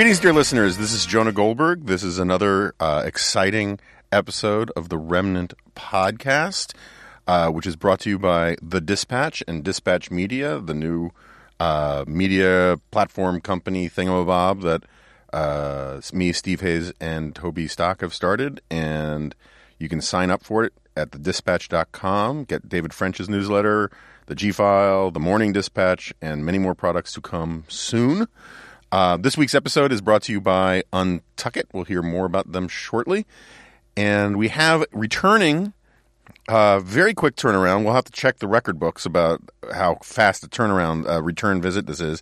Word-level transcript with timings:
Greetings, 0.00 0.20
dear 0.20 0.32
listeners. 0.32 0.78
This 0.78 0.94
is 0.94 1.04
Jonah 1.04 1.30
Goldberg. 1.30 1.84
This 1.84 2.02
is 2.02 2.18
another 2.18 2.74
uh, 2.80 3.02
exciting 3.04 3.78
episode 4.10 4.70
of 4.74 4.88
the 4.88 4.96
Remnant 4.96 5.52
Podcast, 5.76 6.72
uh, 7.26 7.50
which 7.50 7.66
is 7.66 7.76
brought 7.76 8.00
to 8.00 8.08
you 8.08 8.18
by 8.18 8.56
The 8.62 8.80
Dispatch 8.80 9.42
and 9.46 9.62
Dispatch 9.62 10.10
Media, 10.10 10.58
the 10.58 10.72
new 10.72 11.10
uh, 11.60 12.06
media 12.08 12.80
platform 12.90 13.42
company 13.42 13.90
thingamabob 13.90 14.62
that 14.62 14.84
uh, 15.34 16.00
me, 16.14 16.32
Steve 16.32 16.62
Hayes, 16.62 16.94
and 16.98 17.34
Toni 17.34 17.66
Stack 17.66 18.00
have 18.00 18.14
started. 18.14 18.62
And 18.70 19.34
you 19.78 19.90
can 19.90 20.00
sign 20.00 20.30
up 20.30 20.42
for 20.42 20.64
it 20.64 20.72
at 20.96 21.10
thedispatch.com, 21.10 22.44
get 22.44 22.70
David 22.70 22.94
French's 22.94 23.28
newsletter, 23.28 23.90
the 24.28 24.34
G 24.34 24.50
File, 24.50 25.10
the 25.10 25.20
Morning 25.20 25.52
Dispatch, 25.52 26.14
and 26.22 26.42
many 26.42 26.58
more 26.58 26.74
products 26.74 27.12
to 27.12 27.20
come 27.20 27.64
soon. 27.68 28.28
Uh, 28.92 29.16
this 29.16 29.36
week's 29.36 29.54
episode 29.54 29.92
is 29.92 30.00
brought 30.00 30.22
to 30.22 30.32
you 30.32 30.40
by 30.40 30.82
Untuckit. 30.92 31.64
We'll 31.72 31.84
hear 31.84 32.02
more 32.02 32.26
about 32.26 32.50
them 32.50 32.66
shortly. 32.66 33.24
And 33.96 34.36
we 34.36 34.48
have 34.48 34.84
returning, 34.92 35.74
uh, 36.48 36.80
very 36.80 37.14
quick 37.14 37.36
turnaround. 37.36 37.84
We'll 37.84 37.94
have 37.94 38.06
to 38.06 38.12
check 38.12 38.38
the 38.38 38.48
record 38.48 38.80
books 38.80 39.06
about 39.06 39.42
how 39.72 39.98
fast 40.02 40.42
a 40.42 40.48
turnaround 40.48 41.08
uh, 41.08 41.22
return 41.22 41.62
visit 41.62 41.86
this 41.86 42.00
is. 42.00 42.20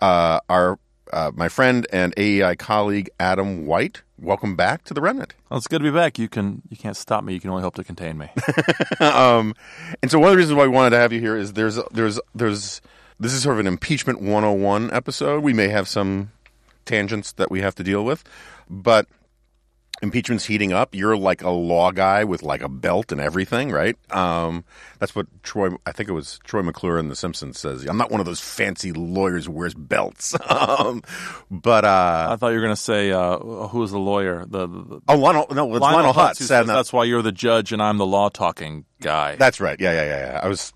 Uh, 0.00 0.38
our 0.48 0.78
uh, 1.12 1.30
my 1.34 1.48
friend 1.48 1.86
and 1.92 2.14
AEI 2.16 2.56
colleague 2.56 3.10
Adam 3.18 3.66
White. 3.66 4.02
Welcome 4.18 4.56
back 4.56 4.84
to 4.84 4.94
the 4.94 5.00
Remnant. 5.00 5.34
Well, 5.50 5.58
it's 5.58 5.66
good 5.66 5.78
to 5.78 5.84
be 5.84 5.90
back. 5.90 6.18
You 6.18 6.28
can 6.28 6.62
you 6.70 6.76
can't 6.76 6.96
stop 6.96 7.24
me. 7.24 7.34
You 7.34 7.40
can 7.40 7.50
only 7.50 7.62
hope 7.62 7.74
to 7.74 7.84
contain 7.84 8.18
me. 8.18 8.28
um, 9.00 9.54
and 10.00 10.10
so 10.10 10.18
one 10.18 10.28
of 10.28 10.32
the 10.32 10.38
reasons 10.38 10.56
why 10.56 10.64
we 10.64 10.70
wanted 10.70 10.90
to 10.90 10.98
have 10.98 11.12
you 11.12 11.20
here 11.20 11.36
is 11.36 11.52
there's 11.52 11.78
there's 11.90 12.20
there's 12.34 12.80
this 13.24 13.32
is 13.32 13.42
sort 13.42 13.54
of 13.54 13.60
an 13.60 13.66
impeachment 13.66 14.20
101 14.20 14.92
episode. 14.92 15.42
We 15.42 15.54
may 15.54 15.68
have 15.68 15.88
some 15.88 16.30
tangents 16.84 17.32
that 17.32 17.50
we 17.50 17.62
have 17.62 17.74
to 17.76 17.82
deal 17.82 18.04
with, 18.04 18.22
but 18.68 19.06
impeachment's 20.02 20.44
heating 20.44 20.74
up. 20.74 20.94
You're 20.94 21.16
like 21.16 21.42
a 21.42 21.48
law 21.48 21.90
guy 21.90 22.24
with 22.24 22.42
like 22.42 22.60
a 22.60 22.68
belt 22.68 23.12
and 23.12 23.22
everything, 23.22 23.72
right? 23.72 23.96
Um, 24.14 24.62
that's 24.98 25.16
what 25.16 25.26
Troy, 25.42 25.70
I 25.86 25.92
think 25.92 26.10
it 26.10 26.12
was 26.12 26.38
Troy 26.44 26.60
McClure 26.60 26.98
in 26.98 27.08
The 27.08 27.16
Simpsons 27.16 27.58
says. 27.58 27.86
I'm 27.86 27.96
not 27.96 28.10
one 28.10 28.20
of 28.20 28.26
those 28.26 28.40
fancy 28.40 28.92
lawyers 28.92 29.46
who 29.46 29.52
wears 29.52 29.72
belts. 29.72 30.36
um, 30.50 31.02
but 31.50 31.86
uh, 31.86 32.28
I 32.30 32.36
thought 32.36 32.48
you 32.48 32.56
were 32.56 32.62
going 32.62 32.76
to 32.76 32.76
say 32.76 33.10
uh, 33.10 33.38
who 33.38 33.78
was 33.78 33.90
the 33.90 33.98
lawyer? 33.98 34.44
The, 34.46 34.66
the 34.66 35.00
oh, 35.08 35.16
Lionel, 35.16 35.46
no, 35.50 35.74
it's 35.74 35.80
Lionel, 35.80 35.80
Lionel 35.80 36.12
Hutz. 36.12 36.40
Hutz 36.40 36.46
says, 36.46 36.66
that's 36.66 36.92
why 36.92 37.04
you're 37.04 37.22
the 37.22 37.32
judge 37.32 37.72
and 37.72 37.82
I'm 37.82 37.96
the 37.96 38.06
law 38.06 38.28
talking 38.28 38.84
guy. 39.00 39.36
That's 39.36 39.62
right. 39.62 39.80
Yeah, 39.80 39.92
yeah, 39.92 40.04
yeah, 40.04 40.32
yeah. 40.32 40.40
I 40.42 40.48
was 40.48 40.74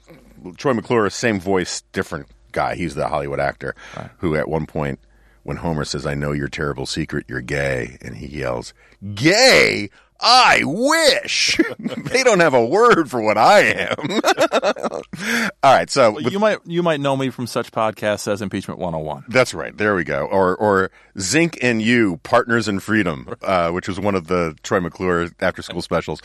Troy 0.56 0.72
McClure, 0.72 1.10
same 1.10 1.41
voice, 1.41 1.82
different 1.92 2.26
guy. 2.52 2.74
He's 2.74 2.94
the 2.94 3.08
Hollywood 3.08 3.41
actor 3.41 3.74
right. 3.96 4.10
who, 4.18 4.36
at 4.36 4.48
one 4.48 4.66
point, 4.66 4.98
when 5.42 5.58
Homer 5.58 5.84
says, 5.84 6.06
"I 6.06 6.14
know 6.14 6.32
your 6.32 6.48
terrible 6.48 6.86
secret, 6.86 7.27
you're 7.28 7.41
gay," 7.41 7.98
and 8.02 8.16
he 8.16 8.27
yells, 8.27 8.74
"Gay." 9.14 9.91
I 10.20 10.62
wish 10.64 11.60
they 11.78 12.24
don't 12.24 12.41
have 12.41 12.54
a 12.54 12.64
word 12.64 13.08
for 13.08 13.20
what 13.20 13.38
I 13.38 13.60
am. 13.60 13.96
All 15.62 15.72
right, 15.72 15.88
so 15.88 16.19
you 16.19 16.41
might 16.41 16.58
you 16.64 16.82
might 16.82 17.00
know 17.00 17.16
me 17.16 17.30
from 17.30 17.46
such 17.46 17.70
podcasts 17.70 18.26
as 18.26 18.42
Impeachment 18.42 18.80
101. 18.80 19.26
That's 19.28 19.54
right. 19.54 19.76
There 19.76 19.94
we 19.94 20.04
go. 20.04 20.26
Or 20.26 20.56
or 20.56 20.91
Zinc 21.19 21.59
and 21.62 21.80
You, 21.80 22.16
Partners 22.25 22.66
in 22.66 22.80
Freedom, 22.80 23.32
uh, 23.42 23.70
which 23.70 23.86
was 23.86 24.00
one 24.00 24.16
of 24.16 24.26
the 24.26 24.56
Troy 24.62 24.80
McClure 24.80 25.28
after 25.41 25.62
school 25.62 25.82
specials. 25.82 26.20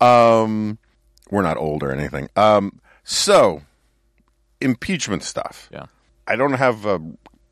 Um, 0.00 0.78
we're 1.30 1.42
not 1.42 1.56
old 1.56 1.82
or 1.82 1.92
anything. 1.92 2.28
Um, 2.36 2.80
so 3.02 3.62
impeachment 4.60 5.22
stuff. 5.22 5.68
Yeah. 5.72 5.86
I 6.26 6.36
don't 6.36 6.54
have 6.54 6.84
a 6.84 7.00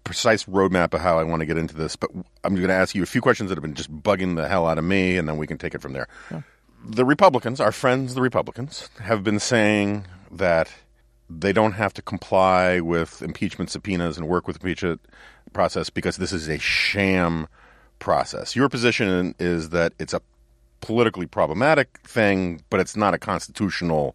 precise 0.04 0.44
roadmap 0.44 0.94
of 0.94 1.00
how 1.00 1.18
I 1.18 1.24
want 1.24 1.40
to 1.40 1.46
get 1.46 1.56
into 1.56 1.74
this, 1.74 1.96
but 1.96 2.10
I'm 2.44 2.54
going 2.54 2.68
to 2.68 2.74
ask 2.74 2.94
you 2.94 3.02
a 3.02 3.06
few 3.06 3.20
questions 3.20 3.48
that 3.48 3.56
have 3.56 3.62
been 3.62 3.74
just 3.74 3.92
bugging 3.92 4.36
the 4.36 4.48
hell 4.48 4.66
out 4.66 4.78
of 4.78 4.84
me, 4.84 5.16
and 5.16 5.28
then 5.28 5.36
we 5.36 5.46
can 5.46 5.58
take 5.58 5.74
it 5.74 5.82
from 5.82 5.92
there. 5.92 6.08
Yeah. 6.30 6.42
The 6.84 7.04
Republicans, 7.04 7.60
our 7.60 7.72
friends, 7.72 8.14
the 8.14 8.22
Republicans, 8.22 8.88
have 9.00 9.24
been 9.24 9.40
saying 9.40 10.06
that 10.30 10.70
they 11.28 11.52
don't 11.52 11.72
have 11.72 11.92
to 11.94 12.02
comply 12.02 12.80
with 12.80 13.22
impeachment 13.22 13.70
subpoenas 13.70 14.16
and 14.16 14.28
work 14.28 14.46
with 14.46 14.58
the 14.58 14.64
impeachment 14.64 15.00
process 15.52 15.90
because 15.90 16.18
this 16.18 16.32
is 16.32 16.48
a 16.48 16.58
sham 16.58 17.48
process. 17.98 18.54
Your 18.54 18.68
position 18.68 19.34
is 19.40 19.70
that 19.70 19.92
it's 19.98 20.14
a 20.14 20.20
politically 20.80 21.26
problematic 21.26 21.98
thing, 22.04 22.60
but 22.70 22.78
it's 22.78 22.94
not 22.94 23.14
a 23.14 23.18
constitutional 23.18 24.14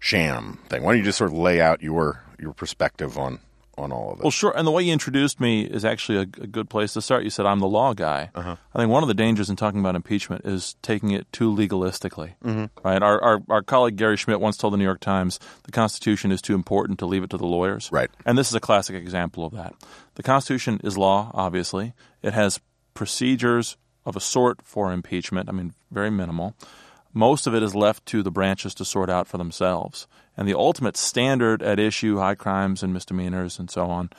sham 0.00 0.58
thing. 0.68 0.82
Why 0.82 0.92
don't 0.92 0.98
you 0.98 1.04
just 1.04 1.18
sort 1.18 1.30
of 1.30 1.38
lay 1.38 1.60
out 1.60 1.82
your 1.82 2.24
your 2.40 2.52
perspective 2.52 3.16
on 3.16 3.38
on 3.78 3.92
all 3.92 4.12
of 4.12 4.18
it? 4.18 4.24
Well, 4.24 4.30
sure. 4.30 4.52
And 4.56 4.66
the 4.66 4.70
way 4.70 4.82
you 4.82 4.92
introduced 4.92 5.40
me 5.40 5.62
is 5.62 5.84
actually 5.84 6.18
a, 6.18 6.22
a 6.22 6.46
good 6.46 6.68
place 6.68 6.94
to 6.94 7.02
start. 7.02 7.22
You 7.22 7.30
said 7.30 7.46
I'm 7.46 7.60
the 7.60 7.68
law 7.68 7.94
guy. 7.94 8.30
Uh-huh. 8.34 8.56
I 8.74 8.78
think 8.78 8.90
one 8.90 9.04
of 9.04 9.08
the 9.08 9.14
dangers 9.14 9.48
in 9.48 9.56
talking 9.56 9.78
about 9.78 9.94
impeachment 9.94 10.44
is 10.44 10.74
taking 10.82 11.10
it 11.12 11.30
too 11.32 11.54
legalistically. 11.54 12.34
Mm-hmm. 12.44 12.64
Right. 12.86 13.02
Our, 13.02 13.22
our 13.22 13.42
our 13.48 13.62
colleague 13.62 13.96
Gary 13.96 14.16
Schmitt 14.16 14.40
once 14.40 14.56
told 14.56 14.72
the 14.72 14.78
New 14.78 14.84
York 14.84 15.00
Times 15.00 15.38
the 15.62 15.72
Constitution 15.72 16.32
is 16.32 16.42
too 16.42 16.54
important 16.54 16.98
to 16.98 17.06
leave 17.06 17.22
it 17.22 17.30
to 17.30 17.36
the 17.36 17.46
lawyers. 17.46 17.90
Right. 17.92 18.10
And 18.24 18.36
this 18.36 18.48
is 18.48 18.54
a 18.54 18.60
classic 18.60 18.96
example 18.96 19.44
of 19.44 19.52
that. 19.52 19.74
The 20.16 20.22
Constitution 20.22 20.80
is 20.82 20.98
law. 20.98 21.30
Obviously, 21.34 21.92
it 22.22 22.32
has 22.32 22.58
procedures 22.94 23.76
of 24.04 24.16
a 24.16 24.20
sort 24.20 24.62
for 24.62 24.92
impeachment. 24.92 25.48
I 25.48 25.52
mean, 25.52 25.74
very 25.90 26.10
minimal 26.10 26.54
most 27.12 27.46
of 27.46 27.54
it 27.54 27.62
is 27.62 27.74
left 27.74 28.06
to 28.06 28.22
the 28.22 28.30
branches 28.30 28.74
to 28.74 28.84
sort 28.84 29.10
out 29.10 29.26
for 29.26 29.38
themselves. 29.38 30.06
And 30.36 30.48
the 30.48 30.56
ultimate 30.56 30.96
standard 30.96 31.62
at 31.62 31.78
issue, 31.78 32.18
high 32.18 32.34
crimes 32.34 32.82
and 32.82 32.92
misdemeanors 32.92 33.58
and 33.58 33.70
so 33.70 33.86
on, 33.86 34.10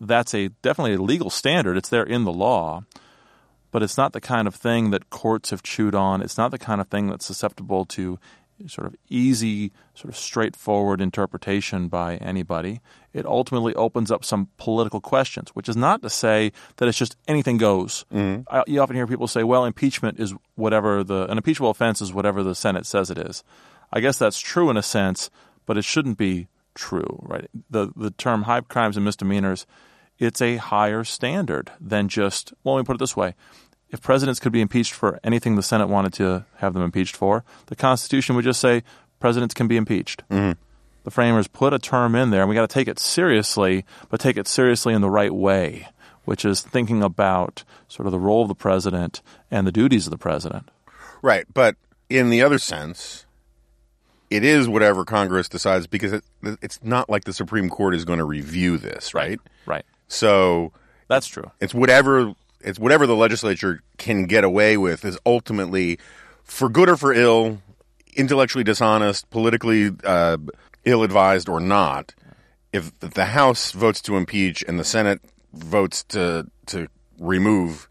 that's 0.00 0.34
a 0.34 0.48
definitely 0.62 0.94
a 0.94 1.02
legal 1.02 1.30
standard. 1.30 1.76
It's 1.76 1.88
there 1.88 2.04
in 2.04 2.24
the 2.24 2.32
law, 2.32 2.84
but 3.70 3.82
it's 3.82 3.96
not 3.96 4.12
the 4.12 4.20
kind 4.20 4.48
of 4.48 4.54
thing 4.54 4.90
that 4.90 5.10
courts 5.10 5.50
have 5.50 5.62
chewed 5.62 5.94
on. 5.94 6.22
It's 6.22 6.38
not 6.38 6.50
the 6.50 6.58
kind 6.58 6.80
of 6.80 6.88
thing 6.88 7.08
that's 7.08 7.26
susceptible 7.26 7.84
to 7.86 8.18
sort 8.66 8.86
of 8.86 8.96
easy, 9.08 9.72
sort 9.94 10.12
of 10.12 10.16
straightforward 10.16 11.00
interpretation 11.00 11.88
by 11.88 12.16
anybody. 12.16 12.80
It 13.12 13.26
ultimately 13.26 13.74
opens 13.74 14.10
up 14.10 14.24
some 14.24 14.48
political 14.58 15.00
questions, 15.00 15.50
which 15.50 15.68
is 15.68 15.76
not 15.76 16.02
to 16.02 16.10
say 16.10 16.52
that 16.76 16.88
it's 16.88 16.98
just 16.98 17.16
anything 17.26 17.58
goes. 17.58 18.04
Mm-hmm. 18.12 18.42
I, 18.54 18.64
you 18.66 18.80
often 18.80 18.96
hear 18.96 19.06
people 19.06 19.28
say, 19.28 19.44
"Well, 19.44 19.64
impeachment 19.64 20.18
is 20.18 20.34
whatever 20.56 21.04
the 21.04 21.30
an 21.30 21.38
impeachable 21.38 21.70
offense 21.70 22.00
is 22.00 22.12
whatever 22.12 22.42
the 22.42 22.54
Senate 22.54 22.86
says 22.86 23.10
it 23.10 23.18
is." 23.18 23.44
I 23.92 24.00
guess 24.00 24.18
that's 24.18 24.40
true 24.40 24.70
in 24.70 24.76
a 24.76 24.82
sense, 24.82 25.30
but 25.66 25.78
it 25.78 25.84
shouldn't 25.84 26.18
be 26.18 26.48
true, 26.74 27.18
right? 27.22 27.48
The 27.70 27.92
the 27.96 28.10
term 28.10 28.42
high 28.42 28.60
crimes 28.60 28.96
and 28.96 29.04
misdemeanors, 29.04 29.66
it's 30.18 30.42
a 30.42 30.56
higher 30.56 31.04
standard 31.04 31.72
than 31.80 32.08
just. 32.08 32.52
Well, 32.62 32.74
let 32.74 32.82
me 32.82 32.86
put 32.86 32.96
it 32.96 33.00
this 33.00 33.16
way: 33.16 33.34
if 33.90 34.00
presidents 34.00 34.40
could 34.40 34.52
be 34.52 34.60
impeached 34.60 34.92
for 34.92 35.18
anything 35.24 35.56
the 35.56 35.62
Senate 35.62 35.88
wanted 35.88 36.12
to 36.14 36.44
have 36.56 36.74
them 36.74 36.82
impeached 36.82 37.16
for, 37.16 37.44
the 37.66 37.76
Constitution 37.76 38.36
would 38.36 38.44
just 38.44 38.60
say 38.60 38.82
presidents 39.20 39.54
can 39.54 39.66
be 39.66 39.76
impeached. 39.76 40.22
Mm-hmm. 40.30 40.60
The 41.04 41.10
framers 41.10 41.48
put 41.48 41.72
a 41.72 41.78
term 41.78 42.14
in 42.14 42.30
there, 42.30 42.42
and 42.42 42.48
we 42.48 42.54
got 42.54 42.68
to 42.68 42.74
take 42.74 42.88
it 42.88 42.98
seriously, 42.98 43.84
but 44.10 44.20
take 44.20 44.36
it 44.36 44.46
seriously 44.46 44.92
in 44.92 45.00
the 45.00 45.08
right 45.08 45.32
way, 45.32 45.88
which 46.24 46.44
is 46.44 46.60
thinking 46.60 47.02
about 47.02 47.64
sort 47.88 48.06
of 48.06 48.12
the 48.12 48.18
role 48.18 48.42
of 48.42 48.48
the 48.48 48.54
president 48.54 49.22
and 49.50 49.66
the 49.66 49.72
duties 49.72 50.06
of 50.06 50.10
the 50.10 50.18
president. 50.18 50.68
Right, 51.22 51.46
but 51.54 51.76
in 52.10 52.30
the 52.30 52.42
other 52.42 52.58
sense, 52.58 53.24
it 54.28 54.44
is 54.44 54.68
whatever 54.68 55.04
Congress 55.04 55.48
decides 55.48 55.86
because 55.86 56.12
it, 56.12 56.24
it's 56.42 56.78
not 56.82 57.08
like 57.08 57.24
the 57.24 57.32
Supreme 57.32 57.70
Court 57.70 57.94
is 57.94 58.04
going 58.04 58.18
to 58.18 58.24
review 58.24 58.76
this, 58.76 59.14
right? 59.14 59.40
Right. 59.64 59.86
So 60.08 60.72
that's 61.08 61.26
true. 61.26 61.50
It's 61.60 61.74
whatever 61.74 62.34
it's 62.60 62.78
whatever 62.78 63.06
the 63.06 63.16
legislature 63.16 63.82
can 63.96 64.26
get 64.26 64.44
away 64.44 64.76
with 64.76 65.04
is 65.04 65.18
ultimately, 65.24 65.98
for 66.44 66.68
good 66.68 66.88
or 66.88 66.96
for 66.96 67.12
ill, 67.12 67.60
intellectually 68.16 68.64
dishonest, 68.64 69.30
politically 69.30 69.90
uh, 70.04 70.38
ill 70.84 71.02
advised 71.02 71.48
or 71.48 71.60
not. 71.60 72.14
If 72.72 72.98
the 73.00 73.26
House 73.26 73.72
votes 73.72 74.00
to 74.02 74.16
impeach 74.16 74.62
and 74.66 74.78
the 74.78 74.84
Senate 74.84 75.20
votes 75.54 76.04
to 76.04 76.46
to 76.66 76.88
remove, 77.18 77.88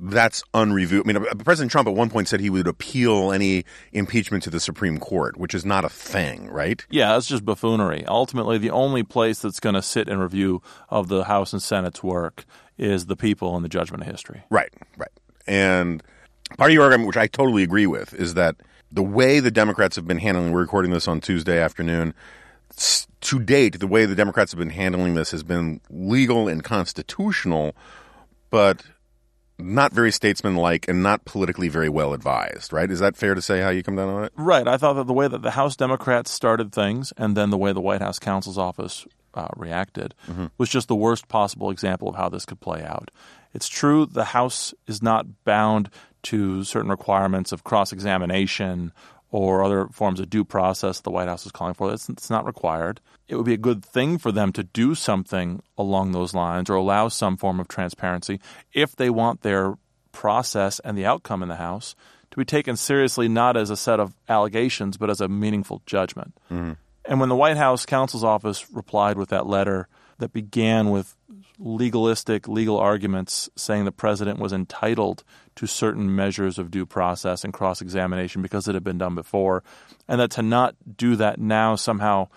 that's 0.00 0.42
unreviewed. 0.54 1.08
I 1.08 1.12
mean, 1.12 1.24
President 1.44 1.70
Trump 1.70 1.86
at 1.86 1.94
one 1.94 2.10
point 2.10 2.26
said 2.26 2.40
he 2.40 2.50
would 2.50 2.66
appeal 2.66 3.30
any 3.30 3.64
impeachment 3.92 4.42
to 4.44 4.50
the 4.50 4.58
Supreme 4.58 4.98
Court, 4.98 5.36
which 5.36 5.54
is 5.54 5.64
not 5.64 5.84
a 5.84 5.88
thing, 5.88 6.48
right? 6.48 6.84
Yeah, 6.90 7.16
it's 7.16 7.28
just 7.28 7.44
buffoonery. 7.44 8.04
Ultimately, 8.06 8.58
the 8.58 8.70
only 8.70 9.02
place 9.02 9.40
that's 9.40 9.60
going 9.60 9.74
to 9.74 9.82
sit 9.82 10.08
and 10.08 10.20
review 10.20 10.62
of 10.88 11.08
the 11.08 11.24
House 11.24 11.52
and 11.52 11.62
Senate's 11.62 12.02
work 12.02 12.44
is 12.80 13.06
the 13.06 13.16
people 13.16 13.54
and 13.54 13.64
the 13.64 13.68
judgment 13.68 14.02
of 14.02 14.08
history. 14.08 14.42
Right, 14.50 14.72
right. 14.96 15.10
And 15.46 16.02
part 16.56 16.70
of 16.70 16.74
your 16.74 16.84
argument, 16.84 17.06
which 17.06 17.16
I 17.16 17.26
totally 17.26 17.62
agree 17.62 17.86
with, 17.86 18.14
is 18.14 18.34
that 18.34 18.56
the 18.90 19.02
way 19.02 19.38
the 19.38 19.50
Democrats 19.50 19.96
have 19.96 20.08
been 20.08 20.18
handling, 20.18 20.52
we're 20.52 20.62
recording 20.62 20.90
this 20.90 21.06
on 21.06 21.20
Tuesday 21.20 21.60
afternoon, 21.60 22.14
to 23.20 23.38
date, 23.38 23.78
the 23.78 23.86
way 23.86 24.06
the 24.06 24.14
Democrats 24.14 24.52
have 24.52 24.58
been 24.58 24.70
handling 24.70 25.14
this 25.14 25.30
has 25.30 25.42
been 25.42 25.80
legal 25.90 26.48
and 26.48 26.64
constitutional, 26.64 27.76
but 28.48 28.82
not 29.58 29.92
very 29.92 30.10
statesmanlike 30.10 30.88
and 30.88 31.02
not 31.02 31.26
politically 31.26 31.68
very 31.68 31.90
well 31.90 32.14
advised, 32.14 32.72
right? 32.72 32.90
Is 32.90 33.00
that 33.00 33.14
fair 33.14 33.34
to 33.34 33.42
say 33.42 33.60
how 33.60 33.68
you 33.68 33.82
come 33.82 33.96
down 33.96 34.08
on 34.08 34.24
it? 34.24 34.32
Right. 34.36 34.66
I 34.66 34.78
thought 34.78 34.94
that 34.94 35.06
the 35.06 35.12
way 35.12 35.28
that 35.28 35.42
the 35.42 35.50
House 35.50 35.76
Democrats 35.76 36.30
started 36.30 36.72
things 36.72 37.12
and 37.18 37.36
then 37.36 37.50
the 37.50 37.58
way 37.58 37.74
the 37.74 37.80
White 37.80 38.00
House 38.00 38.18
counsel's 38.18 38.56
office 38.56 39.06
uh, 39.34 39.48
reacted 39.56 40.14
mm-hmm. 40.28 40.46
was 40.58 40.68
just 40.68 40.88
the 40.88 40.96
worst 40.96 41.28
possible 41.28 41.70
example 41.70 42.08
of 42.08 42.16
how 42.16 42.28
this 42.28 42.44
could 42.44 42.60
play 42.60 42.82
out. 42.82 43.10
It's 43.54 43.68
true 43.68 44.06
the 44.06 44.24
House 44.24 44.74
is 44.86 45.02
not 45.02 45.44
bound 45.44 45.90
to 46.24 46.64
certain 46.64 46.90
requirements 46.90 47.52
of 47.52 47.64
cross 47.64 47.92
examination 47.92 48.92
or 49.30 49.62
other 49.62 49.86
forms 49.88 50.20
of 50.20 50.28
due 50.28 50.44
process 50.44 51.00
the 51.00 51.10
White 51.10 51.28
House 51.28 51.46
is 51.46 51.52
calling 51.52 51.74
for. 51.74 51.92
It's, 51.92 52.08
it's, 52.08 52.30
not 52.30 52.44
required. 52.44 53.00
It 53.28 53.36
would 53.36 53.46
be 53.46 53.54
a 53.54 53.58
good 53.58 53.84
thing 53.84 54.18
for 54.18 54.32
them 54.32 54.52
to 54.52 54.64
do 54.64 54.94
something 54.94 55.62
along 55.78 56.12
those 56.12 56.34
lines 56.34 56.68
or 56.68 56.74
allow 56.74 57.08
some 57.08 57.36
form 57.36 57.60
of 57.60 57.68
transparency 57.68 58.40
if 58.72 58.96
they 58.96 59.08
want 59.08 59.42
their 59.42 59.76
process 60.12 60.80
and 60.80 60.98
the 60.98 61.06
outcome 61.06 61.42
in 61.42 61.48
the 61.48 61.56
House 61.56 61.94
to 62.32 62.36
be 62.36 62.44
taken 62.44 62.76
seriously 62.76 63.28
not 63.28 63.56
as 63.56 63.70
a 63.70 63.76
set 63.76 64.00
of 64.00 64.14
allegations 64.28 64.96
but 64.96 65.10
as 65.10 65.20
a 65.20 65.28
meaningful 65.28 65.82
judgment. 65.86 66.36
Mm-hmm. 66.50 66.72
And 67.04 67.20
when 67.20 67.28
the 67.28 67.36
White 67.36 67.56
House 67.56 67.86
counsel's 67.86 68.24
office 68.24 68.70
replied 68.70 69.16
with 69.16 69.30
that 69.30 69.46
letter 69.46 69.88
that 70.18 70.32
began 70.32 70.90
with 70.90 71.16
legalistic 71.58 72.46
legal 72.46 72.78
arguments 72.78 73.48
saying 73.56 73.84
the 73.84 73.92
president 73.92 74.38
was 74.38 74.52
entitled 74.52 75.24
to 75.56 75.66
certain 75.66 76.14
measures 76.14 76.58
of 76.58 76.70
due 76.70 76.86
process 76.86 77.42
and 77.44 77.52
cross 77.52 77.80
examination 77.80 78.42
because 78.42 78.68
it 78.68 78.74
had 78.74 78.84
been 78.84 78.98
done 78.98 79.14
before, 79.14 79.62
and 80.08 80.20
that 80.20 80.30
to 80.30 80.42
not 80.42 80.74
do 80.96 81.16
that 81.16 81.38
now 81.38 81.74
somehow 81.74 82.28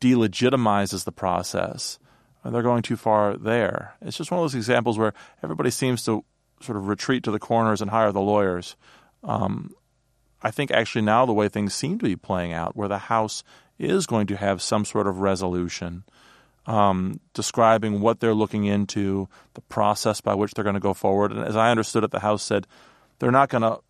delegitimizes 0.00 1.04
the 1.04 1.12
process. 1.12 1.98
They're 2.44 2.62
going 2.62 2.82
too 2.82 2.96
far 2.96 3.36
there. 3.36 3.94
It's 4.02 4.18
just 4.18 4.30
one 4.30 4.38
of 4.38 4.44
those 4.44 4.54
examples 4.54 4.98
where 4.98 5.14
everybody 5.42 5.70
seems 5.70 6.04
to 6.04 6.24
sort 6.60 6.76
of 6.76 6.88
retreat 6.88 7.22
to 7.24 7.30
the 7.30 7.38
corners 7.38 7.80
and 7.80 7.90
hire 7.90 8.12
the 8.12 8.20
lawyers. 8.20 8.76
Um, 9.22 9.72
I 10.44 10.50
think 10.50 10.70
actually 10.70 11.02
now 11.02 11.24
the 11.24 11.32
way 11.32 11.48
things 11.48 11.74
seem 11.74 11.98
to 11.98 12.04
be 12.04 12.16
playing 12.16 12.52
out, 12.52 12.76
where 12.76 12.86
the 12.86 12.98
House 12.98 13.42
is 13.78 14.06
going 14.06 14.26
to 14.28 14.36
have 14.36 14.60
some 14.60 14.84
sort 14.84 15.06
of 15.06 15.18
resolution 15.18 16.04
um, 16.66 17.20
describing 17.32 18.00
what 18.00 18.20
they're 18.20 18.34
looking 18.34 18.64
into, 18.64 19.28
the 19.54 19.60
process 19.62 20.20
by 20.20 20.34
which 20.34 20.52
they're 20.52 20.64
going 20.64 20.74
to 20.74 20.80
go 20.80 20.94
forward. 20.94 21.32
And 21.32 21.44
as 21.44 21.56
I 21.56 21.70
understood 21.70 22.04
it, 22.04 22.10
the 22.10 22.20
House 22.20 22.42
said 22.42 22.66
they're 23.18 23.30
not 23.30 23.48
going 23.48 23.62
to 23.62 23.80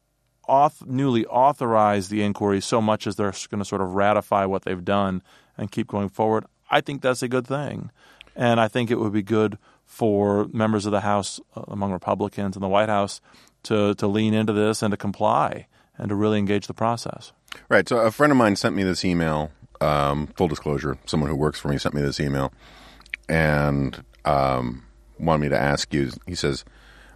auth- 0.48 0.86
newly 0.86 1.26
authorize 1.26 2.08
the 2.08 2.22
inquiry 2.22 2.60
so 2.60 2.80
much 2.80 3.06
as 3.06 3.16
they're 3.16 3.32
going 3.50 3.60
to 3.60 3.64
sort 3.64 3.80
of 3.80 3.94
ratify 3.94 4.44
what 4.44 4.62
they've 4.62 4.84
done 4.84 5.22
and 5.58 5.70
keep 5.70 5.88
going 5.88 6.08
forward. 6.08 6.44
I 6.70 6.80
think 6.80 7.02
that's 7.02 7.22
a 7.22 7.28
good 7.28 7.46
thing. 7.46 7.90
And 8.36 8.60
I 8.60 8.68
think 8.68 8.90
it 8.90 8.98
would 8.98 9.12
be 9.12 9.22
good 9.22 9.58
for 9.84 10.48
members 10.52 10.86
of 10.86 10.92
the 10.92 11.00
House, 11.00 11.40
uh, 11.56 11.62
among 11.68 11.92
Republicans 11.92 12.56
and 12.56 12.62
the 12.62 12.68
White 12.68 12.88
House, 12.88 13.20
to, 13.64 13.94
to 13.94 14.06
lean 14.06 14.34
into 14.34 14.52
this 14.52 14.82
and 14.82 14.90
to 14.90 14.96
comply 14.96 15.66
and 15.98 16.08
to 16.08 16.14
really 16.14 16.38
engage 16.38 16.66
the 16.66 16.74
process. 16.74 17.32
Right. 17.68 17.88
So 17.88 17.98
a 17.98 18.10
friend 18.10 18.30
of 18.30 18.36
mine 18.36 18.56
sent 18.56 18.74
me 18.74 18.82
this 18.82 19.04
email 19.04 19.50
um, 19.80 20.28
full 20.36 20.48
disclosure, 20.48 20.98
someone 21.06 21.30
who 21.30 21.36
works 21.36 21.60
for 21.60 21.68
me 21.68 21.78
sent 21.78 21.94
me 21.94 22.02
this 22.02 22.20
email 22.20 22.52
and 23.28 24.04
um, 24.24 24.84
wanted 25.18 25.42
me 25.42 25.48
to 25.50 25.58
ask 25.58 25.92
you. 25.92 26.10
He 26.26 26.34
says, 26.34 26.64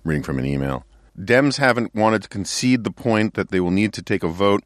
I'm 0.05 0.11
reading 0.11 0.23
from 0.23 0.39
an 0.39 0.47
email. 0.47 0.85
Dems 1.19 1.57
haven't 1.57 1.95
wanted 1.95 2.23
to 2.23 2.29
concede 2.29 2.85
the 2.85 2.91
point 2.91 3.35
that 3.35 3.51
they 3.51 3.61
will 3.61 3.71
need 3.71 3.93
to 3.95 4.03
take 4.03 4.23
a 4.23 4.29
vote 4.29 4.63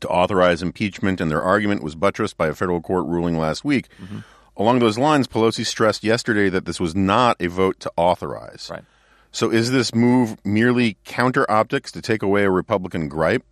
to 0.00 0.08
authorize 0.08 0.62
impeachment, 0.62 1.20
and 1.20 1.30
their 1.30 1.42
argument 1.42 1.82
was 1.82 1.94
buttressed 1.94 2.36
by 2.36 2.48
a 2.48 2.54
federal 2.54 2.80
court 2.80 3.06
ruling 3.06 3.38
last 3.38 3.64
week. 3.64 3.88
Mm-hmm. 4.02 4.20
Along 4.56 4.78
those 4.80 4.98
lines, 4.98 5.28
Pelosi 5.28 5.64
stressed 5.64 6.02
yesterday 6.02 6.48
that 6.48 6.64
this 6.64 6.80
was 6.80 6.94
not 6.94 7.36
a 7.40 7.46
vote 7.46 7.78
to 7.80 7.92
authorize. 7.96 8.68
Right. 8.70 8.84
So 9.32 9.50
is 9.50 9.70
this 9.70 9.94
move 9.94 10.36
merely 10.44 10.98
counter 11.04 11.50
optics 11.50 11.90
to 11.92 12.02
take 12.02 12.22
away 12.22 12.44
a 12.44 12.50
Republican 12.50 13.08
gripe? 13.08 13.44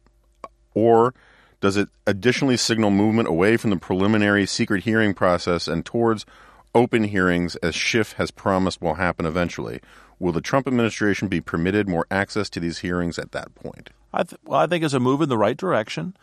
Or 0.75 1.15
does 1.61 1.77
it 1.77 1.89
additionally 2.07 2.57
signal 2.57 2.91
movement 2.91 3.29
away 3.29 3.57
from 3.57 3.71
the 3.71 3.77
preliminary 3.77 4.47
secret 4.47 4.85
hearing 4.85 5.15
process 5.15 5.67
and 5.67 5.85
towards 5.85 6.27
open 6.75 7.05
hearings, 7.05 7.57
as 7.57 7.75
Schiff 7.75 8.13
has 8.15 8.31
promised 8.31 8.81
will 8.81 8.95
happen 8.95 9.27
eventually? 9.27 9.81
Will 10.19 10.33
the 10.33 10.43
Trump 10.43 10.67
administration 10.67 11.29
be 11.29 11.41
permitted 11.41 11.89
more 11.89 12.07
access 12.11 12.51
to 12.51 12.61
these 12.61 12.79
hearings 12.79 13.19
at 13.19 13.33
that 13.33 13.55
point? 13.55 13.91
I 14.13 14.23
th- 14.23 14.41
well, 14.45 14.61
I 14.61 14.67
think 14.67 14.85
it's 14.85 14.95
a 14.95 15.01
move 15.01 15.23
in 15.23 15.29
the 15.29 15.39
right 15.39 15.57
direction. 15.57 16.15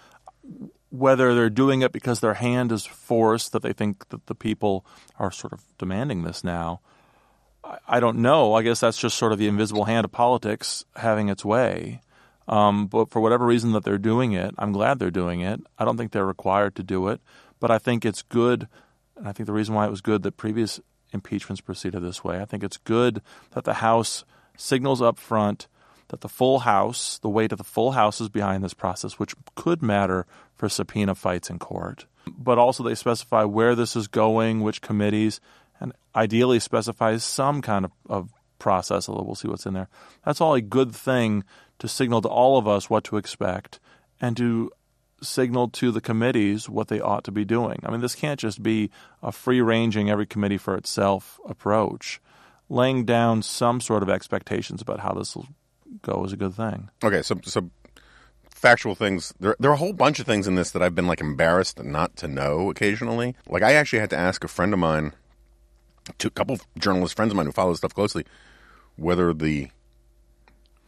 Whether 0.89 1.33
they're 1.33 1.49
doing 1.49 1.81
it 1.81 1.91
because 1.91 2.19
their 2.19 2.35
hand 2.35 2.71
is 2.71 2.85
forced, 2.85 3.51
that 3.51 3.63
they 3.63 3.73
think 3.73 4.07
that 4.09 4.27
the 4.27 4.35
people 4.35 4.85
are 5.19 5.31
sort 5.31 5.51
of 5.51 5.63
demanding 5.77 6.23
this 6.23 6.43
now, 6.43 6.79
I, 7.87 7.99
don't 7.99 8.19
know. 8.19 8.53
I 8.53 8.63
guess 8.63 8.79
that's 8.79 8.97
just 8.97 9.17
sort 9.17 9.31
of 9.31 9.39
the 9.39 9.47
invisible 9.47 9.85
hand 9.85 10.05
of 10.05 10.11
politics 10.11 10.85
having 10.95 11.29
its 11.29 11.43
way. 11.43 12.01
Um, 12.47 12.87
but 12.87 13.09
for 13.09 13.19
whatever 13.19 13.45
reason 13.45 13.73
that 13.73 13.83
they're 13.83 13.97
doing 13.97 14.31
it, 14.31 14.53
I'm 14.57 14.71
glad 14.71 14.99
they're 14.99 15.11
doing 15.11 15.41
it. 15.41 15.59
I 15.77 15.85
don't 15.85 15.97
think 15.97 16.11
they're 16.11 16.25
required 16.25 16.75
to 16.75 16.83
do 16.83 17.09
it, 17.09 17.19
but 17.59 17.71
I 17.71 17.77
think 17.77 18.05
it's 18.05 18.21
good. 18.21 18.67
And 19.17 19.27
I 19.27 19.33
think 19.33 19.47
the 19.47 19.53
reason 19.53 19.75
why 19.75 19.85
it 19.85 19.91
was 19.91 20.01
good 20.01 20.23
that 20.23 20.37
previous 20.37 20.79
impeachments 21.11 21.61
proceeded 21.61 22.01
this 22.01 22.23
way, 22.23 22.39
I 22.39 22.45
think 22.45 22.63
it's 22.63 22.77
good 22.77 23.21
that 23.51 23.65
the 23.65 23.75
House 23.75 24.23
signals 24.55 25.01
up 25.01 25.19
front 25.19 25.67
that 26.09 26.21
the 26.21 26.29
full 26.29 26.59
House, 26.59 27.19
the 27.19 27.29
weight 27.29 27.51
of 27.51 27.57
the 27.57 27.63
full 27.63 27.91
House 27.91 28.21
is 28.21 28.29
behind 28.29 28.63
this 28.63 28.73
process, 28.73 29.19
which 29.19 29.35
could 29.55 29.81
matter 29.81 30.25
for 30.55 30.69
subpoena 30.69 31.15
fights 31.15 31.49
in 31.49 31.59
court. 31.59 32.05
But 32.25 32.57
also, 32.57 32.83
they 32.83 32.95
specify 32.95 33.43
where 33.43 33.75
this 33.75 33.95
is 33.95 34.07
going, 34.07 34.61
which 34.61 34.81
committees, 34.81 35.39
and 35.79 35.93
ideally 36.15 36.59
specifies 36.59 37.23
some 37.23 37.61
kind 37.61 37.85
of, 37.85 37.91
of 38.09 38.29
process, 38.59 39.07
although 39.07 39.23
we'll 39.23 39.35
see 39.35 39.47
what's 39.47 39.65
in 39.65 39.73
there. 39.73 39.89
That's 40.25 40.41
all 40.41 40.55
a 40.55 40.61
good 40.61 40.93
thing 40.93 41.43
to 41.79 41.87
signal 41.87 42.21
to 42.21 42.27
all 42.27 42.57
of 42.57 42.67
us 42.67 42.89
what 42.89 43.03
to 43.05 43.17
expect 43.17 43.79
and 44.19 44.35
to 44.37 44.71
signal 45.21 45.67
to 45.69 45.91
the 45.91 46.01
committees 46.01 46.69
what 46.69 46.87
they 46.87 46.99
ought 46.99 47.23
to 47.23 47.31
be 47.31 47.45
doing. 47.45 47.79
I 47.83 47.91
mean, 47.91 48.01
this 48.01 48.15
can't 48.15 48.39
just 48.39 48.61
be 48.61 48.91
a 49.23 49.31
free 49.31 49.61
ranging, 49.61 50.09
every 50.09 50.25
committee 50.25 50.57
for 50.57 50.75
itself 50.75 51.39
approach. 51.47 52.21
Laying 52.69 53.05
down 53.05 53.41
some 53.43 53.79
sort 53.79 54.03
of 54.03 54.09
expectations 54.09 54.81
about 54.81 54.99
how 54.99 55.13
this 55.13 55.35
will 55.35 55.47
go 56.01 56.23
is 56.25 56.33
a 56.33 56.37
good 56.37 56.53
thing. 56.53 56.89
Okay, 57.03 57.21
so 57.21 57.39
so 57.43 57.69
factual 58.49 58.93
things. 58.93 59.33
There, 59.39 59.55
there 59.59 59.71
are 59.71 59.75
a 59.75 59.77
whole 59.77 59.93
bunch 59.93 60.19
of 60.19 60.25
things 60.25 60.47
in 60.47 60.55
this 60.55 60.71
that 60.71 60.81
I've 60.81 60.95
been 60.95 61.07
like 61.07 61.21
embarrassed 61.21 61.81
not 61.83 62.17
to 62.17 62.27
know 62.27 62.69
occasionally. 62.69 63.35
Like 63.47 63.63
I 63.63 63.73
actually 63.73 63.99
had 63.99 64.09
to 64.09 64.17
ask 64.17 64.43
a 64.43 64.49
friend 64.49 64.73
of 64.73 64.79
mine, 64.79 65.13
to 66.17 66.27
a 66.27 66.31
couple 66.31 66.55
of 66.55 66.65
journalist 66.77 67.15
friends 67.15 67.31
of 67.31 67.37
mine 67.37 67.45
who 67.45 67.51
follow 67.51 67.71
this 67.71 67.79
stuff 67.79 67.93
closely, 67.93 68.25
whether 68.95 69.33
the 69.33 69.69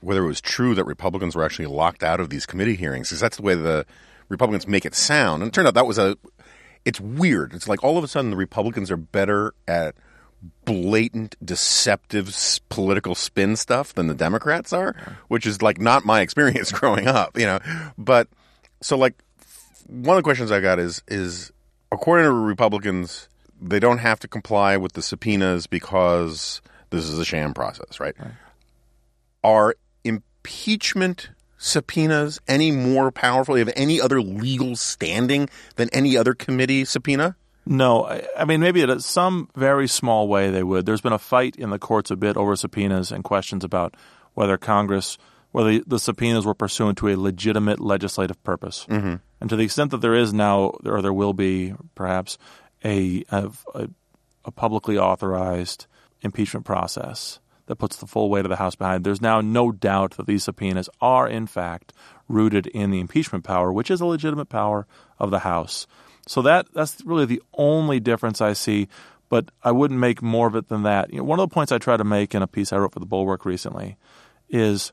whether 0.02 0.24
it 0.24 0.28
was 0.28 0.40
true 0.42 0.74
that 0.76 0.86
Republicans 0.86 1.36
were 1.36 1.44
actually 1.44 1.66
locked 1.66 2.04
out 2.04 2.20
of 2.20 2.30
these 2.30 2.46
committee 2.46 2.76
hearings, 2.76 3.10
because 3.10 3.20
that's 3.20 3.38
the 3.38 3.44
way 3.44 3.56
the 3.56 3.86
Republicans 4.30 4.68
make 4.68 4.86
it 4.86 4.96
sound. 4.96 5.44
And 5.44 5.50
it 5.50 5.54
turned 5.54 5.68
out 5.68 5.74
that 5.74 5.88
was 5.88 5.98
a. 5.98 6.18
It's 6.86 7.02
weird. 7.02 7.54
It's 7.54 7.68
like 7.68 7.84
all 7.84 7.98
of 7.98 8.04
a 8.04 8.08
sudden 8.08 8.32
the 8.32 8.38
Republicans 8.38 8.90
are 8.90 8.98
better 8.98 9.54
at 9.68 9.96
blatant, 10.64 11.36
deceptive 11.44 12.34
political 12.70 13.16
spin 13.16 13.56
stuff 13.58 13.94
than 13.94 14.08
the 14.08 14.14
Democrats 14.14 14.72
are, 14.72 14.96
which 15.28 15.46
is 15.46 15.62
like 15.62 15.80
not 15.82 16.06
my 16.06 16.22
experience 16.22 16.72
growing 16.72 17.08
up, 17.08 17.38
you 17.38 17.46
know. 17.46 17.60
But 17.98 18.30
so 18.82 18.98
like 18.98 19.22
one 19.88 20.18
of 20.18 20.24
the 20.24 20.28
questions 20.28 20.52
I 20.52 20.62
got 20.62 20.80
is 20.80 21.04
is 21.08 21.52
according 21.92 22.26
to 22.26 22.32
Republicans, 22.32 23.28
they 23.62 23.80
don't 23.80 24.00
have 24.00 24.20
to 24.20 24.28
comply 24.28 24.78
with 24.78 24.94
the 24.94 25.01
subpoenas 25.01 25.68
because 25.68 26.62
this 26.89 27.06
is 27.06 27.20
a 27.20 27.25
sham 27.25 27.54
process, 27.54 28.00
right? 28.00 28.16
right. 28.20 28.32
Are 29.44 29.75
impeachment 30.04 31.30
subpoenas 31.58 32.39
any 32.48 32.72
more 32.72 33.12
powerful? 33.12 33.56
Have 33.56 33.72
any 33.75 34.00
other 34.01 34.22
legal 34.22 34.75
standing 34.75 35.50
than 35.75 35.89
any 35.92 36.18
other 36.18 36.34
committee 36.34 36.86
subpoena? 36.86 37.36
No, 37.66 38.06
I, 38.06 38.24
I 38.38 38.46
mean 38.46 38.62
maybe 38.62 38.82
in 38.82 39.00
some 39.00 39.50
very 39.56 39.88
small 39.88 40.28
way 40.28 40.50
they 40.50 40.63
would. 40.63 40.86
There's 40.86 41.01
been 41.01 41.13
a 41.13 41.20
fight 41.20 41.56
in 41.56 41.70
the 41.70 41.80
courts 41.80 42.10
a 42.10 42.16
bit 42.16 42.36
over 42.36 42.56
subpoenas 42.56 43.12
and 43.12 43.24
questions 43.24 43.63
about 43.63 43.96
whether 44.34 44.58
Congress, 44.58 45.18
whether 45.51 45.80
the 45.86 46.00
subpoenas 46.00 46.46
were 46.46 46.56
pursuant 46.56 46.98
to 47.00 47.10
a 47.10 47.16
legitimate 47.16 47.80
legislative 47.80 48.42
purpose. 48.44 48.86
Mm-hmm. 48.89 49.16
And 49.42 49.50
to 49.50 49.56
the 49.56 49.63
extent 49.63 49.92
that 49.92 50.01
there 50.01 50.16
is 50.16 50.34
now, 50.34 50.74
or 50.84 51.01
there 51.01 51.13
will 51.13 51.34
be 51.34 51.74
perhaps, 51.96 52.38
a, 52.84 53.24
a, 53.30 53.50
a 54.46 54.52
publicly 54.52 54.98
authorized 54.98 55.86
impeachment 56.22 56.66
process 56.66 57.40
that 57.68 57.76
puts 57.76 57.98
the 57.98 58.08
full 58.08 58.30
weight 58.30 58.46
of 58.46 58.50
the 58.50 58.56
House 58.56 58.76
behind. 58.76 59.04
There's 59.04 59.22
now 59.22 59.42
no 59.42 59.72
doubt 59.72 60.18
that 60.18 60.26
these 60.26 60.44
subpoenas 60.44 60.90
are, 61.00 61.28
in 61.28 61.46
fact, 61.46 61.94
rooted 62.28 62.68
in 62.68 62.90
the 62.92 63.00
impeachment 63.00 63.44
power, 63.44 63.72
which 63.72 63.92
is 63.92 64.02
a 64.02 64.06
legitimate 64.06 64.50
power 64.50 64.88
of 65.20 65.30
the 65.30 65.40
House. 65.40 65.86
So 66.28 66.42
that 66.42 66.68
that's 66.74 67.04
really 67.06 67.26
the 67.26 67.42
only 67.54 68.00
difference 68.00 68.42
I 68.42 68.54
see. 68.54 68.88
But 69.30 69.52
I 69.64 69.72
wouldn't 69.72 70.00
make 70.00 70.24
more 70.24 70.48
of 70.48 70.56
it 70.56 70.70
than 70.70 70.82
that. 70.84 71.14
You 71.14 71.20
know, 71.20 71.24
one 71.24 71.40
of 71.40 71.48
the 71.48 71.54
points 71.54 71.72
I 71.72 71.78
try 71.78 71.96
to 71.96 72.04
make 72.04 72.34
in 72.34 72.42
a 72.42 72.48
piece 72.48 72.74
I 72.74 72.78
wrote 72.78 72.94
for 72.94 73.00
the 73.00 73.06
Bulwark 73.06 73.46
recently 73.46 73.98
is 74.50 74.92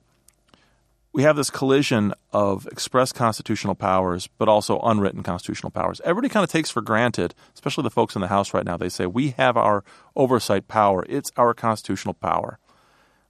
we 1.17 1.23
have 1.23 1.35
this 1.35 1.49
collision 1.49 2.13
of 2.31 2.67
express 2.67 3.11
constitutional 3.11 3.75
powers, 3.75 4.29
but 4.37 4.51
also 4.51 4.79
unwritten 4.81 5.23
constitutional 5.23 5.71
powers. 5.71 5.99
Everybody 6.05 6.29
kind 6.29 6.45
of 6.45 6.51
takes 6.51 6.71
for 6.71 6.83
granted, 6.83 7.35
especially 7.55 7.85
the 7.85 7.91
folks 7.91 8.17
in 8.17 8.21
the 8.21 8.29
House 8.29 8.53
right 8.53 8.67
now, 8.67 8.77
they 8.77 8.91
say, 8.91 9.07
we 9.07 9.31
have 9.31 9.57
our 9.57 9.83
oversight 10.15 10.69
power. 10.69 11.07
It's 11.09 11.33
our 11.39 11.55
constitutional 11.55 12.13
power 12.13 12.59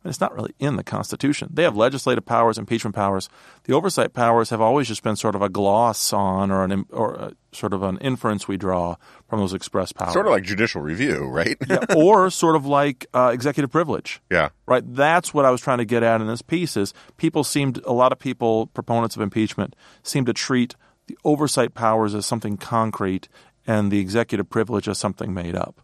And 0.07 0.11
it's 0.13 0.21
not 0.21 0.37
really 0.37 0.55
in 0.61 0.77
the 0.77 0.85
Constitution. 0.85 1.51
They 1.53 1.65
have 1.65 1.77
legislative 1.77 2.25
powers, 2.25 2.59
impeachment 2.59 2.95
powers. 2.95 3.29
The 3.65 3.75
oversight 3.75 4.13
powers 4.13 4.51
have 4.51 4.61
always 4.61 4.87
just 4.87 5.03
been 5.03 5.17
sort 5.17 5.35
of 5.35 5.43
a 5.43 5.49
gloss 5.49 6.13
on 6.13 6.53
or 6.53 6.63
an 6.63 6.85
or 6.91 7.15
a, 7.15 7.33
sort 7.51 7.73
of 7.73 7.83
an 7.83 7.99
inference 7.99 8.47
we 8.47 8.57
draw 8.57 8.95
from 9.29 9.41
those 9.41 9.53
express 9.53 9.91
powers. 9.91 10.13
Sort 10.13 10.27
of 10.27 10.31
like 10.31 10.45
judicial 10.45 10.81
review, 10.81 11.25
right? 11.25 11.57
yeah, 11.69 11.81
or 11.97 12.31
sort 12.31 12.55
of 12.55 12.67
like 12.67 13.07
uh, 13.15 13.33
executive 13.35 13.73
privilege. 13.73 14.21
yeah. 14.31 14.51
Right. 14.65 14.85
That's 14.87 15.35
what 15.35 15.45
I 15.45 15.51
was 15.51 15.61
trying 15.61 15.79
to 15.79 15.85
get 15.85 16.05
at 16.05 16.21
in 16.21 16.29
this 16.29 16.41
piece. 16.41 16.77
Is 16.77 16.95
people 17.17 17.43
seemed 17.43 17.81
a 17.85 17.93
lot 17.93 18.13
of 18.13 18.21
people 18.21 18.69
proponents 18.69 19.17
of 19.17 19.23
impeachment 19.23 19.75
seem 20.05 20.25
to 20.27 20.33
treat 20.33 20.77
the 21.09 21.19
oversight 21.25 21.75
powers 21.75 22.15
as 22.15 22.27
something 22.27 22.57
concrete 22.57 23.29
and 23.67 23.91
the 23.91 23.99
executive 23.99 24.49
privilege 24.49 24.87
as 24.87 24.99
something 24.99 25.35
made 25.35 25.57
up. 25.57 25.81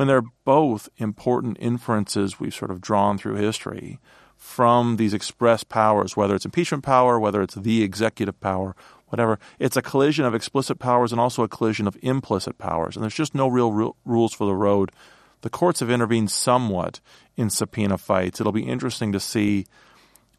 When 0.00 0.08
they're 0.08 0.24
both 0.46 0.88
important 0.96 1.58
inferences 1.60 2.40
we've 2.40 2.54
sort 2.54 2.70
of 2.70 2.80
drawn 2.80 3.18
through 3.18 3.34
history 3.34 4.00
from 4.34 4.96
these 4.96 5.12
express 5.12 5.62
powers, 5.62 6.16
whether 6.16 6.34
it's 6.34 6.46
impeachment 6.46 6.82
power, 6.84 7.20
whether 7.20 7.42
it's 7.42 7.54
the 7.54 7.82
executive 7.82 8.40
power, 8.40 8.74
whatever. 9.08 9.38
It's 9.58 9.76
a 9.76 9.82
collision 9.82 10.24
of 10.24 10.34
explicit 10.34 10.78
powers 10.78 11.12
and 11.12 11.20
also 11.20 11.42
a 11.42 11.48
collision 11.48 11.86
of 11.86 11.98
implicit 12.00 12.56
powers. 12.56 12.96
And 12.96 13.02
there's 13.02 13.12
just 13.12 13.34
no 13.34 13.46
real 13.46 13.72
ru- 13.72 13.94
rules 14.06 14.32
for 14.32 14.46
the 14.46 14.54
road. 14.54 14.90
The 15.42 15.50
courts 15.50 15.80
have 15.80 15.90
intervened 15.90 16.30
somewhat 16.30 17.00
in 17.36 17.50
subpoena 17.50 17.98
fights. 17.98 18.40
It'll 18.40 18.52
be 18.52 18.66
interesting 18.66 19.12
to 19.12 19.20
see 19.20 19.66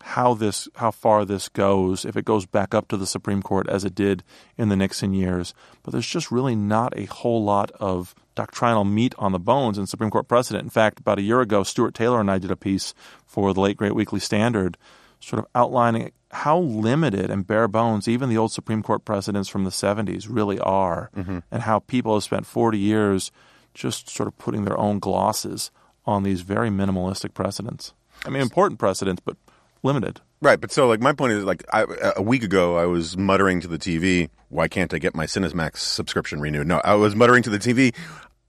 how 0.04 0.34
this 0.34 0.68
how 0.76 0.92
far 0.92 1.26
this 1.26 1.50
goes 1.50 2.06
if 2.06 2.16
it 2.16 2.26
goes 2.26 2.46
back 2.46 2.74
up 2.74 2.88
to 2.90 2.98
the 2.98 3.08
Supreme 3.08 3.42
Court 3.42 3.68
as 3.70 3.86
it 3.86 3.96
did 3.96 4.24
in 4.58 4.70
the 4.70 4.76
Nixon 4.76 5.14
years. 5.14 5.54
But 5.84 5.92
there's 5.92 6.08
just 6.08 6.32
really 6.32 6.56
not 6.56 6.98
a 6.98 7.06
whole 7.06 7.44
lot 7.44 7.72
of 7.80 8.16
doctrinal 8.36 8.86
meat 8.86 9.14
on 9.18 9.32
the 9.32 9.40
bones 9.40 9.78
in 9.78 9.88
Supreme 9.88 10.10
Court 10.10 10.28
precedent. 10.28 10.64
In 10.64 10.70
fact, 10.70 11.00
about 11.00 11.20
a 11.20 11.24
year 11.24 11.42
ago, 11.42 11.64
Stuart 11.64 11.94
Taylor 11.94 12.20
and 12.20 12.32
I 12.32 12.38
did 12.38 12.52
a 12.52 12.56
piece 12.56 12.94
for 13.26 13.54
the 13.54 13.62
late 13.62 13.78
great 13.78 13.96
Weekly 13.96 14.20
Standard, 14.20 14.78
sort 15.20 15.40
of 15.40 15.48
outlining 15.54 16.12
how 16.32 16.60
limited 16.60 17.30
and 17.30 17.46
bare 17.46 17.68
bones 17.68 18.08
even 18.08 18.30
the 18.30 18.38
old 18.38 18.52
Supreme 18.52 18.82
Court 18.82 19.04
precedents 19.04 19.50
from 19.50 19.66
the 19.66 19.70
70s 19.70 20.28
really 20.30 20.60
are, 20.60 21.10
mm-hmm. 21.16 21.40
and 21.52 21.64
how 21.64 21.80
people 21.80 22.14
have 22.14 22.24
spent 22.24 22.46
40 22.46 22.78
years 22.78 23.32
just 23.74 24.10
sort 24.10 24.28
of 24.28 24.38
putting 24.38 24.66
their 24.66 24.78
own 24.78 25.00
glosses 25.00 25.72
on 26.06 26.24
these 26.24 26.42
very 26.42 26.70
minimalistic 26.70 27.34
precedents. 27.34 27.94
I 28.26 28.30
mean, 28.30 28.42
important 28.42 28.80
precedents, 28.80 29.22
but 29.24 29.38
limited. 29.84 30.22
Right, 30.42 30.60
but 30.60 30.72
so 30.72 30.88
like 30.88 31.02
my 31.02 31.14
point 31.14 31.34
is 31.34 31.44
like 31.44 31.64
I, 31.72 31.86
a 32.16 32.22
week 32.22 32.44
ago 32.44 32.78
I 32.78 32.86
was 32.86 33.18
muttering 33.18 33.62
to 33.62 33.68
the 33.68 33.78
TV, 33.78 34.30
"Why 34.50 34.68
can't 34.68 34.94
I 34.94 34.98
get 34.98 35.16
my 35.16 35.26
Cinemax 35.26 35.78
subscription 35.78 36.40
renewed?" 36.40 36.68
No, 36.68 36.82
I 36.84 36.96
was 36.96 37.16
muttering 37.16 37.44
to 37.44 37.50
the 37.50 37.60
TV 37.60 37.96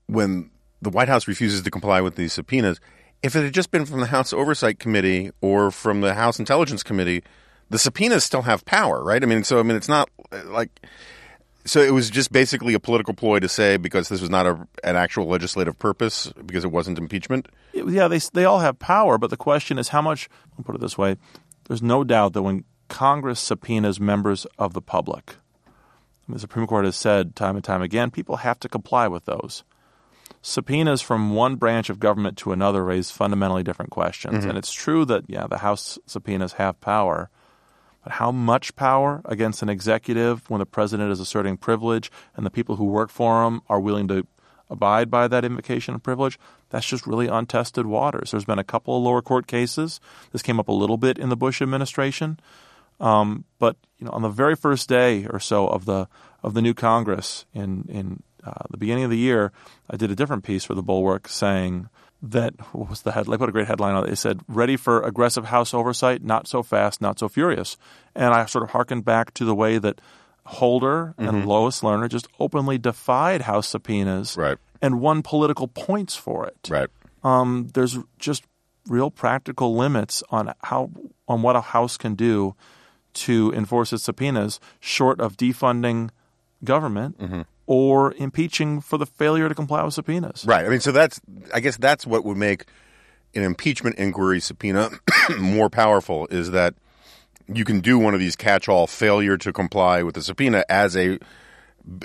when 0.07 0.51
the 0.81 0.91
White 0.91 1.09
House 1.09 1.29
refuses 1.29 1.62
to 1.62 1.71
comply 1.71 2.01
with 2.01 2.17
these 2.17 2.33
subpoenas. 2.33 2.81
If 3.23 3.37
it 3.37 3.45
had 3.45 3.55
just 3.55 3.71
been 3.71 3.85
from 3.85 4.01
the 4.01 4.07
House 4.07 4.33
Oversight 4.33 4.79
Committee 4.79 5.31
or 5.41 5.71
from 5.71 6.01
the 6.01 6.15
House 6.15 6.39
Intelligence 6.39 6.83
Committee, 6.83 7.23
the 7.71 7.79
subpoenas 7.79 8.25
still 8.25 8.43
have 8.43 8.65
power, 8.65 9.03
right? 9.03 9.23
I 9.23 9.27
mean, 9.27 9.45
so 9.45 9.61
I 9.61 9.62
mean, 9.62 9.77
it's 9.77 9.89
not 9.89 10.09
like 10.47 10.71
so 11.64 11.81
it 11.81 11.92
was 11.92 12.11
just 12.11 12.33
basically 12.33 12.75
a 12.75 12.81
political 12.81 13.14
ploy 13.14 13.38
to 13.38 13.49
say 13.49 13.76
because 13.76 14.09
this 14.09 14.21
was 14.21 14.31
not 14.31 14.47
a, 14.47 14.66
an 14.83 14.97
actual 14.97 15.26
legislative 15.26 15.78
purpose 15.78 16.33
because 16.45 16.64
it 16.64 16.73
wasn't 16.73 16.99
impeachment. 16.99 17.49
yeah, 17.73 18.09
they 18.09 18.19
they 18.33 18.45
all 18.45 18.61
have 18.61 18.78
power, 18.78 19.19
but 19.19 19.31
the 19.31 19.37
question 19.37 19.78
is 19.78 19.88
how 19.88 20.02
much. 20.02 20.28
I'll 20.59 20.64
put 20.64 20.75
it 20.75 20.81
this 20.81 20.99
way: 20.99 21.16
there's 21.69 21.83
no 21.83 22.04
doubt 22.04 22.33
that 22.33 22.42
when 22.42 22.64
Congress 22.88 23.40
subpoenas 23.40 24.00
members 24.00 24.47
of 24.59 24.73
the 24.75 24.83
public, 24.83 25.37
the 26.28 26.38
Supreme 26.38 26.66
Court 26.66 26.85
has 26.85 26.97
said 26.97 27.37
time 27.37 27.57
and 27.57 27.64
time 27.64 27.83
again, 27.83 28.11
people 28.11 28.37
have 28.37 28.59
to 28.61 28.69
comply 28.69 29.09
with 29.09 29.25
those. 29.25 29.64
Subpoenas 30.40 31.00
from 31.00 31.35
one 31.35 31.54
branch 31.54 31.88
of 31.88 32.00
government 32.00 32.37
to 32.38 32.52
another 32.52 32.85
raise 32.85 33.11
fundamentally 33.11 33.62
different 33.62 33.92
questions, 33.92 34.40
mm-hmm. 34.40 34.49
and 34.49 34.59
it's 34.59 34.73
true 34.73 35.04
that 35.04 35.25
yeah, 35.28 35.47
the 35.47 35.59
House 35.59 35.99
subpoenas 36.07 36.54
have 36.54 36.81
power. 36.81 37.31
But 38.02 38.14
how 38.14 38.32
much 38.32 38.75
power 38.75 39.23
against 39.25 39.62
an 39.62 39.68
executive 39.68 40.49
when 40.50 40.59
the 40.59 40.66
president 40.66 41.12
is 41.12 41.21
asserting 41.21 41.56
privilege 41.56 42.11
and 42.37 42.44
the 42.44 42.50
people 42.50 42.76
who 42.76 42.85
work 42.85 43.11
for 43.11 43.44
him 43.44 43.62
are 43.68 43.80
willing 43.80 44.09
to 44.09 44.26
abide 44.68 45.11
by 45.11 45.28
that 45.28 45.44
invocation 45.44 45.94
of 45.94 46.02
privilege? 46.02 46.38
That's 46.71 46.87
just 46.87 47.06
really 47.06 47.28
untested 47.28 47.87
waters. 47.87 48.30
There's 48.30 48.44
been 48.44 48.59
a 48.59 48.64
couple 48.64 48.97
of 48.97 49.02
lower 49.02 49.23
court 49.23 49.47
cases. 49.47 50.00
This 50.32 50.42
came 50.42 50.59
up 50.59 50.68
a 50.68 50.73
little 50.73 50.97
bit 50.97 51.18
in 51.18 51.28
the 51.28 51.37
Bush 51.37 51.62
administration. 51.62 52.40
Um, 52.99 53.44
but 53.59 53.76
you 53.99 54.06
know, 54.06 54.12
on 54.12 54.23
the 54.23 54.28
very 54.28 54.56
first 54.56 54.88
day 54.88 55.26
or 55.26 55.40
so 55.40 55.66
of 55.66 55.85
the 55.85 56.09
of 56.42 56.54
the 56.54 56.62
new 56.62 56.75
Congress 56.75 57.47
in 57.52 57.85
in 57.88 58.23
uh, 58.44 58.64
the 58.71 58.76
beginning 58.76 59.04
of 59.04 59.11
the 59.11 59.18
year, 59.18 59.52
I 59.90 59.97
did 59.97 60.11
a 60.11 60.16
different 60.16 60.44
piece 60.44 60.64
for 60.64 60.75
the 60.75 60.82
Bulwark 60.82 61.28
saying 61.28 61.88
that 62.23 62.55
what 62.75 62.88
was 62.88 63.02
the 63.02 63.12
head? 63.12 63.26
Like 63.29 63.41
put 63.41 63.49
a 63.49 63.52
great 63.52 63.67
headline 63.67 63.95
on 63.95 64.05
it. 64.05 64.09
They 64.09 64.14
said, 64.14 64.41
"Ready 64.49 64.76
for 64.76 65.02
aggressive 65.02 65.47
House 65.47 65.75
oversight? 65.75 66.23
Not 66.23 66.47
so 66.47 66.62
fast, 66.62 67.00
not 67.00 67.19
so 67.19 67.29
furious." 67.29 67.76
And 68.14 68.33
I 68.33 68.47
sort 68.47 68.62
of 68.64 68.71
harkened 68.71 69.05
back 69.05 69.35
to 69.35 69.45
the 69.45 69.55
way 69.55 69.79
that 69.79 70.00
Holder 70.47 71.14
and 71.19 71.47
Lois 71.47 71.81
Lerner 71.83 72.09
just 72.09 72.26
openly 72.41 72.76
defied 72.79 73.43
House 73.43 73.69
subpoenas 73.69 74.37
Right. 74.37 74.59
and 74.81 75.00
won 75.00 75.23
political 75.23 75.69
points 75.69 76.17
for 76.17 76.47
it 76.47 76.69
Right. 76.69 76.88
um, 77.23 77.69
there's 77.75 77.99
just 78.19 78.43
real 78.88 79.11
practical 79.11 79.76
limits 79.76 80.23
on 80.31 80.52
how 80.64 80.91
on 81.29 81.43
what 81.43 81.55
a 81.55 81.61
house 81.61 81.97
can 81.97 82.14
do 82.17 82.55
to 83.14 83.52
enforce 83.55 83.93
its 83.93 84.02
subpoenas, 84.02 84.59
short 84.81 85.21
of 85.21 85.37
defunding 85.37 86.11
government 86.64 87.17
or 87.73 88.12
impeaching 88.19 88.83
for 88.83 88.99
the 88.99 89.07
failure 89.07 89.49
to 89.49 89.55
comply 89.55 89.83
with 89.83 89.95
subpoenas. 89.95 90.45
Right. 90.45 90.67
I 90.67 90.69
mean, 90.69 90.81
so 90.81 90.93
that's 90.93 91.23
I 91.55 91.61
guess 91.61 91.79
that's 91.79 92.07
what 92.07 92.23
would 92.23 92.37
make 92.37 92.67
an 93.35 93.45
impeachment 93.45 93.97
inquiry 93.97 94.41
subpoena 94.41 94.91
more 95.38 95.71
powerful 95.71 96.26
is 96.26 96.50
that 96.50 96.75
you 97.49 97.64
can 97.64 97.81
do 97.81 97.99
one 97.99 98.12
of 98.12 98.21
these 98.21 98.37
catch-all 98.37 98.87
failure 98.87 99.38
to 99.38 99.55
comply 99.55 100.02
with 100.02 100.17
the 100.17 100.21
subpoena 100.21 100.67
as 100.69 100.95
a 100.99 101.19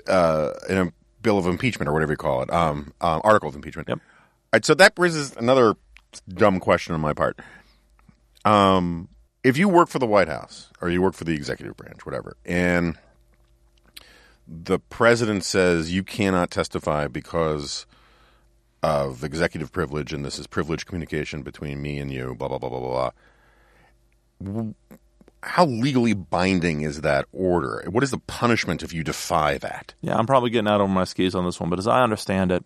uh, 0.08 0.54
in 0.70 0.78
a 0.78 0.94
bill 1.22 1.38
of 1.38 1.48
impeachment 1.48 1.90
or 1.90 1.92
whatever 1.92 2.14
you 2.14 2.18
call 2.18 2.42
it, 2.44 2.50
um, 2.50 2.94
um, 3.02 3.20
article 3.26 3.50
of 3.50 3.56
impeachment. 3.56 3.90
Yep. 3.90 3.98
All 4.00 4.04
right, 4.54 4.64
so 4.64 4.74
that 4.74 4.94
raises 4.96 5.36
another 5.36 5.76
dumb 6.30 6.62
question 6.62 6.96
on 6.96 7.02
my 7.02 7.12
part. 7.12 7.38
Um, 8.46 9.10
if 9.44 9.58
you 9.58 9.68
work 9.68 9.90
for 9.90 10.00
the 10.00 10.08
White 10.08 10.30
House 10.30 10.72
or 10.80 10.90
you 10.90 11.02
work 11.02 11.14
for 11.14 11.26
the 11.26 11.34
executive 11.34 11.76
branch, 11.76 12.06
whatever, 12.06 12.38
and 12.46 12.98
the 14.48 14.80
president 14.80 15.44
says 15.44 15.92
you 15.92 16.04
cannot 16.04 16.50
testify 16.52 17.08
because 17.08 17.86
of 18.82 19.24
executive 19.24 19.72
privilege 19.72 20.14
and 20.14 20.24
this 20.24 20.40
is 20.40 20.48
privileged 20.48 20.86
communication 20.86 21.42
between 21.42 21.82
me 21.82 21.98
and 21.98 22.12
you, 22.12 22.36
blah, 22.36 22.48
blah, 22.48 22.58
blah, 22.58 22.70
blah, 22.70 22.80
blah, 22.80 23.12
blah. 24.42 24.74
How 25.44 25.66
legally 25.66 26.14
binding 26.14 26.82
is 26.82 27.02
that 27.02 27.26
order? 27.32 27.84
What 27.90 28.04
is 28.04 28.12
the 28.12 28.20
punishment 28.20 28.84
if 28.84 28.94
you 28.94 29.04
defy 29.04 29.58
that? 29.58 29.94
Yeah, 30.02 30.16
I'm 30.16 30.26
probably 30.26 30.50
getting 30.50 30.68
out 30.68 30.82
over 30.82 30.92
my 30.92 31.04
skis 31.04 31.36
on 31.36 31.46
this 31.46 31.60
one, 31.60 31.70
but 31.70 31.80
as 31.80 31.88
I 31.88 32.04
understand 32.04 32.52
it, 32.52 32.64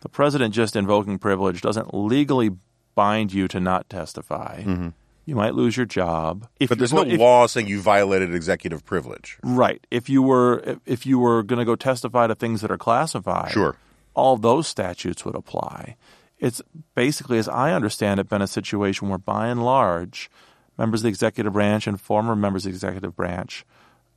the 0.00 0.08
president 0.08 0.54
just 0.54 0.76
invoking 0.76 1.18
privilege 1.18 1.60
doesn't 1.60 1.94
legally 1.94 2.50
bind 2.94 3.32
you 3.32 3.48
to 3.48 3.60
not 3.60 3.88
testify. 3.88 4.62
Mm-hmm. 4.62 4.88
You 5.26 5.36
might 5.36 5.54
lose 5.54 5.76
your 5.76 5.86
job. 5.86 6.48
If. 6.58 6.68
But 6.70 6.78
there's 6.78 6.92
no 6.92 7.02
if- 7.02 7.18
law 7.20 7.46
saying 7.46 7.68
you 7.68 7.80
violated 7.80 8.34
executive 8.34 8.84
privilege. 8.84 9.38
Right. 9.42 9.86
If 9.90 10.08
you 10.08 10.22
were 10.22 10.60
if- 10.66 10.78
if 10.86 11.06
you 11.06 11.18
were 11.18 11.42
going 11.42 11.58
to 11.58 11.64
go 11.64 11.76
testify 11.76 12.26
to 12.26 12.34
things 12.34 12.62
that 12.62 12.70
are 12.70 12.78
classified, 12.78 13.52
Sure. 13.52 13.76
all 14.14 14.36
those 14.36 14.66
statutes 14.66 15.24
would 15.24 15.34
apply. 15.36 15.96
It's 16.38 16.62
basically, 16.94 17.38
as 17.38 17.48
I 17.48 17.72
understand 17.72 18.18
it, 18.18 18.28
been 18.28 18.40
a 18.42 18.46
situation 18.46 19.08
where, 19.10 19.18
by 19.18 19.48
and 19.48 19.62
large, 19.64 20.30
members 20.78 21.00
of 21.00 21.02
the 21.04 21.08
executive 21.10 21.52
branch 21.52 21.86
and 21.86 22.00
former 22.00 22.34
members 22.34 22.64
of 22.64 22.72
the 22.72 22.76
executive 22.76 23.14
branch, 23.14 23.66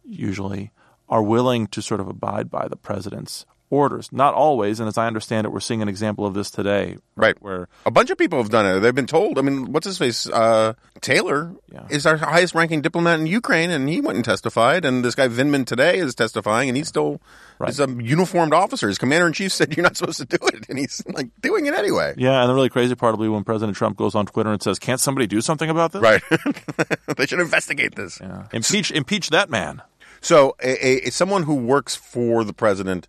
usually, 0.05 0.71
are 1.09 1.21
willing 1.21 1.67
to 1.67 1.81
sort 1.81 1.99
of 1.99 2.07
abide 2.07 2.49
by 2.49 2.67
the 2.69 2.77
president's 2.77 3.45
orders. 3.73 4.09
Not 4.11 4.33
always, 4.33 4.79
and 4.79 4.87
as 4.87 4.97
I 4.97 5.07
understand 5.07 5.45
it, 5.45 5.51
we're 5.51 5.59
seeing 5.59 5.81
an 5.81 5.89
example 5.89 6.25
of 6.25 6.33
this 6.33 6.51
today, 6.51 6.97
Right. 7.15 7.35
Where 7.41 7.67
A 7.85 7.91
bunch 7.91 8.09
of 8.09 8.17
people 8.17 8.39
have 8.39 8.49
done 8.49 8.65
it. 8.65 8.79
They've 8.79 8.93
been 8.95 9.05
told. 9.07 9.37
I 9.37 9.41
mean, 9.41 9.71
what's 9.71 9.85
his 9.85 9.97
face? 9.97 10.27
Uh, 10.27 10.73
Taylor 11.01 11.51
Yeah. 11.71 11.85
is 11.89 12.05
our 12.05 12.17
highest 12.17 12.55
ranking 12.55 12.81
diplomat 12.81 13.19
in 13.19 13.27
Ukraine, 13.27 13.69
and 13.71 13.87
he 13.89 14.01
went 14.01 14.15
and 14.15 14.25
testified. 14.25 14.85
And 14.85 15.03
this 15.05 15.13
guy 15.15 15.27
Vindman 15.27 15.65
today 15.65 15.97
is 15.97 16.15
testifying, 16.15 16.69
and 16.69 16.77
he's 16.77 16.87
still 16.87 17.21
Right. 17.59 17.67
he's 17.69 17.79
a 17.79 17.87
uniformed 17.87 18.53
officer. 18.53 18.87
His 18.87 18.97
commander 18.97 19.27
in 19.27 19.33
chief 19.33 19.51
said 19.51 19.75
you're 19.77 19.83
not 19.83 19.95
supposed 19.97 20.17
to 20.19 20.25
do 20.25 20.37
it, 20.47 20.65
and 20.69 20.77
he's 20.79 21.03
like 21.13 21.27
doing 21.41 21.65
it 21.67 21.73
anyway. 21.75 22.13
yeah, 22.17 22.41
and 22.41 22.49
the 22.49 22.53
really 22.55 22.69
crazy 22.69 22.95
part 22.95 23.15
will 23.15 23.23
be 23.25 23.29
when 23.29 23.43
President 23.43 23.77
Trump 23.77 23.95
goes 23.97 24.15
on 24.15 24.25
Twitter 24.25 24.51
and 24.51 24.61
says, 24.61 24.79
"Can't 24.79 24.99
somebody 24.99 25.27
do 25.27 25.39
something 25.41 25.69
about 25.69 25.91
this?" 25.91 26.01
Right. 26.01 26.21
they 27.17 27.25
should 27.25 27.39
investigate 27.39 27.95
this. 27.95 28.19
Yeah. 28.21 28.45
Impeach, 28.53 28.91
impeach 28.91 29.29
that 29.29 29.49
man. 29.49 29.81
So, 30.21 30.55
a, 30.63 31.07
a, 31.07 31.11
someone 31.11 31.43
who 31.43 31.53
works 31.55 31.95
for 31.95 32.43
the 32.43 32.53
president 32.53 33.07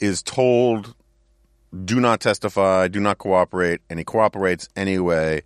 is 0.00 0.22
told, 0.22 0.94
"Do 1.84 2.00
not 2.00 2.20
testify, 2.20 2.88
do 2.88 3.00
not 3.00 3.18
cooperate," 3.18 3.80
and 3.90 3.98
he 3.98 4.04
cooperates 4.04 4.68
anyway. 4.76 5.42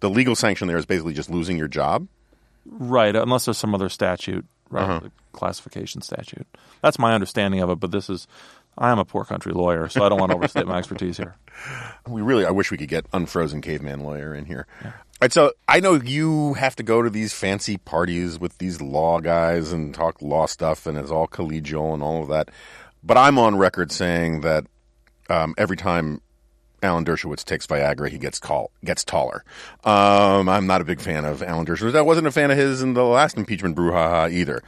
The 0.00 0.10
legal 0.10 0.34
sanction 0.36 0.68
there 0.68 0.76
is 0.76 0.86
basically 0.86 1.14
just 1.14 1.30
losing 1.30 1.56
your 1.56 1.68
job. 1.68 2.06
Right, 2.66 3.14
unless 3.14 3.44
there's 3.44 3.58
some 3.58 3.74
other 3.74 3.88
statute, 3.88 4.44
right, 4.70 4.82
Uh-huh. 4.88 5.08
classification 5.32 6.02
statute. 6.02 6.46
That's 6.82 6.98
my 6.98 7.14
understanding 7.14 7.60
of 7.60 7.70
it. 7.70 7.76
But 7.80 7.92
this 7.92 8.10
is 8.10 8.26
I 8.78 8.90
am 8.90 8.98
a 8.98 9.04
poor 9.06 9.24
country 9.24 9.52
lawyer, 9.52 9.88
so 9.88 10.04
I 10.04 10.10
don't 10.10 10.20
want 10.20 10.32
to 10.32 10.36
overstate 10.36 10.66
my 10.66 10.76
expertise 10.78 11.16
here. 11.16 11.36
We 12.06 12.20
really, 12.22 12.44
I 12.44 12.50
wish 12.50 12.70
we 12.70 12.76
could 12.76 12.90
get 12.90 13.06
unfrozen 13.14 13.62
caveman 13.62 14.00
lawyer 14.00 14.32
in 14.34 14.44
here. 14.44 14.66
Yeah. 14.82 14.88
All 14.88 14.94
right, 15.22 15.32
so 15.32 15.52
I 15.66 15.80
know 15.80 15.94
you 15.94 16.52
have 16.54 16.76
to 16.76 16.82
go 16.82 17.00
to 17.02 17.08
these 17.08 17.32
fancy 17.32 17.78
parties 17.78 18.38
with 18.38 18.58
these 18.58 18.80
law 18.82 19.18
guys 19.20 19.72
and 19.72 19.92
talk 19.94 20.20
law 20.20 20.44
stuff, 20.46 20.86
and 20.86 20.98
it's 20.98 21.10
all 21.10 21.26
collegial 21.26 21.94
and 21.94 22.02
all 22.02 22.22
of 22.22 22.28
that. 22.28 22.50
But 23.06 23.16
I'm 23.16 23.38
on 23.38 23.56
record 23.56 23.92
saying 23.92 24.40
that 24.40 24.66
um, 25.30 25.54
every 25.56 25.76
time 25.76 26.20
Alan 26.82 27.04
Dershowitz 27.04 27.44
takes 27.44 27.66
Viagra, 27.66 28.08
he 28.08 28.18
gets 28.18 28.40
tall, 28.40 28.72
gets 28.84 29.04
taller. 29.04 29.44
Um, 29.84 30.48
I'm 30.48 30.66
not 30.66 30.80
a 30.80 30.84
big 30.84 31.00
fan 31.00 31.24
of 31.24 31.42
Alan 31.42 31.66
Dershowitz. 31.66 31.94
I 31.94 32.02
wasn't 32.02 32.26
a 32.26 32.32
fan 32.32 32.50
of 32.50 32.58
his 32.58 32.82
in 32.82 32.94
the 32.94 33.04
last 33.04 33.36
impeachment 33.36 33.76
brouhaha 33.76 34.32
either 34.32 34.62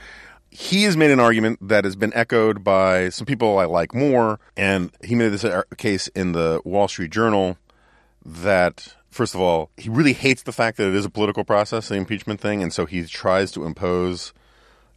he 0.50 0.84
has 0.84 0.96
made 0.96 1.10
an 1.10 1.20
argument 1.20 1.58
that 1.68 1.84
has 1.84 1.96
been 1.96 2.12
echoed 2.14 2.64
by 2.64 3.10
some 3.10 3.26
people 3.26 3.58
I 3.58 3.66
like 3.66 3.94
more, 3.94 4.40
and 4.56 4.90
he 5.04 5.14
made 5.14 5.28
this 5.28 5.44
case 5.76 6.08
in 6.08 6.32
the 6.32 6.60
Wall 6.64 6.88
Street 6.88 7.10
Journal 7.10 7.58
that 8.24 8.94
first 9.10 9.34
of 9.34 9.40
all, 9.40 9.70
he 9.76 9.88
really 9.88 10.12
hates 10.12 10.42
the 10.42 10.52
fact 10.52 10.76
that 10.78 10.88
it 10.88 10.94
is 10.94 11.04
a 11.04 11.10
political 11.10 11.44
process, 11.44 11.88
the 11.88 11.96
impeachment 11.96 12.40
thing, 12.40 12.62
and 12.62 12.72
so 12.72 12.86
he 12.86 13.04
tries 13.04 13.52
to 13.52 13.64
impose 13.64 14.32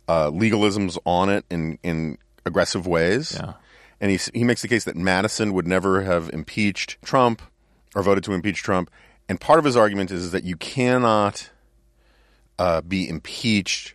uh, 0.08 0.30
legalisms 0.30 0.98
on 1.06 1.30
it 1.30 1.46
in 1.50 1.78
in 1.84 2.18
aggressive 2.46 2.88
ways. 2.88 3.38
Yeah. 3.40 3.54
And 4.00 4.12
he 4.12 4.20
he 4.34 4.44
makes 4.44 4.62
the 4.62 4.68
case 4.68 4.84
that 4.86 4.96
Madison 4.96 5.54
would 5.54 5.68
never 5.68 6.02
have 6.02 6.30
impeached 6.34 7.02
Trump 7.04 7.42
or 7.96 8.02
voted 8.02 8.24
to 8.26 8.34
impeach 8.34 8.64
Trump. 8.64 8.90
And 9.30 9.40
part 9.40 9.60
of 9.60 9.66
his 9.66 9.78
argument 9.78 10.12
is 10.12 10.32
that 10.32 10.44
you 10.44 10.56
cannot 10.56 11.52
uh, 12.60 12.82
be 12.82 13.08
impeached 13.08 13.94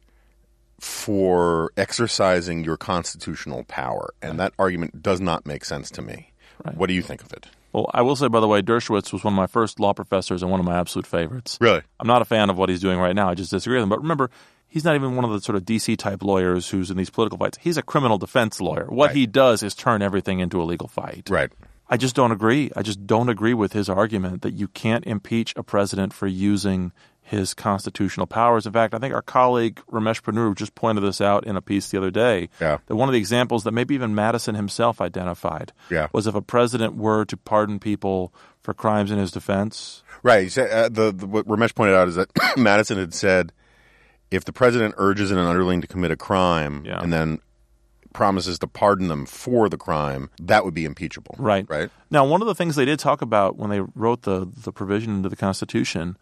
for 0.80 1.72
exercising 1.76 2.64
your 2.64 2.76
constitutional 2.76 3.64
power. 3.64 4.14
And 4.22 4.38
that 4.38 4.52
argument 4.58 5.02
does 5.02 5.20
not 5.20 5.46
make 5.46 5.64
sense 5.64 5.90
to 5.92 6.02
me. 6.02 6.32
Right. 6.64 6.76
What 6.76 6.86
do 6.86 6.94
you 6.94 7.02
think 7.02 7.22
of 7.22 7.32
it? 7.32 7.48
Well, 7.72 7.90
I 7.92 8.02
will 8.02 8.16
say, 8.16 8.28
by 8.28 8.40
the 8.40 8.48
way, 8.48 8.62
Dershowitz 8.62 9.12
was 9.12 9.22
one 9.24 9.34
of 9.34 9.36
my 9.36 9.46
first 9.46 9.78
law 9.78 9.92
professors 9.92 10.42
and 10.42 10.50
one 10.50 10.60
of 10.60 10.66
my 10.66 10.78
absolute 10.78 11.06
favorites. 11.06 11.58
Really? 11.60 11.82
I'm 12.00 12.06
not 12.06 12.22
a 12.22 12.24
fan 12.24 12.48
of 12.48 12.56
what 12.56 12.68
he's 12.68 12.80
doing 12.80 12.98
right 12.98 13.14
now. 13.14 13.28
I 13.28 13.34
just 13.34 13.50
disagree 13.50 13.76
with 13.76 13.82
him. 13.82 13.88
But 13.90 14.00
remember, 14.00 14.30
he's 14.76 14.84
not 14.84 14.94
even 14.94 15.16
one 15.16 15.24
of 15.24 15.30
the 15.30 15.40
sort 15.40 15.56
of 15.56 15.64
DC 15.64 15.96
type 15.96 16.22
lawyers 16.22 16.68
who's 16.68 16.90
in 16.90 16.98
these 16.98 17.08
political 17.08 17.38
fights. 17.38 17.56
He's 17.62 17.78
a 17.78 17.82
criminal 17.82 18.18
defense 18.18 18.60
lawyer. 18.60 18.84
What 18.90 19.06
right. 19.06 19.16
he 19.16 19.26
does 19.26 19.62
is 19.62 19.74
turn 19.74 20.02
everything 20.02 20.40
into 20.40 20.60
a 20.60 20.64
legal 20.64 20.86
fight. 20.86 21.30
Right. 21.30 21.50
I 21.88 21.96
just 21.96 22.14
don't 22.14 22.30
agree. 22.30 22.70
I 22.76 22.82
just 22.82 23.06
don't 23.06 23.30
agree 23.30 23.54
with 23.54 23.72
his 23.72 23.88
argument 23.88 24.42
that 24.42 24.52
you 24.52 24.68
can't 24.68 25.06
impeach 25.06 25.54
a 25.56 25.62
president 25.62 26.12
for 26.12 26.26
using 26.26 26.92
his 27.22 27.54
constitutional 27.54 28.26
powers. 28.26 28.66
In 28.66 28.74
fact, 28.74 28.92
I 28.92 28.98
think 28.98 29.14
our 29.14 29.22
colleague 29.22 29.80
Ramesh 29.90 30.20
Ponnuru 30.20 30.54
just 30.54 30.74
pointed 30.74 31.02
this 31.02 31.22
out 31.22 31.46
in 31.46 31.56
a 31.56 31.62
piece 31.62 31.90
the 31.90 31.96
other 31.96 32.10
day. 32.10 32.50
Yeah. 32.60 32.76
That 32.84 32.96
one 32.96 33.08
of 33.08 33.14
the 33.14 33.18
examples 33.18 33.64
that 33.64 33.72
maybe 33.72 33.94
even 33.94 34.14
Madison 34.14 34.56
himself 34.56 35.00
identified 35.00 35.72
yeah. 35.88 36.08
was 36.12 36.26
if 36.26 36.34
a 36.34 36.42
president 36.42 36.96
were 36.96 37.24
to 37.24 37.36
pardon 37.38 37.78
people 37.78 38.34
for 38.60 38.74
crimes 38.74 39.10
in 39.10 39.16
his 39.16 39.30
defense. 39.30 40.02
Right. 40.22 40.46
Uh, 40.58 40.90
the, 40.90 41.12
the, 41.12 41.26
what 41.26 41.46
Ramesh 41.46 41.74
pointed 41.74 41.94
out 41.96 42.08
is 42.08 42.16
that 42.16 42.28
Madison 42.58 42.98
had 42.98 43.14
said 43.14 43.52
if 44.30 44.44
the 44.44 44.52
president 44.52 44.94
urges 44.98 45.30
an 45.30 45.38
underling 45.38 45.80
to 45.80 45.86
commit 45.86 46.10
a 46.10 46.16
crime 46.16 46.84
yeah. 46.84 47.00
and 47.00 47.12
then 47.12 47.38
promises 48.12 48.58
to 48.58 48.66
pardon 48.66 49.08
them 49.08 49.26
for 49.26 49.68
the 49.68 49.76
crime, 49.76 50.30
that 50.40 50.64
would 50.64 50.74
be 50.74 50.84
impeachable. 50.84 51.34
Right. 51.38 51.66
Right. 51.68 51.90
Now, 52.10 52.24
one 52.26 52.40
of 52.40 52.46
the 52.46 52.54
things 52.54 52.74
they 52.76 52.86
did 52.86 52.98
talk 52.98 53.22
about 53.22 53.56
when 53.56 53.70
they 53.70 53.80
wrote 53.94 54.22
the 54.22 54.50
the 54.56 54.72
provision 54.72 55.16
into 55.16 55.28
the 55.28 55.36
Constitution 55.36 56.16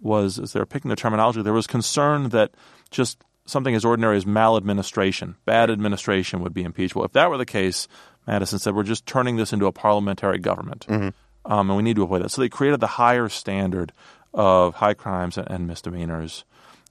was, 0.00 0.38
as 0.38 0.52
they 0.52 0.60
were 0.60 0.66
picking 0.66 0.90
the 0.90 0.96
terminology, 0.96 1.42
there 1.42 1.52
was 1.52 1.66
concern 1.66 2.28
that 2.28 2.52
just 2.90 3.24
something 3.46 3.74
as 3.74 3.84
ordinary 3.84 4.16
as 4.16 4.26
maladministration, 4.26 5.36
bad 5.44 5.70
administration, 5.70 6.40
would 6.42 6.54
be 6.54 6.62
impeachable. 6.62 7.04
If 7.04 7.12
that 7.12 7.30
were 7.30 7.38
the 7.38 7.46
case, 7.46 7.88
Madison 8.26 8.58
said, 8.58 8.74
we're 8.74 8.82
just 8.82 9.06
turning 9.06 9.36
this 9.36 9.52
into 9.52 9.66
a 9.66 9.72
parliamentary 9.72 10.38
government, 10.38 10.86
mm-hmm. 10.86 11.50
um, 11.50 11.70
and 11.70 11.76
we 11.76 11.82
need 11.82 11.96
to 11.96 12.02
avoid 12.02 12.22
that. 12.22 12.30
So 12.30 12.42
they 12.42 12.50
created 12.50 12.80
the 12.80 12.86
higher 12.86 13.28
standard 13.28 13.92
of 14.34 14.74
high 14.74 14.94
crimes 14.94 15.38
and 15.38 15.66
misdemeanors. 15.66 16.44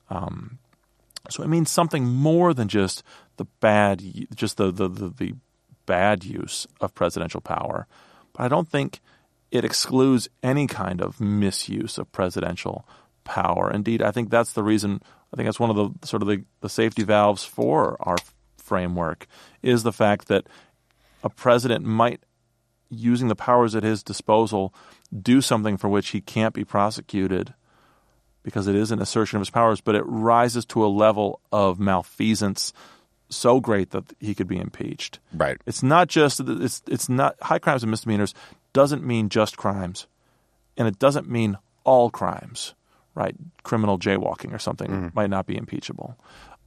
Um, 0.09 0.59
so 1.29 1.43
it 1.43 1.47
means 1.47 1.69
something 1.69 2.05
more 2.05 2.53
than 2.53 2.67
just 2.67 3.03
the 3.37 3.45
bad, 3.59 4.01
just 4.35 4.57
the, 4.57 4.71
the, 4.71 4.87
the, 4.87 5.09
the 5.09 5.33
bad 5.85 6.23
use 6.23 6.67
of 6.79 6.95
presidential 6.95 7.41
power. 7.41 7.87
But 8.33 8.43
I 8.43 8.47
don't 8.47 8.69
think 8.69 9.01
it 9.51 9.65
excludes 9.65 10.29
any 10.43 10.67
kind 10.67 11.01
of 11.01 11.19
misuse 11.19 11.97
of 11.97 12.11
presidential 12.11 12.87
power. 13.23 13.71
Indeed, 13.71 14.01
I 14.01 14.11
think 14.11 14.29
that's 14.29 14.53
the 14.53 14.63
reason. 14.63 15.01
I 15.33 15.35
think 15.35 15.47
that's 15.47 15.59
one 15.59 15.69
of 15.69 15.75
the 15.75 16.07
sort 16.07 16.21
of 16.21 16.27
the, 16.27 16.43
the 16.61 16.69
safety 16.69 17.03
valves 17.03 17.43
for 17.43 17.97
our 17.99 18.17
framework 18.57 19.27
is 19.61 19.83
the 19.83 19.93
fact 19.93 20.27
that 20.27 20.47
a 21.23 21.29
president 21.29 21.85
might, 21.85 22.21
using 22.89 23.27
the 23.27 23.35
powers 23.35 23.75
at 23.75 23.83
his 23.83 24.03
disposal, 24.03 24.73
do 25.21 25.41
something 25.41 25.77
for 25.77 25.89
which 25.89 26.09
he 26.09 26.21
can't 26.21 26.53
be 26.53 26.63
prosecuted 26.63 27.53
because 28.47 28.65
it 28.65 28.75
is 28.75 28.91
an 28.91 29.01
assertion 29.01 29.35
of 29.35 29.41
his 29.41 29.49
powers, 29.49 29.81
but 29.81 29.93
it 29.93 30.03
rises 30.03 30.63
to 30.63 30.85
a 30.85 30.87
level 30.87 31.41
of 31.51 31.81
malfeasance 31.81 32.71
so 33.27 33.59
great 33.59 33.89
that 33.89 34.05
he 34.21 34.33
could 34.33 34.47
be 34.47 34.57
impeached. 34.57 35.19
Right. 35.33 35.57
It's 35.65 35.83
not 35.83 36.07
just 36.07 36.39
it's 36.39 36.81
it's 36.87 37.09
not 37.09 37.35
high 37.41 37.59
crimes 37.59 37.83
and 37.83 37.91
misdemeanors 37.91 38.33
doesn't 38.71 39.03
mean 39.03 39.27
just 39.27 39.57
crimes, 39.57 40.07
and 40.77 40.87
it 40.87 40.97
doesn't 40.97 41.29
mean 41.29 41.57
all 41.83 42.09
crimes. 42.09 42.73
Right, 43.15 43.35
criminal 43.63 43.99
jaywalking 43.99 44.53
or 44.53 44.59
something 44.59 44.89
mm-hmm. 44.89 45.07
might 45.13 45.29
not 45.29 45.45
be 45.45 45.57
impeachable. 45.57 46.15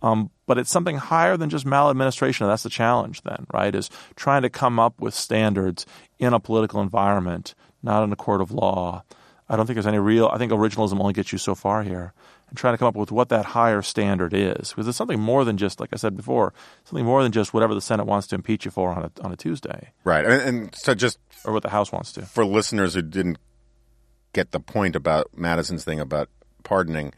Um, 0.03 0.29
but 0.45 0.59
it's 0.59 0.71
something 0.71 0.99
higher 0.99 1.39
than 1.39 1.49
just 1.49 1.65
maladministration. 1.65 2.47
That's 2.47 2.65
the 2.65 2.69
challenge, 2.69 3.23
then, 3.23 3.47
right? 3.55 3.75
Is 3.75 3.89
trying 4.17 4.43
to 4.43 4.51
come 4.51 4.79
up 4.79 5.01
with 5.01 5.15
standards 5.15 5.87
in 6.19 6.35
a 6.35 6.41
political 6.41 6.83
environment, 6.83 7.55
not 7.83 8.05
in 8.05 8.13
a 8.13 8.17
court 8.17 8.43
of 8.43 8.53
law. 8.53 9.03
I 9.51 9.57
don't 9.57 9.67
think 9.67 9.75
there's 9.75 9.87
any 9.89 9.99
real. 9.99 10.29
I 10.33 10.39
think 10.39 10.53
originalism 10.53 11.01
only 11.01 11.13
gets 11.13 11.33
you 11.33 11.39
so 11.39 11.57
far 11.57 11.83
here 11.83 12.13
and 12.49 12.57
trying 12.57 12.75
to 12.75 12.79
come 12.79 12.87
up 12.87 12.95
with 12.95 13.11
what 13.11 13.31
that 13.31 13.45
higher 13.47 13.83
standard 13.83 14.33
is. 14.33 14.71
Because 14.71 14.87
it's 14.87 14.97
something 14.97 15.19
more 15.19 15.45
than 15.45 15.57
just, 15.57 15.81
like 15.81 15.91
I 15.93 15.97
said 15.97 16.17
before, 16.17 16.55
something 16.85 17.05
more 17.05 17.25
than 17.25 17.33
just 17.33 17.53
whatever 17.53 17.75
the 17.75 17.81
Senate 17.81 18.07
wants 18.07 18.29
to 18.29 18.37
impeach 18.37 18.65
you 18.65 18.71
for 18.71 18.93
on 18.93 19.03
a, 19.03 19.25
on 19.25 19.33
a 19.33 19.37
Tuesday. 19.37 19.91
Right. 20.05 20.25
And, 20.25 20.41
and 20.43 20.75
so 20.77 20.95
just. 20.95 21.19
Or 21.45 21.53
what 21.53 21.65
the 21.65 21.71
House 21.71 21.91
wants 21.91 22.13
to. 22.13 22.23
For 22.23 22.47
listeners 22.47 22.95
who 22.95 23.03
didn't 23.03 23.39
get 24.33 24.53
the 24.53 24.61
point 24.61 24.95
about 24.95 25.37
Madison's 25.37 25.83
thing 25.83 25.99
about 25.99 26.29
pardoning, 26.63 27.13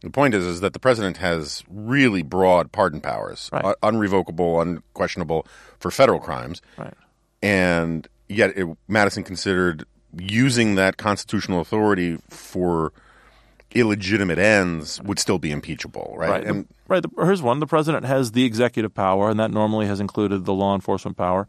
the 0.00 0.10
point 0.10 0.34
is, 0.34 0.46
is 0.46 0.60
that 0.60 0.74
the 0.74 0.78
president 0.78 1.16
has 1.16 1.64
really 1.68 2.22
broad 2.22 2.70
pardon 2.70 3.00
powers, 3.00 3.50
right. 3.52 3.64
uh, 3.64 3.74
unrevocable, 3.82 4.62
unquestionable 4.62 5.44
for 5.80 5.90
federal 5.90 6.20
crimes. 6.20 6.62
Right. 6.78 6.94
And 7.42 8.06
yet 8.28 8.56
it, 8.56 8.68
Madison 8.86 9.24
considered 9.24 9.86
using 10.18 10.74
that 10.76 10.96
constitutional 10.96 11.60
authority 11.60 12.18
for 12.28 12.92
illegitimate 13.74 14.38
ends 14.38 15.02
would 15.02 15.18
still 15.18 15.38
be 15.38 15.50
impeachable, 15.50 16.14
right? 16.16 16.30
Right. 16.30 16.44
And, 16.44 16.68
right. 16.88 17.02
The, 17.02 17.10
here's 17.24 17.42
one: 17.42 17.60
the 17.60 17.66
president 17.66 18.06
has 18.06 18.32
the 18.32 18.44
executive 18.44 18.94
power, 18.94 19.30
and 19.30 19.40
that 19.40 19.50
normally 19.50 19.86
has 19.86 20.00
included 20.00 20.44
the 20.44 20.54
law 20.54 20.74
enforcement 20.74 21.16
power. 21.16 21.48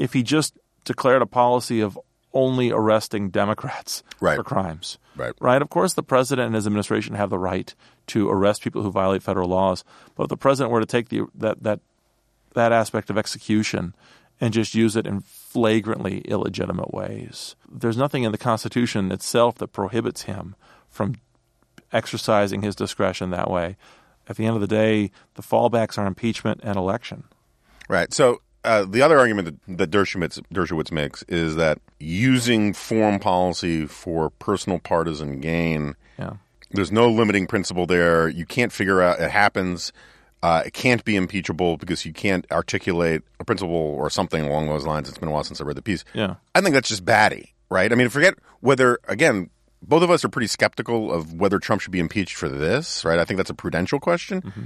If 0.00 0.12
he 0.12 0.22
just 0.22 0.56
declared 0.84 1.22
a 1.22 1.26
policy 1.26 1.80
of 1.80 1.98
only 2.32 2.70
arresting 2.70 3.30
Democrats 3.30 4.02
right. 4.20 4.36
for 4.36 4.44
crimes, 4.44 4.98
right? 5.16 5.32
Right. 5.40 5.62
Of 5.62 5.70
course, 5.70 5.94
the 5.94 6.02
president 6.02 6.46
and 6.46 6.54
his 6.54 6.66
administration 6.66 7.14
have 7.14 7.30
the 7.30 7.38
right 7.38 7.74
to 8.08 8.30
arrest 8.30 8.62
people 8.62 8.82
who 8.82 8.90
violate 8.90 9.22
federal 9.22 9.48
laws. 9.48 9.84
But 10.14 10.24
if 10.24 10.28
the 10.28 10.36
president 10.36 10.72
were 10.72 10.80
to 10.80 10.86
take 10.86 11.08
the 11.08 11.22
that 11.34 11.62
that 11.62 11.80
that 12.54 12.72
aspect 12.72 13.10
of 13.10 13.18
execution 13.18 13.94
and 14.40 14.54
just 14.54 14.74
use 14.74 14.96
it 14.96 15.06
in 15.06 15.20
flagrantly 15.20 16.20
illegitimate 16.20 16.92
ways. 16.92 17.56
There's 17.70 17.96
nothing 17.96 18.22
in 18.22 18.32
the 18.32 18.38
Constitution 18.38 19.10
itself 19.10 19.56
that 19.56 19.68
prohibits 19.68 20.22
him 20.22 20.54
from 20.88 21.16
exercising 21.92 22.62
his 22.62 22.76
discretion 22.76 23.30
that 23.30 23.50
way. 23.50 23.76
At 24.28 24.36
the 24.36 24.46
end 24.46 24.54
of 24.54 24.60
the 24.60 24.68
day, 24.68 25.10
the 25.34 25.42
fallbacks 25.42 25.96
are 25.98 26.06
impeachment 26.06 26.60
and 26.62 26.76
election. 26.76 27.24
Right. 27.88 28.12
So 28.12 28.42
uh, 28.64 28.84
the 28.84 29.00
other 29.00 29.18
argument 29.18 29.62
that, 29.66 29.78
that 29.78 29.90
Dershowitz, 29.90 30.42
Dershowitz 30.52 30.92
makes 30.92 31.22
is 31.24 31.56
that 31.56 31.78
using 31.98 32.74
foreign 32.74 33.18
policy 33.18 33.86
for 33.86 34.30
personal 34.30 34.78
partisan 34.78 35.40
gain, 35.40 35.96
yeah. 36.18 36.34
there's 36.70 36.92
no 36.92 37.08
limiting 37.08 37.46
principle 37.46 37.86
there. 37.86 38.28
You 38.28 38.44
can't 38.44 38.72
figure 38.72 39.00
out 39.00 39.20
it 39.20 39.30
happens. 39.30 39.92
Uh, 40.42 40.62
it 40.66 40.72
can't 40.72 41.04
be 41.04 41.16
impeachable 41.16 41.76
because 41.76 42.04
you 42.04 42.12
can't 42.12 42.46
articulate 42.52 43.22
a 43.40 43.44
principle 43.44 43.74
or 43.74 44.08
something 44.08 44.44
along 44.44 44.68
those 44.68 44.86
lines. 44.86 45.08
It's 45.08 45.18
been 45.18 45.28
a 45.28 45.32
while 45.32 45.44
since 45.44 45.60
I 45.60 45.64
read 45.64 45.76
the 45.76 45.82
piece. 45.82 46.04
Yeah. 46.14 46.36
I 46.54 46.60
think 46.60 46.74
that's 46.74 46.88
just 46.88 47.04
batty, 47.04 47.54
right? 47.70 47.90
I 47.90 47.94
mean, 47.96 48.08
forget 48.08 48.34
whether, 48.60 48.98
again, 49.08 49.50
both 49.82 50.02
of 50.02 50.10
us 50.10 50.24
are 50.24 50.28
pretty 50.28 50.46
skeptical 50.46 51.12
of 51.12 51.34
whether 51.34 51.58
Trump 51.58 51.82
should 51.82 51.92
be 51.92 52.00
impeached 52.00 52.36
for 52.36 52.48
this, 52.48 53.04
right? 53.04 53.18
I 53.18 53.24
think 53.24 53.38
that's 53.38 53.50
a 53.50 53.54
prudential 53.54 53.98
question. 53.98 54.42
Mm-hmm. 54.42 54.62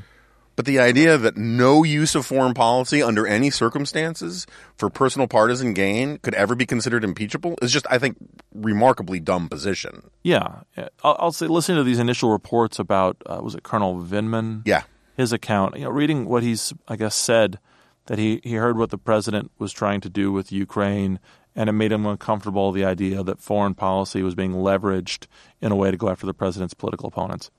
But 0.54 0.66
the 0.66 0.80
idea 0.80 1.16
that 1.16 1.38
no 1.38 1.82
use 1.82 2.14
of 2.14 2.26
foreign 2.26 2.52
policy 2.52 3.02
under 3.02 3.26
any 3.26 3.48
circumstances 3.48 4.46
for 4.76 4.90
personal 4.90 5.26
partisan 5.26 5.72
gain 5.72 6.18
could 6.18 6.35
ever 6.35 6.54
be 6.54 6.66
considered 6.66 7.04
impeachable 7.04 7.56
is 7.62 7.72
just, 7.72 7.87
I 7.88 7.98
think, 7.98 8.18
remarkably 8.54 9.18
dumb 9.18 9.48
position. 9.48 10.11
Yeah, 10.22 10.61
I'll, 11.02 11.16
I'll 11.18 11.32
say, 11.32 11.46
listening 11.46 11.78
to 11.78 11.85
these 11.85 11.98
initial 11.98 12.30
reports 12.30 12.78
about 12.78 13.16
uh, 13.24 13.40
was 13.42 13.54
it 13.54 13.62
Colonel 13.62 13.96
Vindman? 14.02 14.61
Yeah, 14.66 14.82
his 15.16 15.33
account. 15.33 15.77
You 15.77 15.85
know, 15.85 15.90
reading 15.90 16.27
what 16.27 16.42
he's, 16.42 16.72
I 16.88 16.96
guess, 16.96 17.14
said 17.14 17.59
that 18.07 18.18
he, 18.18 18.40
he 18.42 18.55
heard 18.55 18.77
what 18.77 18.90
the 18.90 18.98
president 18.98 19.51
was 19.59 19.72
trying 19.72 20.01
to 20.01 20.11
do 20.11 20.33
with 20.33 20.53
Ukraine, 20.53 21.20
and 21.55 21.68
it 21.68 21.72
made 21.72 21.92
him 21.92 22.07
uncomfortable 22.07 22.72
the 22.72 22.85
idea 22.85 23.22
that 23.22 23.40
foreign 23.40 23.75
policy 23.75 24.22
was 24.22 24.35
being 24.35 24.55
leveraged 24.55 25.27
in 25.61 25.70
a 25.70 25.77
way 25.77 25.90
to 25.90 25.96
go 25.96 26.09
after 26.09 26.27
the 26.27 26.35
president's 26.35 26.75
political 26.75 27.09
opponents. 27.09 27.51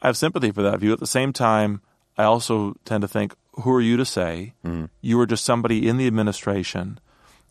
I 0.00 0.06
have 0.06 0.16
sympathy 0.16 0.50
for 0.50 0.62
that 0.62 0.80
view. 0.80 0.92
At 0.92 1.00
the 1.00 1.06
same 1.06 1.32
time, 1.32 1.82
I 2.16 2.24
also 2.24 2.74
tend 2.84 3.02
to 3.02 3.08
think, 3.08 3.34
who 3.54 3.72
are 3.72 3.80
you 3.80 3.96
to 3.96 4.04
say? 4.04 4.54
Mm. 4.64 4.88
You 5.00 5.18
were 5.18 5.26
just 5.26 5.44
somebody 5.44 5.86
in 5.86 5.98
the 5.98 6.06
administration. 6.06 6.98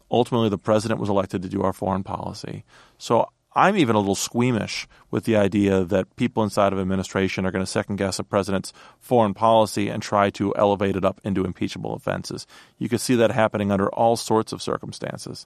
Ultimately, 0.09 0.49
the 0.49 0.57
president 0.57 0.99
was 0.99 1.09
elected 1.09 1.43
to 1.43 1.49
do 1.49 1.61
our 1.61 1.73
foreign 1.73 2.03
policy. 2.03 2.63
So 2.97 3.29
I'm 3.59 3.77
even 3.77 3.95
a 3.95 3.99
little 3.99 4.15
squeamish 4.15 4.87
with 5.11 5.25
the 5.25 5.35
idea 5.35 5.83
that 5.83 6.15
people 6.15 6.43
inside 6.43 6.71
of 6.73 6.79
administration 6.79 7.45
are 7.45 7.51
going 7.51 7.63
to 7.65 7.69
second 7.69 7.97
guess 7.97 8.19
a 8.19 8.23
president's 8.23 8.73
foreign 8.99 9.33
policy 9.33 9.89
and 9.89 10.01
try 10.01 10.29
to 10.31 10.53
elevate 10.55 10.95
it 10.95 11.03
up 11.03 11.19
into 11.23 11.43
impeachable 11.43 11.93
offenses. 11.93 12.47
You 12.77 12.89
could 12.89 13.01
see 13.01 13.15
that 13.15 13.31
happening 13.31 13.71
under 13.71 13.89
all 13.89 14.15
sorts 14.15 14.53
of 14.53 14.61
circumstances. 14.61 15.45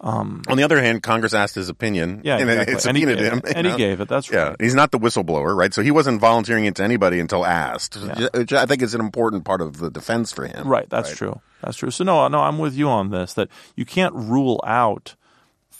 Um, 0.00 0.42
On 0.46 0.56
the 0.56 0.62
other 0.62 0.80
hand, 0.80 1.02
Congress 1.02 1.34
asked 1.34 1.56
his 1.56 1.68
opinion. 1.68 2.20
Yeah, 2.22 2.38
and 2.38 2.48
exactly. 2.48 2.74
it 2.74 2.80
subpoenaed 2.80 3.08
and 3.08 3.20
he, 3.20 3.26
him. 3.26 3.56
And 3.56 3.66
he 3.66 3.76
gave 3.76 4.00
it. 4.00 4.08
That's 4.08 4.30
yeah. 4.30 4.54
He's 4.60 4.74
not 4.74 4.92
the 4.92 4.98
whistleblower, 4.98 5.56
right? 5.56 5.74
So 5.74 5.82
he 5.82 5.90
wasn't 5.90 6.20
volunteering 6.20 6.66
it 6.66 6.76
to 6.76 6.84
anybody 6.84 7.18
until 7.18 7.44
asked, 7.44 7.96
Yeah. 7.96 8.28
which 8.32 8.52
I 8.52 8.66
think 8.66 8.82
is 8.82 8.94
an 8.94 9.00
important 9.00 9.44
part 9.44 9.60
of 9.60 9.78
the 9.78 9.90
defense 9.90 10.30
for 10.32 10.46
him. 10.46 10.68
Right, 10.68 10.88
that's 10.88 11.16
true. 11.16 11.40
That's 11.62 11.76
true. 11.76 11.90
So 11.90 12.04
no, 12.04 12.28
no, 12.28 12.38
I'm 12.38 12.58
with 12.58 12.76
you 12.76 12.88
on 12.88 13.10
this. 13.10 13.32
That 13.34 13.48
you 13.74 13.84
can't 13.84 14.14
rule 14.14 14.62
out 14.64 15.16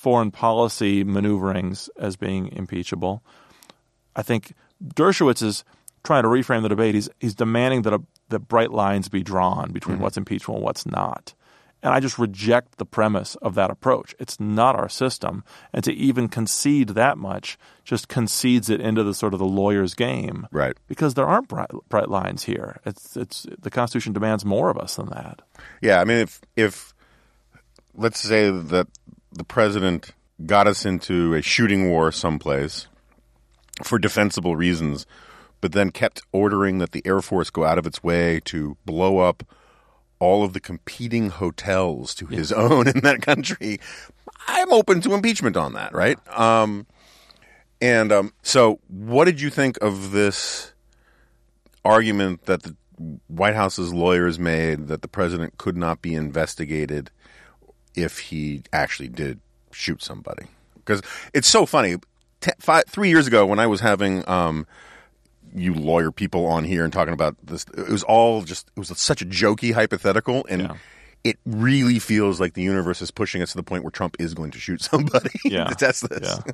foreign 0.08 0.30
policy 0.30 1.04
maneuverings 1.04 1.90
as 1.98 2.16
being 2.16 2.48
impeachable. 2.52 3.22
I 4.16 4.22
think 4.22 4.54
Dershowitz 4.82 5.42
is 5.42 5.64
trying 6.02 6.22
to 6.22 6.28
reframe 6.30 6.62
the 6.62 6.68
debate. 6.70 6.94
He's 6.94 7.10
he's 7.20 7.34
demanding 7.34 7.82
that 7.82 7.92
a, 7.92 8.00
that 8.30 8.48
bright 8.48 8.70
lines 8.72 9.08
be 9.10 9.22
drawn 9.22 9.70
between 9.72 9.96
Mm-hmm. 9.96 10.04
what's 10.04 10.16
impeachable 10.16 10.54
and 10.56 10.64
what's 10.64 10.86
not. 10.86 11.34
And 11.82 11.92
I 11.94 12.00
just 12.00 12.18
reject 12.18 12.78
the 12.78 12.86
premise 12.86 13.36
of 13.36 13.54
that 13.54 13.70
approach. 13.70 14.14
It's 14.18 14.40
not 14.40 14.74
our 14.74 14.88
system, 14.88 15.44
and 15.72 15.84
to 15.84 15.92
even 15.92 16.28
concede 16.28 16.88
that 16.90 17.18
much 17.18 17.58
just 17.84 18.08
concedes 18.08 18.68
it 18.70 18.80
into 18.80 19.04
the 19.04 19.14
sort 19.14 19.32
of 19.34 19.38
the 19.38 19.46
lawyer's 19.46 19.94
game, 19.94 20.46
Right. 20.50 20.76
Because 20.88 21.14
there 21.14 21.26
aren't 21.26 21.48
bright, 21.48 21.70
bright 21.88 22.08
lines 22.08 22.44
here. 22.44 22.80
It's 22.86 23.16
it's 23.16 23.46
the 23.60 23.70
Constitution 23.70 24.12
demands 24.14 24.44
more 24.44 24.70
of 24.70 24.78
us 24.78 24.96
than 24.96 25.10
that. 25.10 25.42
Yeah, 25.82 26.00
I 26.00 26.04
mean, 26.04 26.18
if 26.18 26.40
if 26.56 26.94
let's 27.94 28.18
say 28.20 28.50
that 28.50 28.86
the 29.32 29.44
president 29.44 30.10
got 30.44 30.66
us 30.66 30.84
into 30.84 31.34
a 31.34 31.42
shooting 31.42 31.90
war 31.90 32.12
someplace 32.12 32.86
for 33.82 33.98
defensible 33.98 34.56
reasons, 34.56 35.06
but 35.60 35.72
then 35.72 35.90
kept 35.90 36.22
ordering 36.32 36.78
that 36.78 36.92
the 36.92 37.02
Air 37.04 37.20
Force 37.20 37.50
go 37.50 37.64
out 37.64 37.78
of 37.78 37.86
its 37.86 38.02
way 38.02 38.40
to 38.46 38.76
blow 38.84 39.18
up 39.18 39.44
all 40.20 40.44
of 40.44 40.52
the 40.52 40.60
competing 40.60 41.30
hotels 41.30 42.14
to 42.16 42.26
his 42.26 42.52
own 42.52 42.88
in 42.88 43.00
that 43.00 43.22
country, 43.22 43.80
I'm 44.46 44.72
open 44.72 45.00
to 45.02 45.14
impeachment 45.14 45.56
on 45.56 45.74
that, 45.74 45.92
right? 45.94 46.18
Um, 46.36 46.86
and 47.80 48.10
um, 48.10 48.32
so, 48.42 48.80
what 48.88 49.26
did 49.26 49.40
you 49.40 49.50
think 49.50 49.80
of 49.80 50.10
this 50.10 50.72
argument 51.84 52.46
that 52.46 52.64
the 52.64 52.76
White 53.28 53.54
House's 53.54 53.94
lawyers 53.94 54.38
made 54.38 54.88
that 54.88 55.02
the 55.02 55.08
president 55.08 55.58
could 55.58 55.76
not 55.76 56.02
be 56.02 56.14
investigated 56.14 57.10
if 57.94 58.18
he 58.18 58.62
actually 58.72 59.08
did 59.08 59.40
shoot 59.72 60.02
somebody? 60.02 60.44
Because 60.76 61.02
it's 61.34 61.48
so 61.48 61.66
funny. 61.66 61.96
T- 62.40 62.50
five, 62.60 62.84
three 62.88 63.08
years 63.08 63.26
ago, 63.26 63.44
when 63.46 63.58
I 63.58 63.66
was 63.66 63.80
having 63.80 64.26
um, 64.28 64.66
you 65.54 65.74
lawyer 65.74 66.10
people 66.12 66.46
on 66.46 66.64
here 66.64 66.84
and 66.84 66.92
talking 66.92 67.14
about 67.14 67.36
this, 67.42 67.64
it 67.76 67.88
was 67.88 68.02
all 68.02 68.42
just 68.42 68.68
it 68.76 68.78
was 68.78 68.88
such 68.98 69.22
a 69.22 69.26
jokey 69.26 69.72
hypothetical, 69.74 70.46
and 70.48 70.62
Yeah. 70.62 70.74
it 71.24 71.38
really 71.44 71.98
feels 71.98 72.38
like 72.40 72.54
the 72.54 72.62
universe 72.62 73.02
is 73.02 73.10
pushing 73.10 73.42
us 73.42 73.50
to 73.50 73.56
the 73.56 73.62
point 73.62 73.82
where 73.82 73.90
Trump 73.90 74.16
is 74.20 74.34
going 74.34 74.52
to 74.52 74.58
shoot 74.58 74.80
somebody 74.90 75.30
Yeah. 75.44 75.64
to 75.64 75.74
test 75.74 76.08
this. 76.08 76.20
Yeah. 76.46 76.52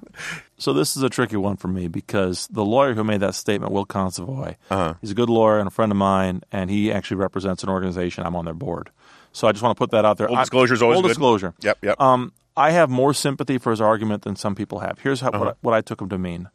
So 0.57 0.73
this 0.73 0.97
is 0.97 1.03
a 1.03 1.11
tricky 1.11 1.37
one 1.37 1.57
for 1.57 1.69
me 1.69 1.89
because 1.89 2.47
the 2.51 2.65
lawyer 2.65 2.95
who 2.95 3.05
made 3.05 3.21
that 3.21 3.35
statement, 3.35 3.73
Will 3.73 3.85
Consovoy, 3.87 4.57
Uh-huh. 4.71 4.95
he's 5.03 5.11
a 5.11 5.15
good 5.15 5.29
lawyer 5.29 5.59
and 5.59 5.67
a 5.69 5.71
friend 5.71 5.93
of 5.93 5.99
mine, 5.99 6.43
and 6.51 6.71
he 6.71 6.91
actually 6.91 7.19
represents 7.19 7.63
an 7.63 7.69
organization. 7.69 8.25
I'm 8.25 8.37
on 8.37 8.47
their 8.47 8.55
board, 8.55 8.91
so 9.35 9.47
I 9.47 9.53
just 9.53 9.63
want 9.63 9.77
to 9.77 9.79
put 9.79 9.91
that 9.91 10.07
out 10.07 10.17
there. 10.17 10.29
Full 10.29 10.37
disclosure 10.37 10.73
is 10.73 10.81
always 10.81 10.97
full 10.97 11.03
good. 11.03 11.09
disclosure. 11.09 11.53
Yep, 11.61 11.79
yep. 11.83 12.01
Um, 12.01 12.33
I 12.57 12.71
have 12.71 12.89
more 12.89 13.13
sympathy 13.13 13.59
for 13.59 13.71
his 13.71 13.81
argument 13.83 14.23
than 14.23 14.37
some 14.37 14.55
people 14.55 14.79
have. 14.79 15.01
Here's 15.01 15.21
how, 15.21 15.29
Uh-huh. 15.29 15.39
what, 15.41 15.49
I, 15.49 15.55
what 15.61 15.75
I 15.75 15.83
took 15.83 16.01
him 16.01 16.09
to 16.09 16.17
mean: 16.19 16.49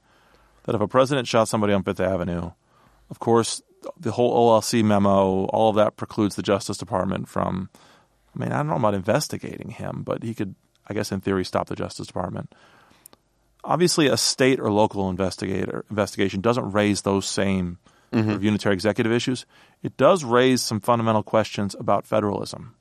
that 0.63 0.73
if 0.73 0.81
a 0.81 0.87
president 0.87 1.27
shot 1.27 1.47
somebody 1.47 1.73
on 1.73 1.83
Fifth 1.83 1.99
Avenue, 1.99 2.51
of 3.11 3.19
course, 3.19 3.61
the 3.99 4.11
whole 4.11 4.33
OLC 4.49 4.83
memo, 4.83 5.45
all 5.45 5.69
of 5.69 5.75
that 5.75 5.95
precludes 5.97 6.35
the 6.35 6.41
Justice 6.41 6.77
Department 6.77 7.27
from. 7.29 7.69
I 8.35 8.39
mean, 8.39 8.51
I 8.51 8.57
don't 8.57 8.67
know 8.67 8.75
about 8.75 8.93
investigating 8.93 9.71
him, 9.71 10.03
but 10.05 10.23
he 10.23 10.33
could, 10.33 10.55
I 10.87 10.93
guess, 10.93 11.11
in 11.11 11.19
theory, 11.21 11.43
stop 11.43 11.67
the 11.67 11.75
Justice 11.75 12.07
Department. 12.07 12.53
Obviously, 13.63 14.07
a 14.07 14.15
state 14.15 14.59
or 14.59 14.71
local 14.71 15.09
investigator 15.09 15.83
investigation 15.89 16.39
doesn't 16.39 16.71
raise 16.71 17.01
those 17.01 17.25
same 17.25 17.77
sort 18.11 18.35
of 18.35 18.43
unitary 18.43 18.73
executive 18.73 19.11
issues. 19.11 19.45
It 19.83 19.97
does 19.97 20.23
raise 20.23 20.61
some 20.61 20.79
fundamental 20.79 21.23
questions 21.23 21.75
about 21.79 22.05
federalism, 22.05 22.75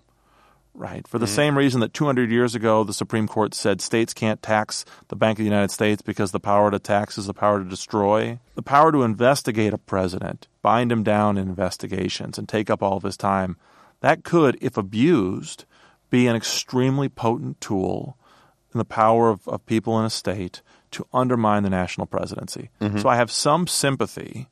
right? 0.74 1.06
For 1.06 1.18
the 1.18 1.26
mm-hmm. 1.26 1.34
same 1.34 1.58
reason 1.58 1.80
that 1.80 1.92
200 1.92 2.30
years 2.30 2.54
ago 2.54 2.84
the 2.84 2.94
Supreme 2.94 3.28
Court 3.28 3.54
said 3.54 3.80
states 3.80 4.14
can't 4.14 4.42
tax 4.42 4.84
the 5.08 5.16
Bank 5.16 5.38
of 5.38 5.44
the 5.44 5.50
United 5.50 5.70
States 5.70 6.02
because 6.02 6.32
the 6.32 6.40
power 6.40 6.70
to 6.70 6.78
tax 6.78 7.18
is 7.18 7.26
the 7.26 7.34
power 7.34 7.58
to 7.62 7.68
destroy. 7.68 8.38
The 8.54 8.62
power 8.62 8.92
to 8.92 9.02
investigate 9.02 9.72
a 9.72 9.78
president, 9.78 10.48
bind 10.62 10.90
him 10.90 11.02
down 11.02 11.36
in 11.36 11.48
investigations, 11.48 12.38
and 12.38 12.48
take 12.48 12.70
up 12.70 12.82
all 12.82 12.96
of 12.96 13.02
his 13.02 13.16
time, 13.16 13.56
that 14.00 14.24
could, 14.24 14.56
if 14.60 14.76
abused, 14.76 15.64
be 16.10 16.26
an 16.26 16.36
extremely 16.36 17.08
potent 17.08 17.60
tool 17.60 18.16
in 18.72 18.78
the 18.78 18.84
power 18.84 19.30
of, 19.30 19.46
of 19.48 19.64
people 19.66 19.98
in 19.98 20.04
a 20.04 20.10
state 20.10 20.62
to 20.90 21.06
undermine 21.12 21.62
the 21.62 21.70
national 21.70 22.06
presidency. 22.06 22.70
Mm-hmm. 22.80 22.98
So 22.98 23.08
I 23.08 23.16
have 23.16 23.30
some 23.30 23.66
sympathy 23.66 24.48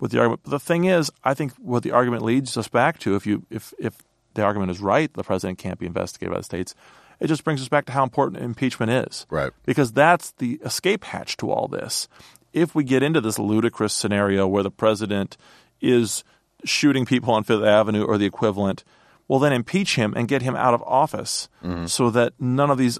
with 0.00 0.10
the 0.10 0.18
argument. 0.18 0.40
But 0.44 0.50
the 0.50 0.60
thing 0.60 0.84
is, 0.84 1.10
I 1.24 1.34
think 1.34 1.52
what 1.54 1.82
the 1.82 1.92
argument 1.92 2.22
leads 2.22 2.56
us 2.56 2.68
back 2.68 2.98
to, 3.00 3.14
if 3.14 3.26
you 3.26 3.44
if 3.50 3.72
if 3.78 3.94
the 4.34 4.42
argument 4.42 4.70
is 4.70 4.80
right, 4.80 5.12
the 5.12 5.24
president 5.24 5.58
can't 5.58 5.78
be 5.78 5.86
investigated 5.86 6.32
by 6.32 6.38
the 6.38 6.44
states. 6.44 6.74
It 7.20 7.26
just 7.26 7.42
brings 7.42 7.60
us 7.60 7.68
back 7.68 7.86
to 7.86 7.92
how 7.92 8.04
important 8.04 8.42
impeachment 8.42 8.92
is, 8.92 9.26
Right. 9.28 9.52
Because 9.66 9.92
that's 9.92 10.30
the 10.32 10.60
escape 10.64 11.04
hatch 11.04 11.36
to 11.38 11.50
all 11.50 11.66
this. 11.66 12.08
If 12.52 12.74
we 12.74 12.84
get 12.84 13.02
into 13.02 13.20
this 13.20 13.38
ludicrous 13.38 13.92
scenario 13.92 14.46
where 14.46 14.62
the 14.62 14.70
president 14.70 15.36
is 15.80 16.22
shooting 16.64 17.04
people 17.04 17.34
on 17.34 17.44
Fifth 17.44 17.64
Avenue 17.64 18.04
or 18.04 18.18
the 18.18 18.26
equivalent, 18.26 18.84
well, 19.26 19.40
then 19.40 19.52
impeach 19.52 19.96
him 19.96 20.14
and 20.16 20.28
get 20.28 20.42
him 20.42 20.56
out 20.56 20.74
of 20.74 20.82
office, 20.82 21.48
mm-hmm. 21.62 21.86
so 21.86 22.10
that 22.10 22.32
none 22.38 22.70
of 22.70 22.78
these 22.78 22.98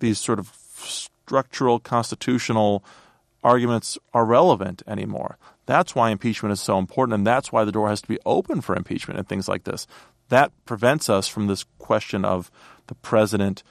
these 0.00 0.18
sort 0.18 0.38
of 0.38 0.52
structural 0.74 1.78
constitutional 1.78 2.84
arguments 3.42 3.98
are 4.12 4.24
relevant 4.24 4.82
anymore. 4.86 5.38
That's 5.70 5.94
why 5.94 6.10
impeachment 6.10 6.52
is 6.52 6.60
so 6.60 6.78
important, 6.78 7.14
and 7.14 7.24
that's 7.24 7.52
why 7.52 7.62
the 7.62 7.70
door 7.70 7.90
has 7.90 8.02
to 8.02 8.08
be 8.08 8.18
open 8.26 8.60
for 8.60 8.74
impeachment 8.74 9.20
and 9.20 9.28
things 9.28 9.46
like 9.46 9.62
this. 9.62 9.86
That 10.28 10.50
prevents 10.64 11.08
us 11.08 11.28
from 11.28 11.46
this 11.46 11.64
question 11.78 12.24
of 12.24 12.50
the 12.88 12.96
president 12.96 13.62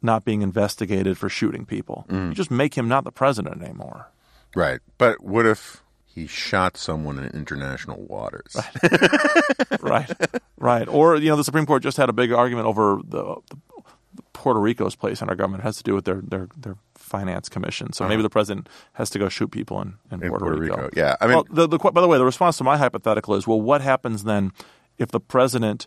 not 0.00 0.24
being 0.24 0.42
investigated 0.42 1.18
for 1.18 1.28
shooting 1.28 1.66
people. 1.66 2.06
Mm. 2.08 2.28
You 2.28 2.34
just 2.34 2.52
make 2.52 2.74
him 2.74 2.86
not 2.86 3.02
the 3.02 3.10
president 3.10 3.62
anymore. 3.62 4.12
Right. 4.54 4.78
But 4.96 5.24
what 5.24 5.44
if 5.44 5.82
he 6.06 6.28
shot 6.28 6.76
someone 6.76 7.18
in 7.18 7.26
international 7.32 8.00
waters? 8.02 8.56
right, 9.80 10.08
right. 10.56 10.86
Or 10.86 11.16
you 11.16 11.30
know, 11.30 11.36
the 11.36 11.42
Supreme 11.42 11.66
Court 11.66 11.82
just 11.82 11.96
had 11.96 12.08
a 12.08 12.12
big 12.12 12.30
argument 12.32 12.68
over 12.68 13.00
the, 13.02 13.38
the 13.50 14.22
Puerto 14.34 14.60
Rico's 14.60 14.94
place 14.94 15.20
in 15.20 15.28
our 15.28 15.34
government. 15.34 15.64
It 15.64 15.66
has 15.66 15.78
to 15.78 15.82
do 15.82 15.96
with 15.96 16.04
their 16.04 16.20
their, 16.22 16.46
their 16.56 16.76
finance 17.10 17.48
commission. 17.48 17.92
So 17.92 18.06
maybe 18.08 18.22
the 18.22 18.30
president 18.30 18.68
has 18.94 19.10
to 19.10 19.18
go 19.18 19.28
shoot 19.28 19.50
people 19.50 19.82
in, 19.82 19.94
in, 20.10 20.22
In 20.22 20.28
Puerto, 20.30 20.44
Puerto 20.46 20.60
Rico. 20.60 20.76
Rico. 20.76 20.90
Yeah, 20.96 21.16
I 21.20 21.26
mean- 21.26 21.34
well, 21.36 21.46
the, 21.50 21.66
the, 21.66 21.78
by 21.78 22.00
the 22.00 22.08
way, 22.08 22.16
the 22.16 22.24
response 22.24 22.56
to 22.58 22.64
my 22.64 22.76
hypothetical 22.76 23.34
is, 23.34 23.46
well, 23.46 23.60
what 23.60 23.80
happens 23.82 24.24
then 24.24 24.52
if 24.96 25.10
the 25.10 25.20
president 25.20 25.86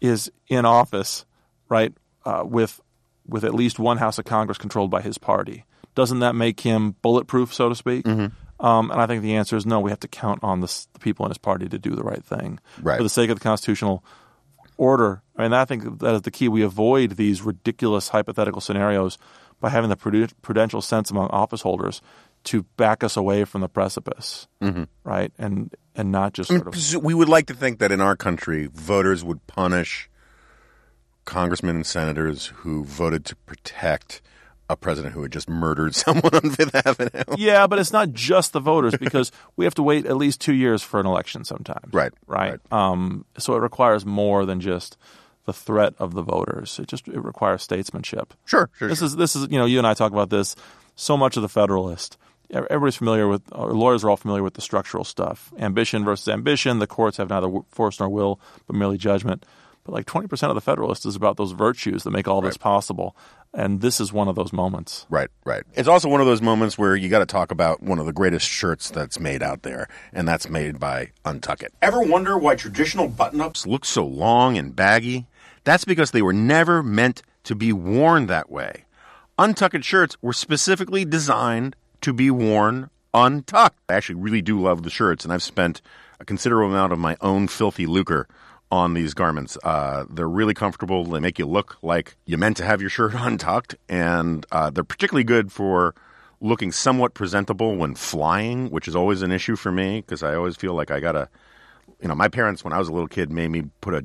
is 0.00 0.30
in 0.48 0.64
office, 0.64 1.24
right, 1.68 1.92
uh, 2.24 2.42
with 2.46 2.80
with 3.26 3.44
at 3.44 3.54
least 3.54 3.78
one 3.78 3.96
House 3.98 4.18
of 4.18 4.24
Congress 4.24 4.58
controlled 4.58 4.90
by 4.90 5.00
his 5.02 5.16
party? 5.18 5.64
Doesn't 5.94 6.20
that 6.20 6.34
make 6.34 6.60
him 6.60 6.96
bulletproof, 7.02 7.52
so 7.54 7.68
to 7.68 7.74
speak? 7.74 8.04
Mm-hmm. 8.04 8.64
Um, 8.64 8.90
and 8.90 9.00
I 9.00 9.06
think 9.06 9.22
the 9.22 9.36
answer 9.36 9.56
is 9.56 9.64
no. 9.66 9.80
We 9.80 9.90
have 9.90 10.00
to 10.00 10.08
count 10.08 10.40
on 10.42 10.60
the, 10.60 10.86
the 10.92 10.98
people 11.00 11.24
in 11.26 11.30
his 11.30 11.38
party 11.38 11.68
to 11.68 11.78
do 11.78 11.94
the 11.94 12.02
right 12.02 12.24
thing 12.24 12.58
Right. 12.82 12.96
for 12.98 13.02
the 13.02 13.08
sake 13.08 13.30
of 13.30 13.38
the 13.38 13.42
constitutional 13.42 14.04
order. 14.76 15.22
I 15.36 15.42
mean, 15.44 15.52
I 15.52 15.64
think 15.64 16.00
that 16.00 16.14
is 16.14 16.22
the 16.22 16.30
key. 16.30 16.48
We 16.48 16.62
avoid 16.62 17.12
these 17.12 17.42
ridiculous 17.42 18.08
hypothetical 18.08 18.60
scenarios 18.60 19.16
by 19.60 19.68
having 19.70 19.90
the 19.90 19.96
prudential 20.42 20.80
sense 20.82 21.10
among 21.10 21.28
office 21.28 21.60
holders 21.62 22.00
to 22.44 22.62
back 22.76 23.04
us 23.04 23.16
away 23.16 23.44
from 23.44 23.60
the 23.60 23.68
precipice, 23.68 24.48
Mm-hmm. 24.62 24.84
right? 25.04 25.32
And 25.38 25.74
and 25.94 26.10
not 26.10 26.32
just 26.32 26.48
sort 26.48 26.66
of 26.96 27.02
we 27.02 27.12
would 27.14 27.28
like 27.28 27.46
to 27.46 27.54
think 27.54 27.78
that 27.80 27.92
in 27.92 28.00
our 28.00 28.16
country, 28.16 28.68
voters 28.72 29.22
would 29.22 29.46
punish 29.46 30.08
congressmen 31.24 31.76
and 31.76 31.86
senators 31.86 32.46
who 32.56 32.84
voted 32.84 33.24
to 33.26 33.36
protect 33.36 34.22
a 34.68 34.76
president 34.76 35.14
who 35.14 35.22
had 35.22 35.32
just 35.32 35.48
murdered 35.48 35.94
someone 35.96 36.34
on 36.34 36.50
Fifth 36.50 36.74
Avenue. 36.86 37.24
Yeah, 37.36 37.66
but 37.66 37.78
it's 37.78 37.92
not 37.92 38.12
just 38.12 38.52
the 38.52 38.60
voters 38.60 38.94
because 39.00 39.30
we 39.56 39.64
have 39.66 39.74
to 39.74 39.82
wait 39.82 40.06
at 40.06 40.16
least 40.16 40.40
two 40.40 40.54
years 40.54 40.82
for 40.82 41.00
an 41.00 41.06
election 41.06 41.44
sometimes. 41.44 41.92
Right, 41.92 42.12
Right. 42.26 42.60
Um, 42.72 43.24
so 43.36 43.54
it 43.54 43.58
requires 43.60 44.06
more 44.06 44.46
than 44.46 44.60
just 44.60 44.96
the 45.50 45.58
threat 45.66 45.94
of 45.98 46.14
the 46.14 46.22
voters. 46.22 46.78
It 46.78 46.88
just 46.88 47.08
it 47.08 47.22
requires 47.24 47.62
statesmanship. 47.62 48.34
Sure, 48.44 48.70
sure, 48.78 48.88
This 48.88 48.98
sure. 48.98 49.06
is 49.06 49.16
this 49.16 49.34
is 49.36 49.48
you 49.50 49.58
know 49.58 49.66
you 49.66 49.78
and 49.78 49.86
I 49.86 49.94
talk 49.94 50.12
about 50.12 50.30
this. 50.30 50.54
So 50.96 51.16
much 51.16 51.36
of 51.36 51.42
the 51.42 51.48
Federalist, 51.48 52.18
everybody's 52.50 52.96
familiar 52.96 53.26
with. 53.26 53.42
Or 53.52 53.72
lawyers 53.72 54.04
are 54.04 54.10
all 54.10 54.16
familiar 54.16 54.42
with 54.42 54.54
the 54.54 54.60
structural 54.60 55.04
stuff. 55.04 55.52
Ambition 55.58 56.04
versus 56.04 56.28
ambition. 56.28 56.78
The 56.78 56.86
courts 56.86 57.16
have 57.16 57.30
neither 57.30 57.48
force 57.70 57.98
nor 58.00 58.08
will, 58.08 58.40
but 58.66 58.76
merely 58.76 58.98
judgment. 58.98 59.44
But 59.84 59.92
like 59.94 60.06
twenty 60.06 60.28
percent 60.28 60.50
of 60.50 60.54
the 60.56 60.60
Federalist 60.60 61.06
is 61.06 61.16
about 61.16 61.36
those 61.38 61.52
virtues 61.52 62.02
that 62.04 62.10
make 62.10 62.28
all 62.28 62.42
this 62.42 62.58
possible, 62.58 63.16
and 63.54 63.80
this 63.80 63.98
is 63.98 64.12
one 64.12 64.28
of 64.28 64.34
those 64.36 64.52
moments. 64.52 65.06
Right, 65.08 65.30
right. 65.46 65.62
It's 65.72 65.88
also 65.88 66.06
one 66.10 66.20
of 66.20 66.26
those 66.26 66.42
moments 66.42 66.76
where 66.76 66.94
you 66.94 67.08
got 67.08 67.20
to 67.20 67.26
talk 67.26 67.50
about 67.50 67.82
one 67.82 67.98
of 67.98 68.04
the 68.04 68.12
greatest 68.12 68.46
shirts 68.46 68.90
that's 68.90 69.18
made 69.18 69.42
out 69.42 69.62
there, 69.62 69.88
and 70.12 70.28
that's 70.28 70.50
made 70.50 70.78
by 70.78 71.12
Untuckit. 71.24 71.68
Ever 71.80 72.02
wonder 72.02 72.36
why 72.36 72.56
traditional 72.56 73.08
button 73.08 73.40
ups 73.40 73.66
look 73.66 73.86
so 73.86 74.04
long 74.04 74.58
and 74.58 74.76
baggy? 74.76 75.26
That's 75.64 75.84
because 75.84 76.10
they 76.10 76.22
were 76.22 76.32
never 76.32 76.82
meant 76.82 77.22
to 77.44 77.54
be 77.54 77.72
worn 77.72 78.26
that 78.26 78.50
way. 78.50 78.84
Untucked 79.38 79.84
shirts 79.84 80.16
were 80.20 80.32
specifically 80.32 81.04
designed 81.04 81.76
to 82.02 82.12
be 82.12 82.30
worn 82.30 82.90
untucked. 83.14 83.78
I 83.88 83.94
actually 83.94 84.16
really 84.16 84.42
do 84.42 84.60
love 84.60 84.82
the 84.82 84.90
shirts, 84.90 85.24
and 85.24 85.32
I've 85.32 85.42
spent 85.42 85.80
a 86.18 86.24
considerable 86.24 86.70
amount 86.70 86.92
of 86.92 86.98
my 86.98 87.16
own 87.20 87.48
filthy 87.48 87.86
lucre 87.86 88.28
on 88.70 88.94
these 88.94 89.14
garments. 89.14 89.58
Uh, 89.64 90.04
they're 90.08 90.28
really 90.28 90.54
comfortable. 90.54 91.04
They 91.04 91.20
make 91.20 91.38
you 91.38 91.46
look 91.46 91.76
like 91.82 92.16
you 92.24 92.38
meant 92.38 92.56
to 92.58 92.64
have 92.64 92.80
your 92.80 92.90
shirt 92.90 93.14
untucked, 93.16 93.76
and 93.88 94.46
uh, 94.52 94.70
they're 94.70 94.84
particularly 94.84 95.24
good 95.24 95.50
for 95.50 95.94
looking 96.40 96.72
somewhat 96.72 97.14
presentable 97.14 97.76
when 97.76 97.94
flying, 97.94 98.70
which 98.70 98.88
is 98.88 98.96
always 98.96 99.22
an 99.22 99.32
issue 99.32 99.56
for 99.56 99.70
me 99.70 100.00
because 100.00 100.22
I 100.22 100.34
always 100.34 100.56
feel 100.56 100.74
like 100.74 100.90
I 100.90 101.00
gotta. 101.00 101.28
You 102.00 102.08
know, 102.08 102.14
my 102.14 102.28
parents 102.28 102.64
when 102.64 102.72
I 102.72 102.78
was 102.78 102.88
a 102.88 102.92
little 102.92 103.08
kid 103.08 103.30
made 103.30 103.48
me 103.48 103.64
put 103.82 103.92
a 103.92 104.02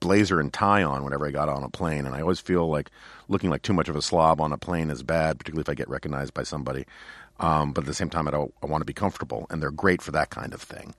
blazer 0.00 0.40
and 0.40 0.52
tie 0.52 0.82
on 0.82 1.04
whenever 1.04 1.26
I 1.26 1.30
got 1.30 1.48
on 1.48 1.62
a 1.62 1.68
plane, 1.68 2.06
and 2.06 2.14
I 2.14 2.20
always 2.20 2.40
feel 2.40 2.68
like 2.68 2.90
looking 3.28 3.50
like 3.50 3.62
too 3.62 3.72
much 3.72 3.88
of 3.88 3.96
a 3.96 4.02
slob 4.02 4.40
on 4.40 4.52
a 4.52 4.58
plane 4.58 4.90
is 4.90 5.02
bad, 5.02 5.38
particularly 5.38 5.62
if 5.62 5.68
I 5.68 5.74
get 5.74 5.88
recognized 5.88 6.34
by 6.34 6.42
somebody. 6.42 6.84
Um, 7.40 7.72
but 7.72 7.82
at 7.82 7.86
the 7.86 7.94
same 7.94 8.10
time, 8.10 8.28
I. 8.28 8.32
I 8.32 8.66
want 8.66 8.80
to 8.80 8.86
be 8.86 8.92
comfortable, 8.92 9.46
and 9.50 9.62
they're 9.62 9.70
great 9.70 10.02
for 10.02 10.12
that 10.12 10.30
kind 10.30 10.54
of 10.54 10.62
thing. 10.62 10.94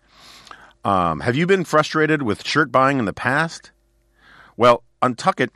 Um, 0.83 1.21
have 1.21 1.35
you 1.35 1.47
been 1.47 1.63
frustrated 1.63 2.21
with 2.21 2.45
shirt 2.45 2.71
buying 2.71 2.99
in 2.99 3.05
the 3.05 3.13
past? 3.13 3.71
Well, 4.57 4.83
Untuckit 5.01 5.49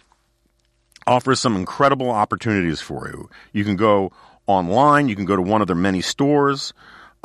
offers 1.06 1.40
some 1.40 1.56
incredible 1.56 2.10
opportunities 2.10 2.82
for 2.82 3.08
you. 3.08 3.30
You 3.54 3.64
can 3.64 3.76
go 3.76 4.12
online, 4.48 5.08
you 5.08 5.16
can 5.16 5.26
go 5.26 5.36
to 5.36 5.42
one 5.42 5.62
of 5.62 5.68
their 5.68 5.76
many 5.76 6.02
stores, 6.02 6.74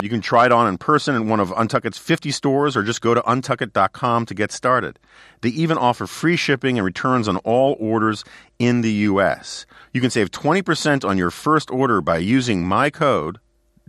you 0.03 0.09
can 0.09 0.21
try 0.21 0.47
it 0.47 0.53
on 0.53 0.67
in 0.67 0.77
person 0.77 1.15
in 1.15 1.29
one 1.29 1.41
of 1.41 1.51
Untuckit's 1.51 1.99
50 1.99 2.31
stores, 2.31 2.77
or 2.77 2.83
just 2.83 3.01
go 3.01 3.15
to 3.15 3.23
untuckit.com 3.23 4.27
to 4.27 4.35
get 4.35 4.51
started. 4.51 4.99
They 5.41 5.51
even 5.51 5.79
offer 5.79 6.07
free 6.07 6.37
shipping 6.37 6.79
and 6.79 6.85
returns 6.85 7.29
on 7.29 7.37
all 7.39 7.77
orders 7.79 8.25
in 8.59 8.81
the 8.81 8.93
U.S. 8.93 9.67
You 9.93 10.01
can 10.01 10.11
save 10.11 10.31
20% 10.31 11.09
on 11.09 11.17
your 11.17 11.31
first 11.31 11.71
order 11.71 12.01
by 12.01 12.19
using 12.19 12.67
my 12.67 12.91
code 12.91 13.39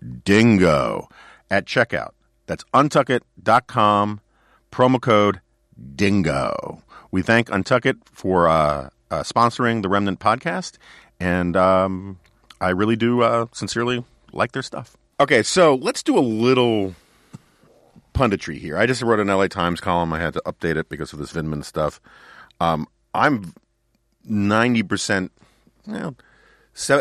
DINGO 0.01 1.07
at 1.49 1.65
checkout. 1.65 2.11
That's 2.45 2.63
untuckit.com, 2.73 4.21
promo 4.71 5.01
code 5.01 5.41
DINGO. 5.95 6.81
We 7.11 7.23
thank 7.23 7.47
Untuckit 7.49 7.95
for 8.05 8.47
uh, 8.47 8.89
uh, 9.09 9.23
sponsoring 9.23 9.81
the 9.81 9.89
Remnant 9.89 10.19
podcast, 10.19 10.77
and 11.19 11.57
um, 11.57 12.19
I 12.61 12.69
really 12.69 12.95
do 12.95 13.21
uh, 13.21 13.47
sincerely 13.53 14.03
like 14.31 14.51
their 14.51 14.61
stuff. 14.61 14.97
Okay, 15.17 15.43
so 15.43 15.75
let's 15.75 16.03
do 16.03 16.17
a 16.17 16.19
little 16.19 16.93
punditry 18.13 18.57
here. 18.57 18.77
I 18.77 18.85
just 18.85 19.01
wrote 19.01 19.21
an 19.21 19.27
LA 19.27 19.47
Times 19.47 19.79
column. 19.79 20.11
I 20.11 20.19
had 20.19 20.33
to 20.33 20.41
update 20.45 20.75
it 20.75 20.89
because 20.89 21.13
of 21.13 21.19
this 21.19 21.31
Vindman 21.31 21.63
stuff. 21.63 22.01
Um, 22.59 22.85
I'm 23.13 23.53
90%, 24.29 25.29
well, 25.87 26.17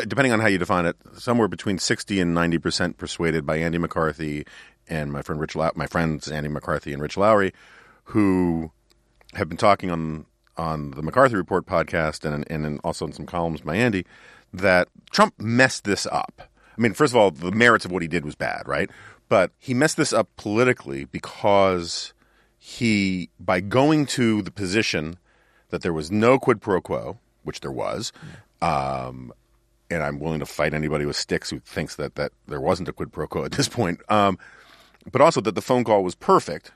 depending 0.06 0.32
on 0.32 0.38
how 0.38 0.46
you 0.46 0.58
define 0.58 0.86
it, 0.86 0.96
somewhere 1.14 1.48
between 1.48 1.80
60 1.80 2.20
and 2.20 2.36
90% 2.36 2.98
persuaded 2.98 3.44
by 3.44 3.56
Andy 3.56 3.78
McCarthy 3.78 4.46
and 4.88 5.12
my 5.12 5.20
friend 5.20 5.40
Rich 5.40 5.56
my 5.74 5.88
friends 5.88 6.30
Andy 6.30 6.48
McCarthy 6.48 6.92
and 6.92 7.02
Rich 7.02 7.16
Lowry, 7.16 7.52
who 8.04 8.70
have 9.32 9.48
been 9.48 9.58
talking 9.58 9.90
on 9.90 10.26
on 10.56 10.92
the 10.92 11.02
McCarthy 11.02 11.34
Report 11.34 11.66
podcast 11.66 12.24
and 12.24 12.48
and 12.48 12.80
also 12.84 13.06
in 13.06 13.12
some 13.12 13.26
columns 13.26 13.62
by 13.62 13.74
Andy 13.74 14.06
that 14.52 14.88
Trump 15.10 15.34
messed 15.40 15.82
this 15.82 16.06
up. 16.06 16.48
I 16.76 16.80
mean, 16.80 16.94
first 16.94 17.12
of 17.12 17.16
all, 17.16 17.30
the 17.30 17.52
merits 17.52 17.84
of 17.84 17.92
what 17.92 18.02
he 18.02 18.08
did 18.08 18.24
was 18.24 18.34
bad, 18.34 18.66
right? 18.66 18.90
But 19.28 19.52
he 19.58 19.74
messed 19.74 19.96
this 19.96 20.12
up 20.12 20.28
politically 20.36 21.04
because 21.04 22.12
he, 22.58 23.30
by 23.38 23.60
going 23.60 24.06
to 24.06 24.42
the 24.42 24.50
position 24.50 25.18
that 25.70 25.82
there 25.82 25.92
was 25.92 26.10
no 26.10 26.38
quid 26.38 26.60
pro 26.60 26.80
quo, 26.80 27.18
which 27.42 27.60
there 27.60 27.72
was, 27.72 28.12
um, 28.62 29.32
and 29.90 30.02
I'm 30.02 30.18
willing 30.18 30.40
to 30.40 30.46
fight 30.46 30.74
anybody 30.74 31.04
with 31.04 31.16
sticks 31.16 31.50
who 31.50 31.60
thinks 31.60 31.96
that, 31.96 32.14
that 32.16 32.32
there 32.46 32.60
wasn't 32.60 32.88
a 32.88 32.92
quid 32.92 33.12
pro 33.12 33.26
quo 33.26 33.44
at 33.44 33.52
this 33.52 33.68
point, 33.68 34.00
um, 34.08 34.38
but 35.10 35.20
also 35.20 35.40
that 35.42 35.54
the 35.54 35.62
phone 35.62 35.84
call 35.84 36.02
was 36.02 36.14
perfect. 36.14 36.72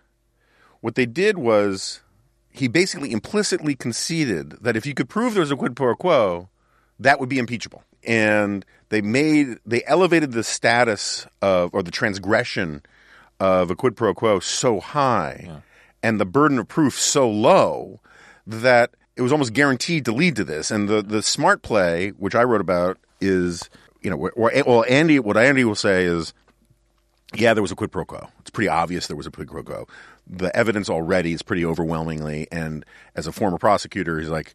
What 0.80 0.94
they 0.94 1.06
did 1.06 1.38
was 1.38 2.02
he 2.50 2.68
basically 2.68 3.12
implicitly 3.12 3.74
conceded 3.74 4.50
that 4.60 4.76
if 4.76 4.86
you 4.86 4.94
could 4.94 5.08
prove 5.08 5.34
there 5.34 5.40
was 5.40 5.50
a 5.50 5.56
quid 5.56 5.76
pro 5.76 5.94
quo, 5.94 6.48
that 6.98 7.20
would 7.20 7.28
be 7.28 7.38
impeachable. 7.38 7.82
And 8.04 8.64
they 8.90 9.00
made 9.00 9.58
they 9.66 9.82
elevated 9.84 10.32
the 10.32 10.44
status 10.44 11.26
of 11.42 11.70
or 11.74 11.82
the 11.82 11.90
transgression 11.90 12.82
of 13.40 13.70
a 13.70 13.76
quid 13.76 13.96
pro 13.96 14.14
quo 14.14 14.40
so 14.40 14.80
high 14.80 15.60
and 16.02 16.18
the 16.20 16.26
burden 16.26 16.58
of 16.58 16.68
proof 16.68 16.98
so 16.98 17.28
low 17.30 18.00
that 18.46 18.90
it 19.16 19.22
was 19.22 19.32
almost 19.32 19.52
guaranteed 19.52 20.04
to 20.04 20.12
lead 20.12 20.36
to 20.36 20.44
this. 20.44 20.70
And 20.70 20.88
the 20.88 21.02
the 21.02 21.22
smart 21.22 21.62
play, 21.62 22.10
which 22.10 22.34
I 22.34 22.44
wrote 22.44 22.60
about, 22.60 22.98
is 23.20 23.68
you 24.00 24.10
know, 24.10 24.16
where- 24.16 24.62
well, 24.64 24.84
Andy, 24.88 25.18
what 25.18 25.36
Andy 25.36 25.64
will 25.64 25.74
say 25.74 26.04
is 26.04 26.32
yeah, 27.34 27.52
there 27.52 27.62
was 27.62 27.72
a 27.72 27.76
quid 27.76 27.92
pro 27.92 28.04
quo. 28.06 28.28
It's 28.40 28.50
pretty 28.50 28.68
obvious 28.68 29.06
there 29.06 29.16
was 29.16 29.26
a 29.26 29.30
quid 29.30 29.48
pro 29.48 29.62
quo. 29.62 29.86
The 30.26 30.54
evidence 30.56 30.88
already 30.88 31.32
is 31.32 31.42
pretty 31.42 31.64
overwhelmingly, 31.64 32.46
and 32.50 32.84
as 33.14 33.26
a 33.26 33.32
former 33.32 33.58
prosecutor, 33.58 34.18
he's 34.18 34.28
like, 34.30 34.54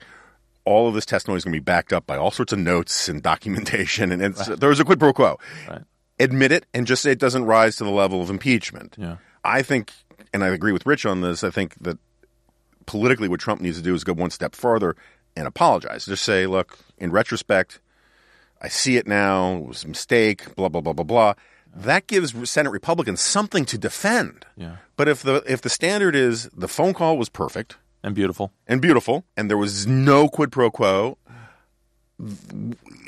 all 0.65 0.87
of 0.87 0.93
this 0.93 1.05
testimony 1.05 1.37
is 1.37 1.43
going 1.43 1.53
to 1.53 1.59
be 1.59 1.63
backed 1.63 1.93
up 1.93 2.05
by 2.05 2.17
all 2.17 2.31
sorts 2.31 2.53
of 2.53 2.59
notes 2.59 3.09
and 3.09 3.21
documentation, 3.21 4.11
and 4.11 4.21
it's, 4.21 4.45
there 4.47 4.69
was 4.69 4.79
a 4.79 4.85
quid 4.85 4.99
pro 4.99 5.13
quo. 5.13 5.37
Right. 5.69 5.81
Admit 6.19 6.51
it 6.51 6.65
and 6.73 6.87
just 6.87 7.01
say 7.01 7.11
it 7.11 7.19
doesn't 7.19 7.45
rise 7.45 7.75
to 7.77 7.83
the 7.83 7.89
level 7.89 8.21
of 8.21 8.29
impeachment. 8.29 8.95
Yeah. 8.97 9.17
I 9.43 9.61
think, 9.61 9.91
and 10.33 10.43
I 10.43 10.47
agree 10.49 10.71
with 10.71 10.85
Rich 10.85 11.05
on 11.05 11.21
this. 11.21 11.43
I 11.43 11.49
think 11.49 11.75
that 11.81 11.97
politically, 12.85 13.27
what 13.27 13.39
Trump 13.39 13.61
needs 13.61 13.77
to 13.77 13.83
do 13.83 13.93
is 13.93 14.03
go 14.03 14.13
one 14.13 14.29
step 14.29 14.55
further 14.55 14.95
and 15.35 15.47
apologize. 15.47 16.05
Just 16.05 16.23
say, 16.23 16.45
look, 16.45 16.77
in 16.97 17.11
retrospect, 17.11 17.81
I 18.61 18.69
see 18.69 18.95
it 18.95 19.07
now. 19.07 19.55
It 19.57 19.67
was 19.67 19.83
a 19.83 19.87
mistake. 19.89 20.55
Blah 20.55 20.69
blah 20.69 20.81
blah 20.81 20.93
blah 20.93 21.03
blah. 21.03 21.33
That 21.75 22.07
gives 22.07 22.49
Senate 22.49 22.69
Republicans 22.69 23.19
something 23.19 23.65
to 23.65 23.77
defend. 23.77 24.45
Yeah. 24.55 24.77
But 24.95 25.09
if 25.09 25.23
the 25.23 25.43
if 25.47 25.61
the 25.61 25.69
standard 25.69 26.15
is 26.15 26.49
the 26.55 26.67
phone 26.67 26.93
call 26.93 27.17
was 27.17 27.29
perfect 27.29 27.77
And 28.03 28.13
beautiful. 28.13 28.51
and 28.67 28.81
beautiful, 28.81 29.25
and 29.37 29.49
there 29.49 29.57
was 29.57 29.87
no 29.87 30.27
quid 30.27 30.51
pro 30.51 30.69
quo, 30.69 31.17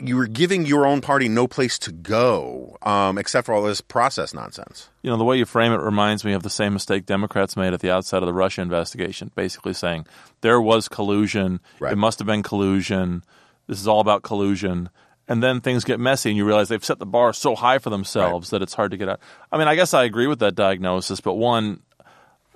you 0.02 0.16
were 0.16 0.28
giving 0.28 0.66
your 0.66 0.86
own 0.86 1.02
party 1.02 1.28
no 1.30 1.48
place 1.48 1.78
to 1.80 1.92
go 1.92 2.78
um, 2.82 3.18
except 3.18 3.46
for 3.46 3.54
all 3.54 3.64
this 3.64 3.82
process 3.82 4.34
nonsense. 4.34 4.90
You 5.02 5.10
know, 5.10 5.18
the 5.18 5.24
way 5.24 5.38
you 5.38 5.46
frame 5.46 5.72
it 5.72 5.80
reminds 5.80 6.26
me 6.26 6.34
of 6.34 6.44
the 6.44 6.50
same 6.50 6.74
mistake 6.74 7.06
Democrats 7.06 7.56
made 7.56 7.74
at 7.74 7.80
the 7.82 7.92
outset 7.92 8.24
of 8.24 8.28
the 8.28 8.34
Russia 8.34 8.62
investigation, 8.62 9.32
basically 9.36 9.74
saying 9.74 10.08
there 10.42 10.60
was 10.60 10.88
collusion. 10.88 11.60
Right. 11.80 11.94
It 11.94 11.98
must 11.98 12.20
have 12.20 12.26
been 12.26 12.44
collusion. 12.44 13.24
This 13.68 13.80
is 13.80 13.88
all 13.88 14.00
about 14.00 14.24
collusion. 14.24 14.90
And 15.28 15.42
then 15.42 15.60
things 15.60 15.84
get 15.84 16.00
messy, 16.00 16.30
and 16.30 16.38
you 16.38 16.46
realize 16.46 16.70
they've 16.70 16.86
set 16.86 17.00
the 17.00 17.06
bar 17.06 17.34
so 17.34 17.56
high 17.56 17.80
for 17.80 17.90
themselves 17.90 18.52
that 18.52 18.62
it's 18.62 18.76
hard 18.76 18.92
to 18.92 18.98
get 18.98 19.10
out. 19.10 19.20
I 19.52 19.58
mean, 19.58 19.68
I 19.68 19.74
guess 19.74 19.94
I 19.94 20.04
agree 20.04 20.28
with 20.28 20.38
that 20.40 20.54
diagnosis, 20.54 21.20
but 21.20 21.34
one, 21.34 21.82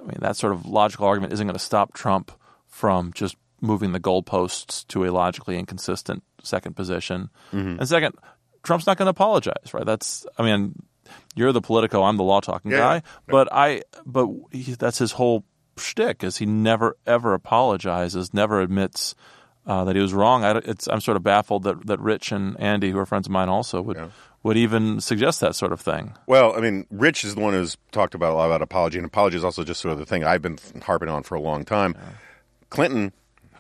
I 0.02 0.06
mean, 0.06 0.18
that 0.20 0.36
sort 0.36 0.54
of 0.54 0.66
logical 0.66 1.06
argument 1.08 1.34
isn't 1.34 1.46
going 1.46 1.58
to 1.58 1.64
stop 1.64 1.94
Trump 1.94 2.32
from 2.68 3.12
just 3.14 3.36
moving 3.62 3.92
the 3.92 4.00
goalposts 4.00 4.88
to 4.88 5.06
a 5.06 5.12
logically 5.12 5.58
inconsistent 5.58 6.24
second 6.42 6.76
position. 6.76 7.30
And 7.80 7.88
second, 7.88 8.16
Trump's 8.64 8.88
not 8.88 8.98
going 8.98 9.08
to 9.08 9.12
apologize, 9.12 9.74
right? 9.74 9.86
That's, 9.86 10.26
I 10.38 10.44
mean, 10.44 10.76
you're 11.36 11.52
the 11.52 11.62
Politico, 11.62 12.04
I'm 12.04 12.18
the 12.18 12.24
law 12.24 12.40
talking 12.40 12.72
Yeah, 12.72 12.78
guy, 12.78 12.94
yeah. 12.96 13.02
but 13.28 13.50
I, 13.52 13.82
but 14.06 14.28
he, 14.52 14.74
that's 14.74 14.98
his 14.98 15.12
whole 15.14 15.44
shtick 15.78 16.24
is 16.24 16.38
he 16.38 16.46
never 16.46 16.98
ever 17.06 17.34
apologizes, 17.34 18.34
never 18.34 18.62
admits 18.62 19.16
uh, 19.66 19.84
that 19.86 19.96
he 19.96 20.02
was 20.02 20.14
wrong. 20.14 20.44
I, 20.44 20.58
it's, 20.58 20.88
I'm 20.88 21.02
sort 21.02 21.18
of 21.18 21.24
baffled 21.24 21.64
that 21.64 21.86
that 21.88 22.00
Rich 22.00 22.32
and 22.32 22.60
Andy, 22.60 22.92
who 22.92 22.98
are 23.00 23.06
friends 23.06 23.28
of 23.28 23.32
mine, 23.32 23.50
also 23.50 23.82
would 23.82 23.98
would 24.44 24.56
even 24.58 25.02
suggest 25.02 25.42
that 25.42 25.56
sort 25.56 25.72
of 25.74 25.82
thing. 25.82 26.14
Well, 26.28 26.56
I 26.56 26.62
mean, 26.62 26.86
Rich 26.90 27.26
is 27.26 27.36
the 27.36 27.42
one 27.42 27.54
who's 27.54 27.78
talked 27.92 28.16
about 28.16 28.32
a 28.34 28.36
lot 28.36 28.46
about 28.46 28.62
apology, 28.62 28.98
and 28.98 29.06
apology 29.06 29.36
is 29.38 29.44
also 29.44 29.64
just 29.64 29.82
sort 29.82 29.92
of 29.92 30.00
the 30.00 30.06
thing 30.06 30.24
I've 30.24 30.42
been 30.42 30.58
harping 30.84 31.10
on 31.10 31.24
for 31.24 31.36
a 31.36 31.42
long 31.42 31.66
time. 31.66 31.96
Clinton, 32.70 33.12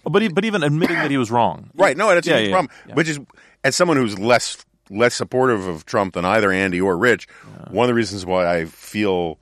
oh, 0.06 0.10
But 0.10 0.22
he, 0.22 0.28
but 0.30 0.46
even 0.46 0.64
admitting 0.64 0.96
that 0.98 1.12
he 1.12 1.18
was 1.18 1.32
wrong, 1.32 1.70
Right. 1.76 1.98
No, 1.98 2.08
that's 2.10 2.28
a 2.28 2.30
Yeah, 2.32 2.38
huge 2.38 2.50
yeah, 2.50 2.54
problem. 2.56 2.72
yeah. 2.88 2.94
Which 2.96 3.10
is, 3.10 3.20
as 3.64 3.76
someone 3.76 3.98
who's 3.98 4.18
less 4.18 4.64
less 4.92 5.14
supportive 5.14 5.68
of 5.68 5.86
Trump 5.86 6.16
than 6.16 6.26
either 6.26 6.52
Andy 6.52 6.82
or 6.82 6.98
Rich, 6.98 7.28
one 7.70 7.86
of 7.86 7.88
the 7.90 7.94
reasons 7.94 8.26
why 8.26 8.48
I 8.52 8.66
feel 8.66 9.38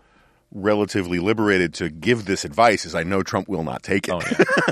relatively 0.52 1.20
liberated 1.20 1.74
to 1.76 1.90
give 1.90 2.26
this 2.26 2.46
advice 2.46 2.86
is 2.86 2.96
I 2.96 3.04
know 3.04 3.22
Trump 3.22 3.50
will 3.50 3.64
not 3.64 3.84
take 3.84 4.08
it. 4.08 4.14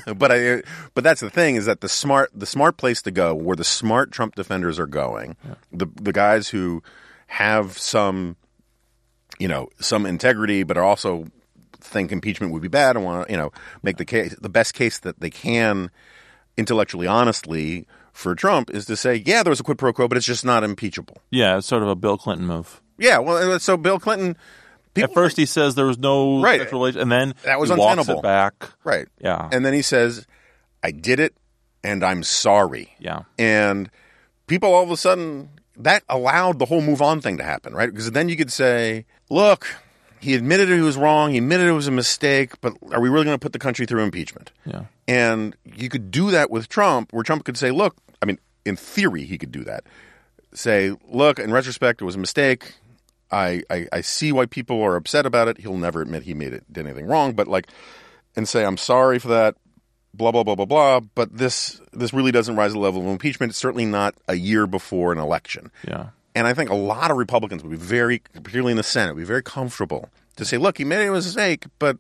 Oh, 0.07 0.13
but 0.13 0.31
I, 0.31 0.63
but 0.93 1.03
that's 1.03 1.21
the 1.21 1.29
thing 1.29 1.55
is 1.55 1.65
that 1.65 1.81
the 1.81 1.89
smart 1.89 2.31
the 2.33 2.45
smart 2.45 2.77
place 2.77 3.01
to 3.03 3.11
go 3.11 3.35
where 3.35 3.55
the 3.55 3.63
smart 3.63 4.11
Trump 4.11 4.35
defenders 4.35 4.79
are 4.79 4.87
going, 4.87 5.35
the 5.71 5.87
the 5.95 6.13
guys 6.13 6.49
who 6.49 6.81
have 7.27 7.77
some, 7.77 8.37
you 9.39 9.47
know, 9.47 9.69
some 9.79 10.05
integrity, 10.05 10.63
but 10.63 10.77
are 10.77 10.83
also 10.83 11.25
think 11.81 12.11
impeachment 12.11 12.51
would 12.51 12.61
be 12.61 12.67
bad 12.67 12.95
and 12.95 13.05
want 13.05 13.27
to 13.27 13.31
you 13.31 13.37
know 13.37 13.51
make 13.83 13.97
the 13.97 14.05
case 14.05 14.35
the 14.41 14.49
best 14.49 14.73
case 14.73 14.99
that 14.99 15.19
they 15.19 15.29
can 15.29 15.91
intellectually 16.57 17.05
honestly 17.05 17.85
for 18.15 18.33
Trump 18.33 18.69
is 18.69 18.85
to 18.85 18.95
say, 18.95 19.21
yeah, 19.25 19.43
there 19.43 19.49
was 19.49 19.59
a 19.59 19.63
quid 19.63 19.77
pro 19.77 19.91
quo, 19.91 20.07
but 20.07 20.17
it's 20.17 20.25
just 20.25 20.45
not 20.45 20.63
impeachable. 20.63 21.17
yeah, 21.31 21.57
it's 21.57 21.67
sort 21.67 21.83
of 21.83 21.89
a 21.89 21.95
Bill 21.95 22.17
Clinton 22.17 22.47
move. 22.47 22.81
Yeah, 22.97 23.19
well, 23.19 23.51
uh, 23.51 23.59
so 23.59 23.75
Bill 23.75 23.99
Clinton, 23.99 24.37
people, 24.95 25.11
At 25.11 25.13
first, 25.13 25.37
he 25.37 25.45
says 25.45 25.75
there 25.75 25.85
was 25.85 25.99
no 25.99 26.41
Right. 26.41 26.59
sexual 26.61 26.79
relation, 26.79 27.01
and 27.01 27.11
then 27.11 27.35
That 27.43 27.59
was 27.59 27.69
he 27.69 27.75
walks 27.75 27.91
untenable. 27.99 28.19
it 28.21 28.23
back. 28.23 28.53
right? 28.83 29.07
Yeah. 29.19 29.47
and 29.51 29.63
then 29.65 29.73
he 29.73 29.81
says, 29.83 30.25
"I 30.83 30.89
did 30.91 31.19
it, 31.19 31.35
and 31.83 32.03
I'm 32.03 32.23
sorry." 32.23 32.95
Yeah, 32.99 33.21
and 33.37 33.89
people 34.47 34.73
all 34.73 34.83
of 34.83 34.89
a 34.91 34.97
sudden 34.97 35.49
that 35.77 36.03
allowed 36.09 36.57
the 36.57 36.65
whole 36.65 36.81
move 36.81 37.01
on 37.01 37.21
thing 37.21 37.37
to 37.37 37.43
happen, 37.43 37.73
right? 37.75 37.89
Because 37.91 38.09
then 38.11 38.29
you 38.29 38.35
could 38.35 38.51
say, 38.51 39.05
"Look." 39.29 39.67
He 40.21 40.33
admitted 40.33 40.69
he 40.69 40.79
was 40.81 40.97
wrong. 40.97 41.31
He 41.31 41.37
admitted 41.37 41.67
it 41.67 41.73
was 41.73 41.87
a 41.87 41.91
mistake, 41.91 42.59
but 42.59 42.73
are 42.91 42.99
we 42.99 43.09
really 43.09 43.25
going 43.25 43.35
to 43.37 43.39
put 43.39 43.53
the 43.53 43.59
country 43.59 43.85
through 43.85 44.01
impeachment? 44.01 44.51
yeah, 44.65 44.85
And 45.07 45.55
you 45.63 45.87
could 45.87 46.09
do 46.09 46.31
that 46.31 46.49
with 46.49 46.67
Trump, 46.67 47.13
where 47.13 47.21
Trump 47.21 47.43
could 47.43 47.57
say, 47.57 47.69
look, 47.69 47.95
I 48.23 48.25
mean, 48.25 48.39
in 48.65 48.75
theory, 48.75 49.25
he 49.25 49.37
could 49.37 49.51
do 49.51 49.63
that. 49.65 49.83
Say, 50.51 50.95
look, 51.11 51.37
in 51.37 51.51
retrospect, 51.51 52.01
it 52.01 52.05
was 52.05 52.15
a 52.15 52.19
mistake. 52.19 52.73
I, 53.35 53.63
I, 53.69 53.87
I 53.91 54.01
see 54.01 54.31
why 54.31 54.45
people 54.45 54.81
are 54.81 54.95
upset 54.95 55.25
about 55.25 55.47
it. 55.49 55.57
He'll 55.59 55.77
never 55.77 56.01
admit 56.01 56.23
he 56.23 56.33
made 56.33 56.53
it, 56.53 56.63
did 56.71 56.85
anything 56.85 57.05
wrong, 57.07 57.33
but 57.33 57.47
like, 57.47 57.67
and 58.35 58.47
say, 58.47 58.63
I'm 58.63 58.77
sorry 58.77 59.19
for 59.19 59.27
that, 59.27 59.55
blah, 60.13 60.31
blah, 60.31 60.43
blah, 60.43 60.55
blah, 60.55 60.65
blah. 60.65 60.99
But 61.01 61.37
this, 61.37 61.81
this 61.91 62.13
really 62.13 62.31
doesn't 62.31 62.55
rise 62.55 62.71
to 62.71 62.73
the 62.75 62.79
level 62.79 63.01
of 63.01 63.07
impeachment. 63.07 63.51
It's 63.51 63.59
certainly 63.59 63.85
not 63.85 64.15
a 64.27 64.35
year 64.35 64.67
before 64.67 65.11
an 65.11 65.17
election. 65.19 65.71
yeah, 65.87 66.07
And 66.33 66.47
I 66.47 66.53
think 66.53 66.69
a 66.69 66.75
lot 66.75 67.11
of 67.11 67.17
Republicans 67.17 67.61
would 67.63 67.71
be 67.71 67.77
very, 67.77 68.19
particularly 68.33 68.71
in 68.71 68.77
the 68.77 68.83
Senate, 68.83 69.15
would 69.15 69.21
be 69.21 69.25
very 69.25 69.43
comfortable 69.43 70.09
to 70.37 70.45
say, 70.45 70.57
"Look, 70.57 70.77
he 70.77 70.85
made 70.85 71.05
a 71.05 71.11
mistake, 71.11 71.65
but 71.79 71.97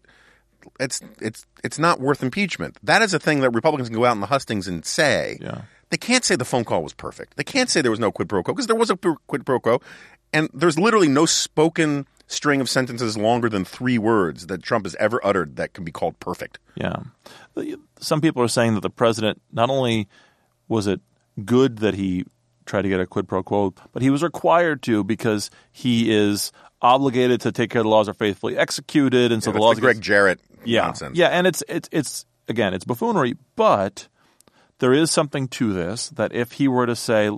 it's 0.79 1.01
it's 1.21 1.45
it's 1.63 1.79
not 1.79 1.99
worth 1.99 2.21
impeachment." 2.23 2.77
That 2.83 3.01
is 3.01 3.13
a 3.13 3.19
thing 3.19 3.41
that 3.41 3.51
Republicans 3.51 3.89
can 3.89 3.97
go 3.97 4.05
out 4.05 4.13
in 4.13 4.21
the 4.21 4.27
hustings 4.27 4.67
and 4.67 4.85
say. 4.85 5.37
Yeah. 5.41 5.61
They 5.91 5.97
can't 5.97 6.25
say 6.25 6.35
the 6.35 6.45
phone 6.45 6.65
call 6.65 6.81
was 6.81 6.93
perfect. 6.93 7.37
They 7.37 7.43
can't 7.43 7.69
say 7.69 7.81
there 7.81 7.91
was 7.91 7.99
no 7.99 8.11
quid 8.11 8.27
pro 8.27 8.41
quo 8.43 8.53
because 8.53 8.67
there 8.67 8.75
was 8.75 8.89
a 8.89 8.97
quid 8.97 9.45
pro 9.45 9.59
quo, 9.59 9.81
and 10.33 10.49
there's 10.53 10.77
literally 10.79 11.07
no 11.07 11.25
spoken 11.25 12.07
string 12.27 12.59
of 12.59 12.69
sentences 12.69 13.17
longer 13.17 13.49
than 13.49 13.63
three 13.63 13.97
words 13.97 14.47
that 14.47 14.63
Trump 14.63 14.85
has 14.85 14.95
ever 14.95 15.19
uttered 15.23 15.57
that 15.57 15.73
can 15.73 15.83
be 15.83 15.91
called 15.91 16.19
perfect. 16.19 16.57
yeah. 16.75 16.95
Some 17.99 18.19
people 18.19 18.41
are 18.41 18.47
saying 18.47 18.73
that 18.75 18.81
the 18.81 18.89
president 18.89 19.41
not 19.53 19.69
only 19.69 20.07
was 20.67 20.87
it 20.87 20.99
good 21.45 21.77
that 21.79 21.93
he 21.93 22.25
tried 22.65 22.81
to 22.81 22.89
get 22.89 22.99
a 22.99 23.05
quid 23.05 23.27
pro 23.27 23.43
quo, 23.43 23.73
but 23.93 24.01
he 24.01 24.09
was 24.09 24.23
required 24.23 24.81
to 24.83 25.03
because 25.03 25.49
he 25.71 26.11
is 26.13 26.51
obligated 26.81 27.41
to 27.41 27.51
take 27.51 27.69
care 27.69 27.83
the 27.83 27.87
laws 27.89 28.09
are 28.09 28.13
faithfully 28.13 28.57
executed, 28.57 29.31
and 29.31 29.41
so 29.43 29.51
the 29.51 29.53
That's 29.53 29.61
laws 29.63 29.75
the 29.75 29.81
Greg 29.81 29.95
against- 29.97 30.05
Jarrett 30.07 30.39
yeah, 30.65 30.81
nonsense. 30.81 31.17
Yeah, 31.17 31.27
and 31.27 31.47
it's 31.47 31.63
it's 31.69 31.87
it's 31.91 32.25
again, 32.49 32.73
it's 32.73 32.83
buffoonery, 32.85 33.35
but 33.55 34.07
there 34.79 34.93
is 34.93 35.11
something 35.11 35.47
to 35.49 35.71
this 35.73 36.09
that 36.09 36.33
if 36.33 36.53
he 36.53 36.67
were 36.67 36.85
to 36.87 36.95
say, 36.95 37.29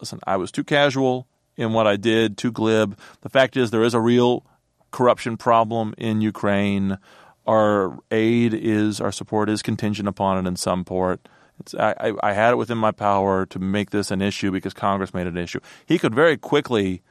"Listen, 0.00 0.18
I 0.26 0.36
was 0.36 0.50
too 0.52 0.64
casual 0.64 1.26
in 1.56 1.72
what 1.72 1.86
I 1.86 1.96
did, 1.96 2.36
too 2.36 2.52
glib." 2.52 2.98
The 3.22 3.28
fact 3.28 3.56
is, 3.56 3.70
there 3.70 3.84
is 3.84 3.94
a 3.94 4.00
real 4.00 4.44
corruption 4.90 5.36
problem 5.36 5.94
in 5.98 6.20
Ukraine. 6.20 6.98
Our 7.46 7.98
aid 8.12 8.54
is 8.54 9.00
our 9.00 9.10
support 9.10 9.48
is 9.50 9.62
contingent 9.62 10.08
upon 10.08 10.44
it 10.44 10.48
in 10.48 10.54
some 10.56 10.84
port. 10.84 11.28
It's, 11.58 11.74
I, 11.74 12.12
I, 12.22 12.32
had 12.32 12.52
it 12.52 12.56
within 12.56 12.78
my 12.78 12.92
power 12.92 13.46
to 13.46 13.58
make 13.58 13.90
this 13.90 14.10
an 14.10 14.22
issue 14.22 14.50
because 14.50 14.72
Congress 14.72 15.12
made 15.12 15.26
it 15.26 15.34
an 15.34 15.38
issue. 15.38 15.60
He 15.86 15.98
could 15.98 16.14
very 16.14 16.36
quickly 16.36 17.02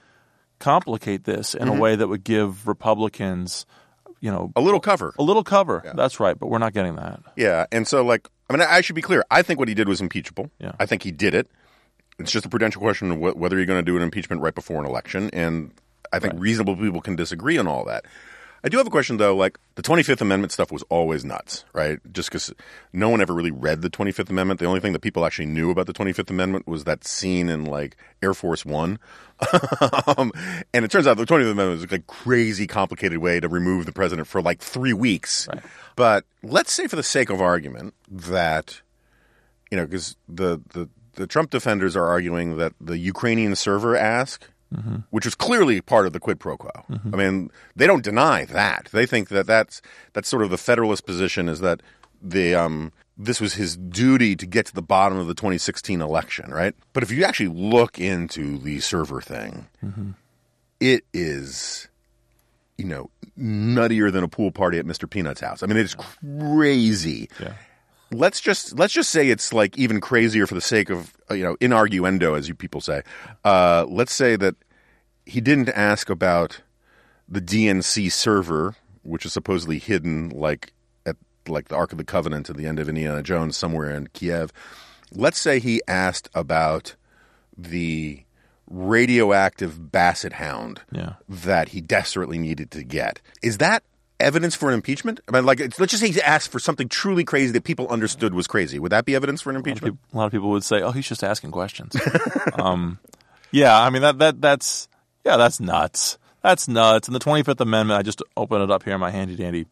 complicate 0.59 1.25
this 1.25 1.53
in 1.53 1.67
a 1.67 1.71
mm-hmm. 1.71 1.79
way 1.79 1.95
that 1.95 2.07
would 2.07 2.23
give 2.23 2.67
Republicans, 2.67 3.65
you 4.19 4.31
know, 4.31 4.51
A 4.55 4.61
little 4.61 4.79
cover. 4.79 5.13
a 5.19 5.23
little 5.23 5.43
cover. 5.43 5.83
That's 5.95 6.19
right, 6.19 6.37
but 6.37 6.47
we're 6.47 6.59
not 6.59 6.73
getting 6.73 6.95
that. 6.95 7.21
Yeah, 7.35 7.65
and 7.71 7.87
so 7.87 8.03
like 8.03 8.29
I 8.49 8.53
mean, 8.53 8.61
I 8.61 8.81
should 8.81 8.95
be 8.95 9.01
clear. 9.01 9.23
I 9.31 9.41
think 9.41 9.59
what 9.59 9.67
he 9.67 9.73
did 9.73 9.87
was 9.87 10.01
impeachable. 10.01 10.51
Yeah. 10.59 10.73
I 10.79 10.85
think 10.85 11.03
he 11.03 11.11
did 11.11 11.33
it. 11.33 11.49
It's 12.19 12.31
just 12.31 12.45
a 12.45 12.49
prudential 12.49 12.81
question 12.81 13.11
of 13.11 13.17
wh- 13.17 13.37
whether 13.37 13.57
you're 13.57 13.65
going 13.65 13.83
to 13.83 13.89
do 13.91 13.97
an 13.97 14.03
impeachment 14.03 14.41
right 14.41 14.53
before 14.53 14.79
an 14.79 14.85
election, 14.85 15.29
and 15.33 15.71
I 16.13 16.19
think 16.19 16.33
reasonable 16.37 16.75
people 16.75 17.01
can 17.01 17.15
disagree 17.15 17.57
on 17.57 17.67
all 17.67 17.85
that. 17.85 18.05
I 18.63 18.69
do 18.69 18.77
have 18.77 18.85
a 18.85 18.91
question 18.91 19.17
though. 19.17 19.35
Like 19.35 19.57
the 19.75 19.81
25th 19.81 20.21
Amendment 20.21 20.51
stuff 20.51 20.71
was 20.71 20.83
always 20.83 21.25
nuts, 21.25 21.65
right? 21.73 21.99
Just 22.13 22.29
because 22.29 22.53
no 22.93 23.09
one 23.09 23.21
ever 23.21 23.33
really 23.33 23.51
read 23.51 23.81
the 23.81 23.89
25th 23.89 24.29
Amendment. 24.29 24.59
The 24.59 24.67
only 24.67 24.79
thing 24.79 24.93
that 24.93 25.01
people 25.01 25.25
actually 25.25 25.47
knew 25.47 25.71
about 25.71 25.87
the 25.87 25.93
25th 25.93 26.29
Amendment 26.29 26.67
was 26.67 26.83
that 26.83 27.03
scene 27.03 27.49
in 27.49 27.65
like 27.65 27.97
Air 28.21 28.33
Force 28.33 28.63
One. 28.63 28.99
um, 30.17 30.31
and 30.73 30.85
it 30.85 30.91
turns 30.91 31.07
out 31.07 31.17
the 31.17 31.25
25th 31.25 31.51
Amendment 31.51 31.71
was 31.71 31.81
like 31.81 31.99
a 32.01 32.03
crazy 32.03 32.67
complicated 32.67 33.17
way 33.17 33.39
to 33.39 33.49
remove 33.49 33.87
the 33.87 33.91
president 33.91 34.27
for 34.27 34.41
like 34.43 34.59
three 34.59 34.93
weeks. 34.93 35.47
But 35.95 36.25
let's 36.43 36.71
say, 36.71 36.87
for 36.87 36.95
the 36.95 37.03
sake 37.03 37.31
of 37.31 37.41
argument, 37.41 37.95
that 38.07 38.81
you 39.71 39.77
know, 39.77 39.85
because 39.85 40.15
the, 40.29 40.61
the 40.73 40.87
the 41.13 41.27
Trump 41.27 41.49
defenders 41.49 41.95
are 41.95 42.05
arguing 42.05 42.57
that 42.57 42.73
the 42.79 42.97
Ukrainian 42.97 43.55
server 43.55 43.95
ask, 43.95 44.47
which 45.09 45.25
was 45.25 45.35
clearly 45.35 45.81
part 45.81 46.05
of 46.05 46.13
the 46.13 46.19
quid 46.19 46.39
pro 46.39 46.57
quo. 46.57 46.71
I 47.13 47.15
mean, 47.17 47.51
they 47.75 47.87
don't 47.87 48.03
deny 48.03 48.45
that. 48.45 48.87
They 48.91 49.05
think 49.05 49.29
that 49.29 49.45
that's 49.47 49.81
that's 50.13 50.29
sort 50.29 50.43
of 50.43 50.49
the 50.49 50.57
Federalist 50.57 51.05
position 51.05 51.49
is 51.49 51.59
that 51.59 51.81
the 52.21 52.55
um, 52.55 52.91
this 53.17 53.41
was 53.41 53.55
his 53.55 53.75
duty 53.75 54.35
to 54.35 54.45
get 54.45 54.65
to 54.67 54.73
the 54.73 54.81
bottom 54.81 55.17
of 55.17 55.27
the 55.27 55.33
2016 55.33 56.01
election, 56.01 56.51
right? 56.51 56.73
But 56.93 57.03
if 57.03 57.11
you 57.11 57.23
actually 57.25 57.49
look 57.49 57.99
into 57.99 58.57
the 58.57 58.79
server 58.79 59.19
thing, 59.21 59.67
it 60.79 61.03
is 61.13 61.89
you 62.77 62.87
know, 62.87 63.09
nuttier 63.37 64.11
than 64.11 64.23
a 64.23 64.27
pool 64.27 64.51
party 64.51 64.79
at 64.79 64.85
Mr. 64.85 65.07
Peanut's 65.07 65.39
house. 65.39 65.61
I 65.61 65.67
mean, 65.67 65.77
it's 65.77 65.95
crazy. 65.95 67.29
Yeah. 67.39 67.53
Let's 68.11 68.41
just 68.41 68.77
let's 68.77 68.93
just 68.93 69.09
say 69.09 69.29
it's 69.29 69.53
like 69.53 69.77
even 69.77 70.01
crazier 70.01 70.45
for 70.47 70.55
the 70.55 70.61
sake 70.61 70.89
of 70.89 71.13
uh, 71.29 71.33
you 71.33 71.43
know 71.43 71.55
inarguendo, 71.57 72.37
as 72.37 72.47
you 72.47 72.55
people 72.55 72.81
say. 72.81 73.03
Uh, 73.45 73.85
let's 73.87 74.13
say 74.13 74.35
that 74.35 74.55
he 75.25 75.39
didn't 75.41 75.69
ask 75.69 76.09
about 76.09 76.61
the 77.29 77.41
DNC 77.41 78.11
server, 78.11 78.75
which 79.03 79.25
is 79.25 79.31
supposedly 79.33 79.79
hidden 79.79 80.29
like 80.29 80.73
at 81.05 81.15
like 81.47 81.69
the 81.69 81.75
Ark 81.75 81.91
of 81.93 81.97
the 81.97 82.03
Covenant 82.03 82.49
at 82.49 82.57
the 82.57 82.65
end 82.67 82.79
of 82.79 82.89
Indiana 82.89 83.23
Jones 83.23 83.55
somewhere 83.55 83.89
in 83.91 84.07
Kiev. 84.07 84.51
Let's 85.13 85.39
say 85.39 85.59
he 85.59 85.81
asked 85.87 86.29
about 86.33 86.95
the 87.57 88.23
radioactive 88.69 89.91
basset 89.91 90.33
hound 90.33 90.81
Yeah. 90.91 91.13
that 91.27 91.69
he 91.69 91.81
desperately 91.81 92.37
needed 92.37 92.71
to 92.71 92.83
get. 92.83 93.19
Is 93.41 93.57
that 93.57 93.83
evidence 94.21 94.55
for 94.55 94.69
an 94.69 94.75
impeachment? 94.75 95.19
I 95.27 95.31
mean, 95.31 95.45
like, 95.45 95.59
let's 95.59 95.91
just 95.91 95.99
say 95.99 96.11
he 96.11 96.21
asked 96.21 96.51
for 96.51 96.59
something 96.59 96.87
truly 96.87 97.23
crazy 97.23 97.51
that 97.53 97.63
people 97.63 97.87
understood 97.89 98.33
was 98.33 98.47
crazy. 98.47 98.79
Would 98.79 98.91
that 98.91 99.05
be 99.05 99.15
evidence 99.15 99.41
for 99.41 99.49
an 99.49 99.55
impeachment? 99.55 99.97
A 100.13 100.17
lot 100.17 100.25
of 100.25 100.31
people 100.31 100.49
would 100.51 100.63
say, 100.63 100.81
"Oh, 100.81 100.91
he's 100.91 101.07
just 101.07 101.23
asking 101.23 101.51
questions." 101.51 101.95
um, 102.53 102.99
yeah, 103.51 103.79
I 103.79 103.89
mean 103.89 104.01
that 104.01 104.19
that 104.19 104.41
that's 104.41 104.87
yeah, 105.25 105.37
that's 105.37 105.59
nuts. 105.59 106.17
That's 106.41 106.67
nuts. 106.67 107.07
And 107.07 107.15
the 107.15 107.19
Twenty 107.19 107.43
Fifth 107.43 107.61
Amendment, 107.61 107.99
I 107.99 108.03
just 108.03 108.21
opened 108.37 108.63
it 108.63 108.71
up 108.71 108.83
here 108.83 108.93
in 108.95 108.99
my 108.99 109.11
handy 109.11 109.35
dandy 109.35 109.65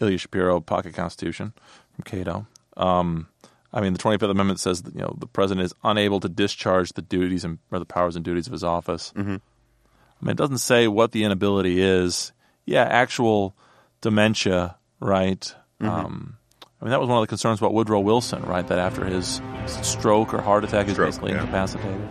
Ilya 0.00 0.18
Shapiro 0.18 0.60
pocket 0.60 0.94
constitution 0.94 1.52
from 1.94 2.04
Cato. 2.04 2.46
Um, 2.76 3.28
I 3.72 3.80
mean, 3.80 3.92
the 3.92 3.98
Twenty 3.98 4.18
Fifth 4.18 4.30
Amendment 4.30 4.60
says 4.60 4.82
that 4.82 4.94
you 4.94 5.00
know 5.00 5.14
the 5.18 5.26
president 5.26 5.66
is 5.66 5.74
unable 5.84 6.20
to 6.20 6.28
discharge 6.28 6.92
the 6.92 7.02
duties 7.02 7.44
and 7.44 7.58
or 7.70 7.78
the 7.78 7.84
powers 7.84 8.16
and 8.16 8.24
duties 8.24 8.46
of 8.46 8.52
his 8.52 8.64
office. 8.64 9.12
Mm-hmm. 9.16 9.36
I 9.36 10.24
mean, 10.24 10.32
it 10.32 10.36
doesn't 10.36 10.58
say 10.58 10.88
what 10.88 11.12
the 11.12 11.24
inability 11.24 11.80
is. 11.80 12.32
Yeah, 12.64 12.82
actual 12.84 13.54
dementia, 14.00 14.76
right? 15.00 15.54
Um, 15.80 16.36
I 16.80 16.84
mean, 16.84 16.90
that 16.90 17.00
was 17.00 17.08
one 17.08 17.18
of 17.18 17.22
the 17.22 17.28
concerns 17.28 17.58
about 17.58 17.74
Woodrow 17.74 18.00
Wilson, 18.00 18.42
right? 18.42 18.66
That 18.66 18.78
after 18.78 19.04
his 19.04 19.40
stroke 19.66 20.32
or 20.32 20.40
heart 20.40 20.64
attack, 20.64 20.86
he's 20.86 20.96
basically 20.96 21.32
yeah. 21.32 21.40
incapacitated. 21.40 22.08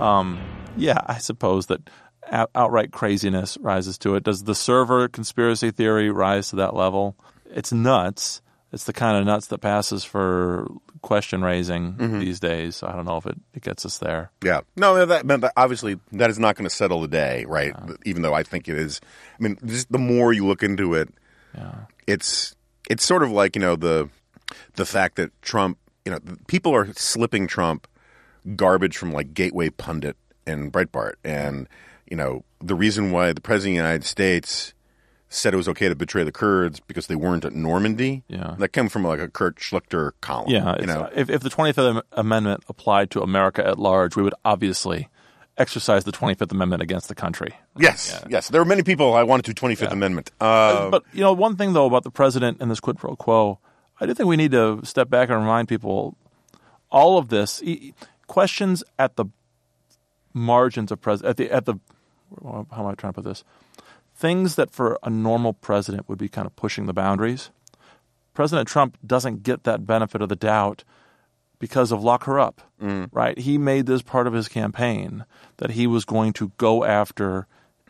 Um, 0.00 0.40
yeah, 0.76 1.00
I 1.06 1.18
suppose 1.18 1.66
that 1.66 1.88
out- 2.30 2.50
outright 2.54 2.92
craziness 2.92 3.58
rises 3.60 3.98
to 3.98 4.14
it. 4.14 4.22
Does 4.22 4.44
the 4.44 4.54
server 4.54 5.08
conspiracy 5.08 5.70
theory 5.70 6.10
rise 6.10 6.50
to 6.50 6.56
that 6.56 6.74
level? 6.74 7.16
It's 7.46 7.72
nuts. 7.72 8.40
It's 8.72 8.84
the 8.84 8.92
kind 8.92 9.16
of 9.16 9.24
nuts 9.24 9.46
that 9.46 9.58
passes 9.58 10.04
for 10.04 10.66
question 11.00 11.42
raising 11.42 11.94
Mm-hmm. 11.94 12.18
these 12.20 12.38
days. 12.40 12.82
I 12.82 12.92
don't 12.94 13.06
know 13.06 13.16
if 13.16 13.24
it, 13.26 13.36
it 13.54 13.62
gets 13.62 13.86
us 13.86 13.98
there. 13.98 14.30
Yeah. 14.44 14.60
No, 14.76 15.06
that, 15.06 15.26
that, 15.26 15.52
obviously 15.56 15.98
that 16.12 16.28
is 16.28 16.38
not 16.38 16.54
going 16.56 16.68
to 16.68 16.74
settle 16.74 17.00
the 17.00 17.08
day, 17.08 17.44
right? 17.48 17.72
Even 18.04 18.22
though 18.22 18.34
I 18.34 18.42
think 18.42 18.68
it 18.68 18.76
is. 18.76 19.00
I 19.38 19.42
mean, 19.42 19.58
just 19.64 19.90
the 19.90 19.98
more 19.98 20.32
you 20.32 20.44
look 20.46 20.62
into 20.62 20.94
it, 20.94 21.08
Yeah. 21.54 21.74
it's 22.06 22.54
it's 22.90 23.04
sort 23.04 23.22
of 23.22 23.30
like 23.30 23.56
you 23.56 23.60
know 23.62 23.76
the 23.76 24.08
the 24.74 24.84
fact 24.86 25.16
that 25.16 25.30
Trump, 25.42 25.78
you 26.04 26.12
know, 26.12 26.18
people 26.46 26.74
are 26.74 26.92
slipping 26.94 27.46
Trump 27.46 27.86
garbage 28.56 28.96
from 28.96 29.12
like 29.12 29.34
Gateway 29.34 29.70
Pundit 29.70 30.16
and 30.46 30.72
Breitbart, 30.72 31.14
and 31.24 31.68
you 32.10 32.16
know 32.16 32.44
the 32.60 32.74
reason 32.74 33.12
why 33.12 33.32
the 33.32 33.40
president 33.40 33.74
of 33.78 33.82
the 33.82 33.88
United 33.88 34.04
States 34.04 34.74
said 35.28 35.52
it 35.52 35.56
was 35.58 35.68
okay 35.68 35.88
to 35.88 35.94
betray 35.94 36.24
the 36.24 36.32
Kurds 36.32 36.80
because 36.80 37.06
they 37.06 37.14
weren't 37.16 37.44
at 37.44 37.52
Normandy. 37.54 38.22
Yeah. 38.28 38.54
that 38.58 38.68
came 38.70 38.88
from 38.88 39.04
like 39.04 39.20
a 39.20 39.28
Kurt 39.28 39.56
Schlichter 39.56 40.12
column. 40.20 40.50
Yeah, 40.50 40.76
you 40.80 40.86
know, 40.86 41.08
if, 41.14 41.28
if 41.28 41.42
the 41.42 41.50
25th 41.50 42.02
Amendment 42.12 42.64
applied 42.68 43.10
to 43.12 43.22
America 43.22 43.66
at 43.66 43.78
large, 43.78 44.16
we 44.16 44.22
would 44.22 44.34
obviously 44.44 45.08
exercise 45.58 46.04
the 46.04 46.12
25th 46.12 46.52
Amendment 46.52 46.82
against 46.82 47.08
the 47.08 47.14
country. 47.14 47.52
yes, 47.76 48.22
yes. 48.28 48.48
There 48.48 48.60
were 48.60 48.64
many 48.64 48.82
people 48.82 49.14
I 49.14 49.22
wanted 49.24 49.44
to 49.46 49.54
Twenty 49.54 49.74
Fifth 49.74 49.92
Amendment. 49.92 50.30
Uh, 50.40 50.88
but 50.88 51.02
you 51.12 51.20
know, 51.20 51.32
one 51.32 51.56
thing 51.56 51.72
though 51.72 51.86
about 51.86 52.04
the 52.04 52.10
president 52.10 52.58
and 52.60 52.70
this 52.70 52.80
quid 52.80 52.96
pro 52.96 53.16
quo, 53.16 53.58
I 54.00 54.06
do 54.06 54.14
think 54.14 54.28
we 54.28 54.36
need 54.36 54.52
to 54.52 54.80
step 54.84 55.10
back 55.10 55.28
and 55.28 55.38
remind 55.38 55.68
people 55.68 56.16
all 56.90 57.18
of 57.18 57.28
this 57.28 57.62
questions 58.28 58.84
at 58.98 59.16
the 59.16 59.26
margins 60.32 60.92
of 60.92 61.00
pres 61.00 61.22
at 61.22 61.36
the 61.36 61.50
at 61.50 61.64
the 61.66 61.74
how 62.42 62.66
am 62.72 62.86
I 62.86 62.94
trying 62.94 63.12
to 63.12 63.14
put 63.14 63.24
this? 63.24 63.42
Things 64.18 64.56
that 64.56 64.72
for 64.72 64.98
a 65.04 65.10
normal 65.10 65.52
president 65.52 66.08
would 66.08 66.18
be 66.18 66.28
kind 66.28 66.44
of 66.44 66.56
pushing 66.56 66.86
the 66.86 66.92
boundaries. 66.92 67.50
President 68.34 68.66
Trump 68.66 68.98
doesn't 69.06 69.44
get 69.44 69.62
that 69.62 69.86
benefit 69.86 70.20
of 70.20 70.28
the 70.28 70.34
doubt 70.34 70.82
because 71.60 71.92
of 71.92 72.02
lock 72.02 72.24
her 72.24 72.36
up, 72.36 72.60
right? 73.12 73.38
He 73.38 73.58
made 73.58 73.86
this 73.86 74.02
part 74.02 74.26
of 74.26 74.32
his 74.32 74.48
campaign 74.48 75.24
that 75.58 75.70
he 75.70 75.86
was 75.86 76.04
going 76.04 76.32
to 76.32 76.50
go 76.58 76.84
after, 76.84 77.46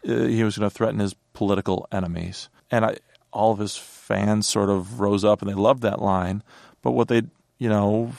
uh, 0.07 0.25
he 0.25 0.45
was 0.45 0.59
going 0.59 0.69
to 0.69 0.75
threaten 0.75 1.01
his 1.01 1.15
political 1.33 1.89
enemies. 1.91 2.51
And 2.71 2.85
I, 2.85 2.99
all 3.33 3.53
of 3.53 3.59
his 3.59 3.79
fans 3.79 4.47
sort 4.47 4.69
of 4.69 5.01
rose 5.01 5.25
up 5.25 5.41
and 5.41 5.51
they 5.51 5.55
loved 5.55 5.81
that 5.83 6.03
line. 6.03 6.43
But 6.83 6.93
what 6.93 7.09
they, 7.09 7.23
you 7.59 7.71
know, 7.71 8.13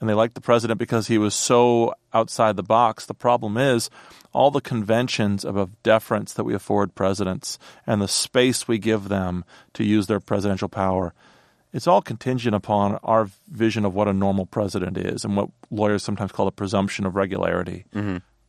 and 0.00 0.08
they 0.08 0.14
liked 0.14 0.34
the 0.34 0.40
president 0.40 0.78
because 0.78 1.08
he 1.08 1.18
was 1.18 1.34
so 1.34 1.94
outside 2.12 2.54
the 2.54 2.62
box. 2.62 3.06
The 3.06 3.14
problem 3.14 3.56
is 3.56 3.90
all 4.36 4.50
the 4.50 4.60
conventions 4.60 5.44
of, 5.44 5.56
deference 5.82 6.32
that 6.34 6.44
we 6.44 6.54
afford 6.54 6.94
presidents 6.94 7.58
and 7.86 8.00
the 8.00 8.08
space 8.08 8.68
we 8.68 8.78
give 8.78 9.08
them 9.08 9.44
to 9.72 9.82
use 9.82 10.06
their 10.06 10.20
presidential 10.20 10.68
power 10.68 11.12
it's 11.72 11.86
all 11.86 12.00
contingent 12.00 12.54
upon 12.54 12.94
our 13.02 13.28
vision 13.50 13.84
of 13.84 13.94
what 13.94 14.08
a 14.08 14.12
normal 14.12 14.46
president 14.46 14.96
is 14.96 15.24
and 15.24 15.36
what 15.36 15.48
lawyers 15.70 16.02
sometimes 16.02 16.32
call 16.32 16.46
the 16.46 16.52
presumption 16.52 17.04
of 17.04 17.14
regularity. 17.16 17.84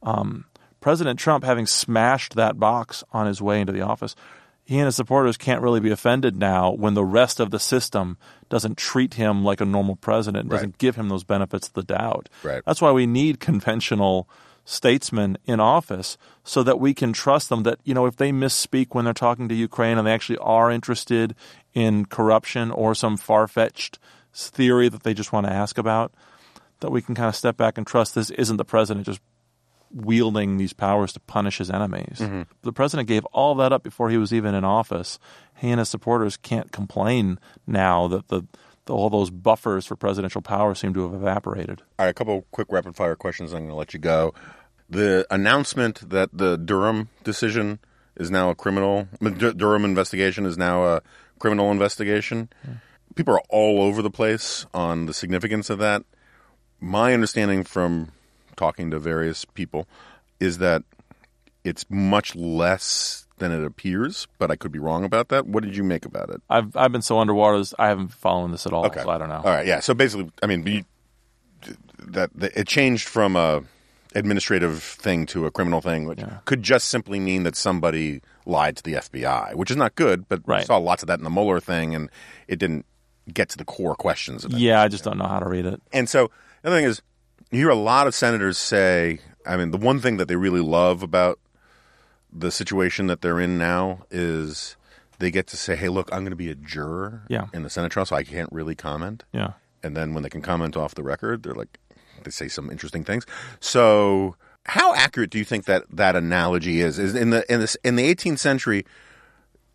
Um, 0.04 0.46
president 0.80 1.20
Trump, 1.20 1.44
having 1.44 1.66
smashed 1.66 2.36
that 2.36 2.58
box 2.58 3.04
on 3.12 3.28
his 3.28 3.42
way 3.42 3.60
into 3.60 3.74
the 3.74 3.82
office, 3.82 4.16
he 4.64 4.78
and 4.78 4.86
his 4.86 4.96
supporters 4.96 5.36
can't 5.36 5.62
really 5.62 5.82
be 5.82 5.92
offended 5.92 6.38
now 6.38 6.72
when 6.72 6.94
the 6.94 7.04
rest 7.04 7.42
of 7.42 7.52
the 7.52 7.60
system 7.60 8.18
doesn't 8.50 8.78
treat 8.78 9.16
him 9.16 9.44
like 9.44 9.60
a 9.60 9.66
normal 9.66 9.96
president, 9.98 10.44
and 10.44 10.50
doesn't 10.52 10.70
Right. 10.70 10.78
give 10.78 10.96
him 10.96 11.10
those 11.10 11.24
benefits 11.26 11.68
of 11.68 11.74
the 11.74 11.84
doubt. 11.84 12.30
Right. 12.44 12.62
That's 12.66 12.82
why 12.82 12.92
we 12.92 13.08
need 13.08 13.40
conventional 13.42 14.30
statesmen 14.70 15.38
in 15.46 15.62
office 15.62 16.18
so 16.44 16.62
that 16.62 16.78
we 16.78 16.94
can 16.94 17.14
trust 17.14 17.48
them 17.48 17.64
that, 17.64 17.80
you 17.86 17.94
know, 17.94 18.06
if 18.06 18.18
they 18.18 18.32
misspeak 18.34 18.88
when 18.92 19.06
they're 19.06 19.14
talking 19.14 19.48
to 19.48 19.56
Ukraine 19.56 19.98
and 19.98 20.06
they 20.06 20.12
actually 20.12 20.38
are 20.40 20.70
interested 20.70 21.34
in 21.74 22.06
corruption 22.06 22.70
or 22.72 22.94
some 22.94 23.16
far 23.16 23.48
fetched 23.48 23.98
theory 24.34 24.90
that 24.90 25.04
they 25.04 25.14
just 25.14 25.32
want 25.32 25.48
to 25.48 25.54
ask 25.54 25.78
about, 25.78 26.14
that 26.82 26.92
we 26.92 27.02
can 27.02 27.16
kind 27.16 27.30
of 27.30 27.36
step 27.36 27.56
back 27.56 27.78
and 27.78 27.88
trust 27.88 28.14
this 28.14 28.30
isn't 28.32 28.58
the 28.58 28.66
president 28.66 29.06
just 29.06 29.22
wielding 29.90 30.58
these 30.58 30.74
powers 30.74 31.14
to 31.14 31.22
punish 31.22 31.60
his 31.60 31.70
enemies. 31.70 32.18
Mm-hmm. 32.20 32.42
The 32.64 32.74
president 32.74 33.08
gave 33.08 33.24
all 33.28 33.56
that 33.56 33.72
up 33.72 33.84
before 33.84 34.10
he 34.10 34.18
was 34.18 34.34
even 34.34 34.54
in 34.54 34.66
office. 34.66 35.18
He 35.56 35.70
and 35.70 35.80
his 35.80 35.88
supporters 35.88 36.36
can't 36.36 36.74
complain 36.74 37.40
now 37.66 38.10
that 38.10 38.28
the, 38.28 38.44
the 38.84 38.94
all 38.94 39.10
those 39.10 39.30
buffers 39.30 39.86
for 39.86 39.96
presidential 39.96 40.42
power 40.42 40.76
seem 40.76 40.94
to 40.94 41.04
have 41.04 41.14
evaporated. 41.14 41.84
All 41.98 42.06
right, 42.06 42.10
a 42.10 42.14
couple 42.14 42.46
quick 42.52 42.68
rapid 42.70 42.98
fire 42.98 43.16
questions. 43.16 43.54
I'm 43.54 43.60
going 43.60 43.70
to 43.70 43.76
let 43.76 43.94
you 43.94 44.00
go. 44.02 44.34
The 44.90 45.26
announcement 45.30 46.10
that 46.10 46.30
the 46.34 46.58
Durham 46.58 47.10
decision 47.24 47.80
is 48.16 48.32
now 48.32 48.50
a 48.50 48.56
criminal, 48.56 49.08
the 49.20 49.54
Durham 49.54 49.86
investigation 49.86 50.46
is 50.46 50.58
now 50.58 50.84
a 50.86 51.02
criminal 51.40 51.72
investigation. 51.72 52.50
Hmm. 52.66 52.72
People 53.16 53.34
are 53.36 53.44
all 53.50 53.82
over 53.82 54.02
the 54.02 54.10
place 54.10 54.66
on 54.74 55.06
the 55.08 55.14
significance 55.14 55.70
of 55.70 55.80
that. 55.80 56.04
My 56.80 57.14
understanding 57.14 57.64
from 57.64 58.12
talking 58.56 58.92
to 58.92 59.00
various 59.00 59.44
people 59.46 59.88
is 60.40 60.60
that 60.60 60.84
it's 61.64 61.86
much 61.90 62.36
less 62.36 63.26
than 63.40 63.52
it 63.52 63.64
appears, 63.66 64.28
but 64.40 64.50
I 64.52 64.56
could 64.56 64.72
be 64.72 64.80
wrong 64.80 65.04
about 65.04 65.30
that. 65.30 65.46
What 65.48 65.64
did 65.64 65.76
you 65.76 65.84
make 65.84 66.06
about 66.06 66.30
it? 66.30 66.42
I've 66.50 66.76
I've 66.76 66.92
been 66.92 67.02
so 67.02 67.20
underwater. 67.20 67.64
I 67.78 67.88
haven't 67.88 68.10
followed 68.14 68.52
this 68.54 68.66
at 68.66 68.74
all, 68.74 68.86
Okay. 68.86 69.02
so 69.04 69.10
I 69.10 69.18
don't 69.18 69.30
know. 69.30 69.38
All 69.38 69.44
right, 69.44 69.66
yeah. 69.66 69.80
So 69.80 69.94
basically, 69.94 70.32
I 70.42 70.46
mean, 70.48 70.66
you, 70.66 70.84
that, 72.00 72.32
that 72.36 72.56
it 72.58 72.68
changed 72.68 73.08
from 73.08 73.36
a 73.36 73.64
administrative 74.16 74.82
thing 74.82 75.26
to 75.28 75.46
a 75.46 75.52
criminal 75.52 75.82
thing, 75.82 76.06
which 76.06 76.22
could 76.46 76.64
just 76.64 76.88
simply 76.88 77.20
mean 77.20 77.44
that 77.44 77.56
somebody 77.56 78.22
lied 78.46 78.78
to 78.78 78.84
the 78.84 78.94
FBI, 78.94 79.56
which 79.56 79.70
is 79.72 79.78
not 79.78 79.96
good. 79.96 80.28
But 80.30 80.48
we 80.48 80.64
saw 80.64 80.78
lots 80.78 81.04
of 81.04 81.08
that 81.08 81.20
in 81.20 81.24
the 81.24 81.30
Mueller 81.30 81.60
thing, 81.60 81.94
and 81.96 82.10
it 82.48 82.58
didn't 82.60 82.86
get 83.34 83.50
to 83.50 83.58
the 83.58 83.66
core 83.66 83.96
questions 83.96 84.46
of 84.46 84.54
it. 84.54 84.60
Yeah, 84.60 84.82
I 84.82 84.88
just 84.88 85.04
don't 85.04 85.18
know 85.18 85.28
how 85.28 85.40
to 85.40 85.50
read 85.50 85.66
it. 85.66 85.82
And 85.92 86.08
so 86.10 86.32
the 86.62 86.70
other 86.70 86.78
thing 86.78 86.86
is, 86.86 87.02
you 87.52 87.60
hear 87.60 87.70
a 87.70 87.76
lot 87.76 88.08
of 88.08 88.16
senators 88.16 88.58
say, 88.58 89.20
I 89.46 89.58
mean, 89.58 89.72
the 89.72 89.78
one 89.78 90.00
thing 90.00 90.18
that 90.18 90.28
they 90.28 90.36
really 90.36 90.62
love 90.62 91.04
about 91.04 91.40
the 92.32 92.52
situation 92.52 93.08
that 93.08 93.22
they're 93.22 93.40
in 93.40 93.58
now 93.58 94.04
is 94.12 94.76
they 95.20 95.32
get 95.32 95.48
to 95.48 95.58
say, 95.58 95.76
hey, 95.76 95.90
look, 95.90 96.10
I'm 96.12 96.20
going 96.22 96.32
to 96.32 96.36
be 96.36 96.52
a 96.52 96.56
juror 96.56 97.24
Yeah. 97.30 97.48
in 97.54 97.64
the 97.64 97.70
Senate 97.70 97.92
trial, 97.92 98.06
so 98.06 98.16
I 98.16 98.24
can't 98.24 98.52
really 98.52 98.76
comment. 98.76 99.24
Yeah. 99.32 99.54
And 99.84 99.96
then 99.96 100.14
when 100.14 100.24
they 100.24 100.30
can 100.30 100.42
comment 100.42 100.76
off 100.78 100.96
the 100.96 101.04
record, 101.04 101.44
they're 101.44 101.54
like, 101.54 101.80
they 102.24 102.32
say 102.32 102.48
some 102.48 102.70
interesting 102.70 103.04
things. 103.04 103.26
So, 103.60 104.36
how 104.66 104.94
accurate 104.96 105.30
do 105.30 105.38
you 105.38 105.46
think 105.46 105.66
that 105.66 105.84
that 105.92 106.16
analogy 106.16 106.82
is? 106.82 107.00
Is 107.00 107.16
in 107.16 107.30
the 107.30 107.52
in 107.52 107.60
this 107.62 107.76
in 107.84 107.96
the 107.96 108.14
18th 108.14 108.40
century? 108.40 108.86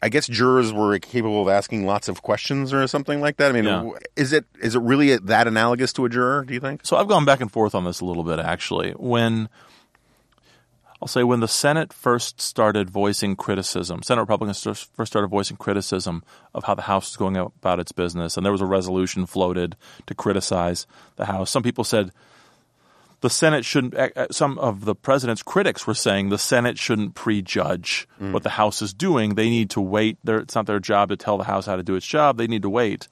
I 0.05 0.09
guess 0.09 0.27
jurors 0.27 0.73
were 0.73 0.99
capable 0.99 1.43
of 1.43 1.49
asking 1.49 1.87
lots 1.87 2.09
of 2.09 2.23
questions 2.23 2.73
or 2.73 2.85
something 2.89 3.21
like 3.21 3.37
that. 3.37 3.51
I 3.51 3.53
mean, 3.53 3.65
Yeah. 3.65 3.89
is 4.17 4.33
it 4.33 4.45
is 4.61 4.75
it 4.75 4.81
really 4.83 5.17
that 5.17 5.47
analogous 5.47 5.93
to 5.95 6.05
a 6.05 6.09
juror? 6.09 6.45
Do 6.45 6.53
you 6.55 6.61
think? 6.61 6.81
So 6.85 6.97
I've 6.97 7.07
gone 7.07 7.25
back 7.25 7.41
and 7.41 7.51
forth 7.53 7.73
on 7.75 7.85
this 7.85 8.01
a 8.01 8.05
little 8.05 8.25
bit 8.25 8.41
actually. 8.41 8.91
When 8.93 9.49
I'll 11.01 11.09
say 11.09 11.25
when 11.25 11.41
the 11.41 11.49
Senate 11.49 11.93
first 11.93 12.41
started 12.41 12.89
voicing 12.91 13.35
criticism, 13.35 14.03
Senate 14.03 14.21
Republicans 14.21 14.63
first 14.63 14.93
first 14.95 15.13
started 15.13 15.29
voicing 15.29 15.57
criticism 15.57 16.23
of 16.55 16.65
how 16.65 16.75
the 16.75 16.83
House 16.83 17.11
was 17.11 17.17
going 17.17 17.37
about 17.37 17.81
its 17.81 17.93
business, 17.93 18.37
and 18.37 18.45
there 18.47 18.53
was 18.53 18.61
a 18.61 18.67
resolution 18.67 19.27
floated 19.27 19.77
to 20.07 20.15
criticize 20.15 20.87
the 21.17 21.27
House. 21.27 21.51
Some 21.51 21.63
people 21.65 21.83
said 21.85 22.11
the 23.23 23.31
Senate 23.31 23.65
shouldn't. 23.65 23.95
Some 24.31 24.59
of 24.59 24.85
the 24.85 24.95
president's 24.95 25.43
critics 25.43 25.87
were 25.87 25.95
saying 25.95 26.29
the 26.29 26.39
Senate 26.39 26.79
shouldn't 26.79 27.15
prejudge 27.15 28.07
mm. 28.21 28.33
what 28.33 28.43
the 28.43 28.51
House 28.51 28.83
is 28.83 28.93
doing. 28.93 29.37
They 29.37 29.49
need 29.49 29.71
to 29.71 29.81
wait. 29.81 30.19
It's 30.27 30.55
not 30.55 30.67
their 30.67 30.81
job 30.81 31.09
to 31.09 31.17
tell 31.17 31.39
the 31.39 31.45
House 31.45 31.67
how 31.67 31.77
to 31.77 31.83
do 31.83 31.95
its 31.95 32.07
job. 32.07 32.37
They 32.37 32.49
need 32.49 32.63
to 32.63 32.71
wait. 32.71 33.09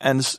And 0.00 0.38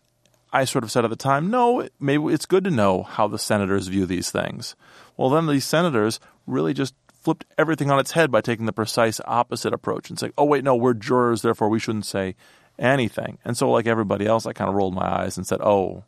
I 0.53 0.65
sort 0.65 0.83
of 0.83 0.91
said 0.91 1.03
at 1.03 1.09
the 1.09 1.15
time, 1.15 1.49
no, 1.49 1.87
maybe 1.99 2.25
it's 2.33 2.45
good 2.45 2.63
to 2.63 2.71
know 2.71 3.03
how 3.03 3.27
the 3.27 3.37
senators 3.37 3.87
view 3.87 4.05
these 4.05 4.31
things. 4.31 4.75
Well, 5.17 5.29
then 5.29 5.47
these 5.47 5.65
senators 5.65 6.19
really 6.47 6.73
just 6.73 6.95
flipped 7.21 7.45
everything 7.57 7.91
on 7.91 7.99
its 7.99 8.13
head 8.13 8.31
by 8.31 8.41
taking 8.41 8.65
the 8.65 8.73
precise 8.73 9.21
opposite 9.25 9.73
approach 9.73 10.09
and 10.09 10.17
saying, 10.17 10.33
oh, 10.37 10.45
wait, 10.45 10.63
no, 10.63 10.75
we're 10.75 10.93
jurors, 10.93 11.41
therefore 11.41 11.69
we 11.69 11.77
shouldn't 11.77 12.05
say 12.05 12.35
anything. 12.79 13.37
And 13.45 13.55
so, 13.55 13.69
like 13.69 13.85
everybody 13.85 14.25
else, 14.25 14.45
I 14.45 14.53
kind 14.53 14.69
of 14.69 14.75
rolled 14.75 14.95
my 14.95 15.05
eyes 15.05 15.37
and 15.37 15.45
said, 15.45 15.61
oh, 15.61 16.03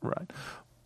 right. 0.00 0.30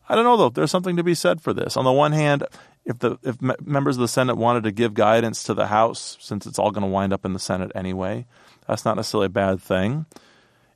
I 0.09 0.15
don't 0.15 0.25
know 0.25 0.37
though. 0.37 0.49
There's 0.49 0.71
something 0.71 0.97
to 0.97 1.05
be 1.05 1.15
said 1.15 1.41
for 1.41 1.53
this. 1.53 1.77
On 1.77 1.85
the 1.85 1.93
one 1.93 2.13
hand, 2.13 2.45
if 2.85 2.99
the 2.99 3.19
if 3.23 3.41
members 3.41 3.97
of 3.97 4.01
the 4.01 4.09
Senate 4.09 4.37
wanted 4.37 4.65
to 4.65 4.73
give 4.73 4.95
guidance 4.95 5.43
to 5.45 5.55
the 5.55 5.67
House, 5.67 6.17
since 6.21 6.47
it's 6.47 6.59
all 6.59 6.71
going 6.71 6.83
to 6.83 6.89
wind 6.89 7.13
up 7.13 7.25
in 7.25 7.35
the 7.35 7.39
Senate 7.39 7.71
anyway, 7.75 8.27
that's 8.67 8.85
not 8.85 8.97
necessarily 8.97 9.27
a 9.27 9.31
bad 9.31 9.61
thing. 9.61 10.07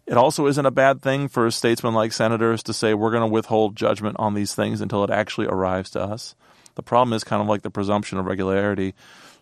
It 0.07 0.16
also 0.16 0.47
isn't 0.47 0.66
a 0.66 0.70
bad 0.70 1.01
thing 1.01 1.28
for 1.28 1.51
statesmen 1.51 1.95
like 1.95 2.12
senators 2.12 2.62
to 2.64 2.72
say 2.72 2.93
we're 2.93 3.12
going 3.12 3.22
to 3.22 3.33
withhold 3.33 3.76
judgment 3.76 4.16
on 4.18 4.35
these 4.35 4.55
things 4.55 4.80
until 4.80 5.05
it 5.05 5.11
actually 5.11 5.47
arrives 5.47 5.91
to 5.91 6.03
us. 6.03 6.35
The 6.74 6.83
problem 6.83 7.12
is 7.12 7.24
kind 7.24 7.41
of 7.41 7.49
like 7.49 7.62
the 7.62 7.70
presumption 7.70 8.18
of 8.18 8.26
regularity. 8.26 8.95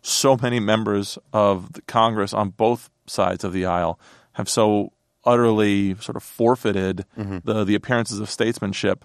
So 0.02 0.36
many 0.36 0.60
members 0.60 1.18
of 1.32 1.72
the 1.72 1.82
Congress 1.82 2.34
on 2.34 2.50
both 2.50 2.90
sides 3.06 3.42
of 3.42 3.52
the 3.52 3.66
aisle 3.66 3.98
have 4.32 4.48
so 4.48 4.92
utterly 5.24 5.94
sort 5.96 6.16
of 6.16 6.22
forfeited 6.22 7.04
mm-hmm. 7.18 7.38
the 7.44 7.64
the 7.64 7.74
appearances 7.74 8.20
of 8.20 8.30
statesmanship 8.30 9.04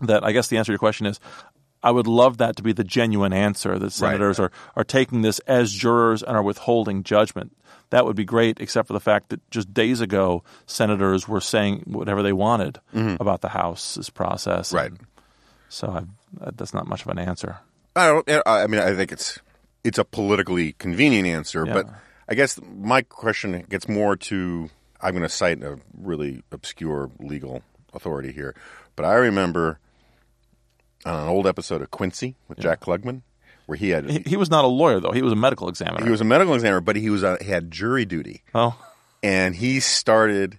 that 0.00 0.24
I 0.24 0.32
guess 0.32 0.48
the 0.48 0.56
answer 0.56 0.68
to 0.68 0.72
your 0.72 0.78
question 0.78 1.06
is 1.06 1.20
I 1.82 1.90
would 1.90 2.06
love 2.06 2.38
that 2.38 2.56
to 2.56 2.62
be 2.62 2.72
the 2.72 2.82
genuine 2.82 3.34
answer 3.34 3.78
that 3.78 3.92
senators 3.92 4.40
Are, 4.40 4.50
are 4.74 4.84
taking 4.84 5.20
this 5.20 5.38
as 5.40 5.70
jurors 5.70 6.22
and 6.22 6.34
are 6.34 6.42
withholding 6.42 7.02
judgment. 7.02 7.54
That 7.90 8.06
would 8.06 8.16
be 8.16 8.24
great, 8.24 8.58
except 8.58 8.88
for 8.88 8.94
the 8.94 9.00
fact 9.00 9.28
that 9.28 9.48
just 9.50 9.72
days 9.74 10.00
ago, 10.00 10.42
senators 10.66 11.28
were 11.28 11.42
saying 11.42 11.84
whatever 11.86 12.22
they 12.22 12.32
wanted 12.32 12.80
mm-hmm. 12.94 13.20
about 13.20 13.42
the 13.42 13.50
House's 13.50 14.08
process. 14.08 14.72
Right. 14.72 14.92
So 15.68 15.88
I, 15.88 16.44
uh, 16.44 16.50
that's 16.56 16.72
not 16.72 16.86
much 16.86 17.02
of 17.02 17.08
an 17.08 17.18
answer. 17.18 17.58
I 17.94 18.06
don't. 18.08 18.30
I 18.30 18.62
I 18.62 18.66
mean, 18.66 18.80
I 18.80 18.94
think 18.94 19.12
it's 19.12 19.38
it's 19.84 19.98
a 19.98 20.04
politically 20.04 20.72
convenient 20.72 21.28
answer, 21.28 21.64
Yeah. 21.66 21.74
but 21.74 21.86
I 22.28 22.34
guess 22.34 22.58
my 22.62 23.02
question 23.02 23.64
gets 23.68 23.88
more 23.88 24.16
to 24.16 24.70
I'm 25.00 25.12
going 25.12 25.22
to 25.22 25.28
cite 25.28 25.62
a 25.62 25.78
really 25.96 26.42
obscure 26.50 27.10
legal 27.20 27.62
authority 27.92 28.32
here, 28.32 28.56
but 28.96 29.04
I 29.04 29.14
remember 29.14 29.78
on 31.04 31.14
an 31.22 31.28
old 31.28 31.46
episode 31.46 31.82
of 31.82 31.90
Quincy 31.90 32.36
with 32.48 32.58
Jack 32.58 32.80
Klugman, 32.80 33.22
where 33.66 33.76
he 33.76 33.90
had 33.90 34.08
He, 34.08 34.22
he 34.26 34.36
was 34.36 34.50
not 34.50 34.64
a 34.64 34.68
lawyer 34.68 35.00
though; 35.00 35.12
he 35.12 35.22
was 35.22 35.32
a 35.32 35.36
medical 35.36 35.68
examiner. 35.68 36.04
he 36.04 36.10
was 36.10 36.20
a 36.20 36.24
medical 36.24 36.54
examiner, 36.54 36.80
but 36.80 36.96
he 36.96 37.10
was 37.10 37.22
uh, 37.24 37.36
he 37.40 37.50
had 37.50 37.70
jury 37.70 38.04
duty, 38.04 38.42
oh, 38.54 38.76
and 39.22 39.54
he 39.56 39.80
started 39.80 40.58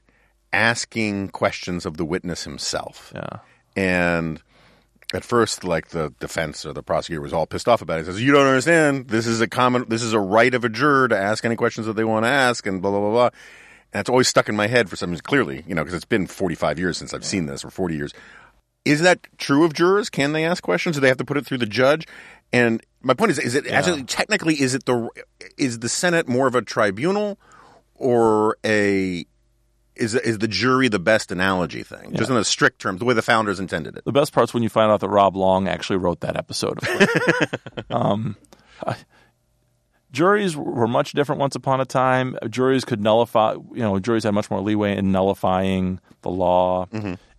asking 0.53 1.29
questions 1.29 1.85
of 1.85 1.97
the 1.97 2.05
witness 2.05 2.43
himself. 2.43 3.11
yeah. 3.13 3.39
And 3.75 4.41
at 5.13 5.23
first, 5.25 5.63
like 5.63 5.89
the 5.89 6.13
defense 6.19 6.65
or 6.65 6.73
the 6.73 6.81
prosecutor 6.81 7.21
was 7.21 7.33
all 7.33 7.45
pissed 7.45 7.67
off 7.67 7.81
about 7.81 7.99
it. 7.99 8.05
He 8.05 8.11
says, 8.11 8.21
"You 8.21 8.31
don't 8.31 8.47
understand. 8.47 9.09
This 9.09 9.27
is 9.27 9.41
a 9.41 9.47
common. 9.47 9.85
This 9.89 10.01
is 10.01 10.13
a 10.13 10.19
right 10.19 10.53
of 10.53 10.63
a 10.63 10.69
juror 10.69 11.07
to 11.09 11.17
ask 11.17 11.43
any 11.43 11.55
questions 11.55 11.85
that 11.87 11.95
they 11.95 12.05
want 12.05 12.23
to 12.25 12.29
ask." 12.29 12.65
And 12.65 12.81
blah 12.81 12.91
blah 12.91 12.99
blah 13.01 13.11
blah. 13.11 13.29
And 13.93 14.01
it's 14.01 14.09
always 14.09 14.27
stuck 14.27 14.49
in 14.49 14.55
my 14.55 14.67
head 14.67 14.89
for 14.89 14.95
some 14.95 15.11
reason. 15.11 15.23
Clearly, 15.23 15.63
you 15.67 15.75
know, 15.75 15.83
because 15.83 15.93
it's 15.95 16.05
been 16.05 16.27
45 16.27 16.79
years 16.79 16.97
since 16.97 17.13
I've 17.13 17.25
seen 17.25 17.45
this, 17.45 17.63
or 17.63 17.69
40 17.69 17.95
years. 17.95 18.13
Is 18.85 19.01
that 19.01 19.19
true 19.37 19.65
of 19.65 19.73
jurors? 19.73 20.09
Can 20.09 20.31
they 20.33 20.45
ask 20.45 20.63
questions? 20.63 20.95
Do 20.95 20.99
they 21.01 21.07
have 21.07 21.17
to 21.17 21.25
put 21.25 21.37
it 21.37 21.45
through 21.45 21.57
the 21.57 21.65
judge? 21.65 22.07
And 22.53 22.81
my 23.01 23.13
point 23.15 23.31
is, 23.31 23.39
is 23.39 23.55
it 23.55 23.67
actually 23.67 24.03
technically 24.03 24.61
is 24.61 24.75
it 24.75 24.85
the 24.85 25.09
is 25.57 25.79
the 25.79 25.89
Senate 25.89 26.27
more 26.29 26.47
of 26.47 26.55
a 26.55 26.61
tribunal 26.61 27.39
or 27.95 28.57
a 28.63 29.25
is 29.95 30.13
is 30.13 30.37
the 30.39 30.47
jury 30.47 30.87
the 30.87 30.99
best 30.99 31.31
analogy 31.31 31.81
thing? 31.83 32.13
Just 32.13 32.29
in 32.29 32.35
a 32.37 32.43
strict 32.43 32.79
terms, 32.79 32.99
the 32.99 33.05
way 33.05 33.13
the 33.15 33.21
founders 33.21 33.59
intended 33.59 33.97
it. 33.97 34.05
The 34.05 34.11
best 34.11 34.31
part's 34.33 34.53
when 34.53 34.61
you 34.61 34.69
find 34.69 34.91
out 34.91 34.99
that 34.99 35.09
Rob 35.09 35.35
Long 35.35 35.67
actually 35.67 35.97
wrote 35.97 36.19
that 36.21 36.37
episode. 36.37 36.79
Um, 37.89 38.35
I- 38.85 38.95
juries 40.11 40.55
were 40.55 40.87
much 40.87 41.11
different 41.13 41.39
once 41.39 41.55
upon 41.55 41.81
a 41.81 41.85
time. 41.85 42.37
Juries 42.49 42.85
could 42.85 43.01
nullify, 43.01 43.53
you 43.53 43.63
know, 43.81 43.99
juries 43.99 44.23
had 44.23 44.33
much 44.33 44.49
more 44.49 44.61
leeway 44.61 44.95
in 44.97 45.11
nullifying 45.11 45.99
the 46.21 46.29
law. 46.29 46.87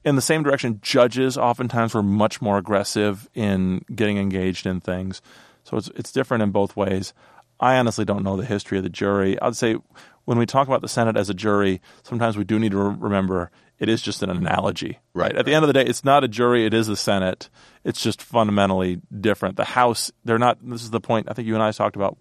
In 0.06 0.14
the 0.14 0.22
same 0.22 0.44
direction, 0.44 0.78
judges 0.82 1.36
oftentimes 1.36 1.92
were 1.92 2.02
much 2.02 2.40
more 2.40 2.56
aggressive 2.56 3.28
in 3.34 3.84
getting 3.92 4.18
engaged 4.18 4.64
in 4.64 4.80
things. 4.80 5.20
So 5.64 5.76
it's 5.76 5.88
it's 5.96 6.12
different 6.12 6.44
in 6.44 6.52
both 6.52 6.76
ways. 6.76 7.12
I 7.58 7.76
honestly 7.76 8.04
don't 8.04 8.22
know 8.22 8.36
the 8.36 8.44
history 8.44 8.78
of 8.78 8.84
the 8.84 8.90
jury. 8.90 9.40
I'd 9.42 9.56
say 9.56 9.76
when 10.24 10.38
we 10.38 10.46
talk 10.46 10.68
about 10.68 10.80
the 10.80 10.88
Senate 10.88 11.16
as 11.16 11.28
a 11.28 11.34
jury, 11.34 11.80
sometimes 12.04 12.36
we 12.36 12.44
do 12.44 12.58
need 12.58 12.70
to 12.70 12.78
re- 12.78 12.96
remember 12.98 13.50
it 13.78 13.88
is 13.88 14.00
just 14.00 14.22
an 14.22 14.30
analogy. 14.30 15.00
Right, 15.12 15.36
At 15.36 15.44
the 15.44 15.54
end 15.54 15.64
of 15.64 15.66
the 15.66 15.72
day, 15.72 15.84
it's 15.84 16.04
not 16.04 16.24
a 16.24 16.28
jury, 16.28 16.64
it 16.64 16.72
is 16.72 16.86
the 16.86 16.96
Senate. 16.96 17.50
It's 17.84 18.00
just 18.00 18.22
fundamentally 18.22 19.00
different. 19.20 19.56
The 19.56 19.64
House, 19.64 20.10
they're 20.24 20.38
not, 20.38 20.58
this 20.62 20.82
is 20.82 20.90
the 20.90 21.00
point 21.00 21.28
I 21.30 21.34
think 21.34 21.46
you 21.46 21.54
and 21.54 21.62
I 21.62 21.72
talked 21.72 21.96
about 21.96 22.16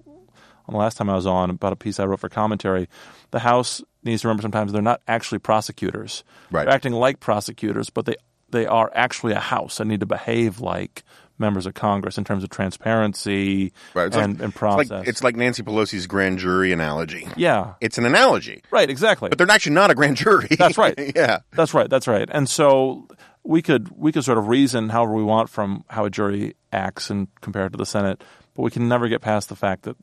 on 0.67 0.73
the 0.73 0.77
last 0.77 0.97
time 0.97 1.09
I 1.09 1.15
was 1.15 1.25
on 1.25 1.51
about 1.51 1.73
a 1.73 1.77
piece 1.77 1.99
I 1.99 2.05
wrote 2.05 2.19
for 2.19 2.29
commentary. 2.29 2.89
The 3.31 3.39
House 3.39 3.81
needs 4.05 4.21
to 4.21 4.27
remember 4.27 4.41
sometimes 4.43 4.71
they're 4.71 4.81
not 4.81 5.01
actually 5.07 5.39
prosecutors. 5.39 6.23
Right. 6.51 6.65
They're 6.65 6.73
acting 6.73 6.93
like 6.93 7.19
prosecutors, 7.19 7.89
but 7.89 8.05
they, 8.05 8.15
they 8.49 8.65
are 8.65 8.91
actually 8.93 9.33
a 9.33 9.39
House 9.39 9.79
and 9.79 9.89
need 9.89 9.99
to 10.01 10.05
behave 10.05 10.59
like 10.61 11.03
members 11.37 11.65
of 11.65 11.73
Congress 11.73 12.17
in 12.17 12.23
terms 12.23 12.43
of 12.45 12.49
transparency 12.49 13.73
Right. 13.93 14.05
And, 14.05 14.13
like, 14.15 14.23
and 14.23 14.33
it's 14.33 14.41
like- 14.41 14.53
process. 14.53 15.07
It's 15.07 15.23
like 15.23 15.35
Nancy 15.35 15.63
Pelosi's 15.63 16.07
grand 16.07 16.39
jury 16.39 16.71
analogy. 16.71 17.27
yeah. 17.35 17.73
It's 17.81 17.97
an 17.97 18.05
analogy, 18.05 18.61
Right, 18.71 18.89
exactly. 18.89 19.29
but 19.29 19.37
they're 19.37 19.49
actually 19.49 19.73
not 19.73 19.91
a 19.91 19.95
grand 19.95 20.17
jury. 20.17 20.47
That's 20.57 20.77
right. 20.77 20.93
yeah. 21.15 21.39
That's 21.51 21.73
right. 21.73 21.89
That's 21.89 22.07
right. 22.07 22.29
And 22.31 22.47
so 22.49 23.07
we 23.43 23.61
could 23.61 23.89
we 23.97 24.11
could 24.11 24.23
sort 24.23 24.37
of 24.37 24.47
reason 24.47 24.89
however 24.89 25.13
we 25.13 25.23
want 25.23 25.49
from 25.49 25.83
how 25.89 26.05
a 26.05 26.09
jury 26.09 26.55
acts 26.71 27.09
and 27.09 27.27
compare 27.41 27.65
it 27.67 27.71
to 27.71 27.77
the 27.77 27.85
Senate, 27.85 28.23
but 28.55 28.61
we 28.63 28.71
can 28.71 28.87
never 28.87 29.07
get 29.07 29.21
past 29.21 29.49
the 29.49 29.55
fact 29.55 29.83
that 29.83 29.95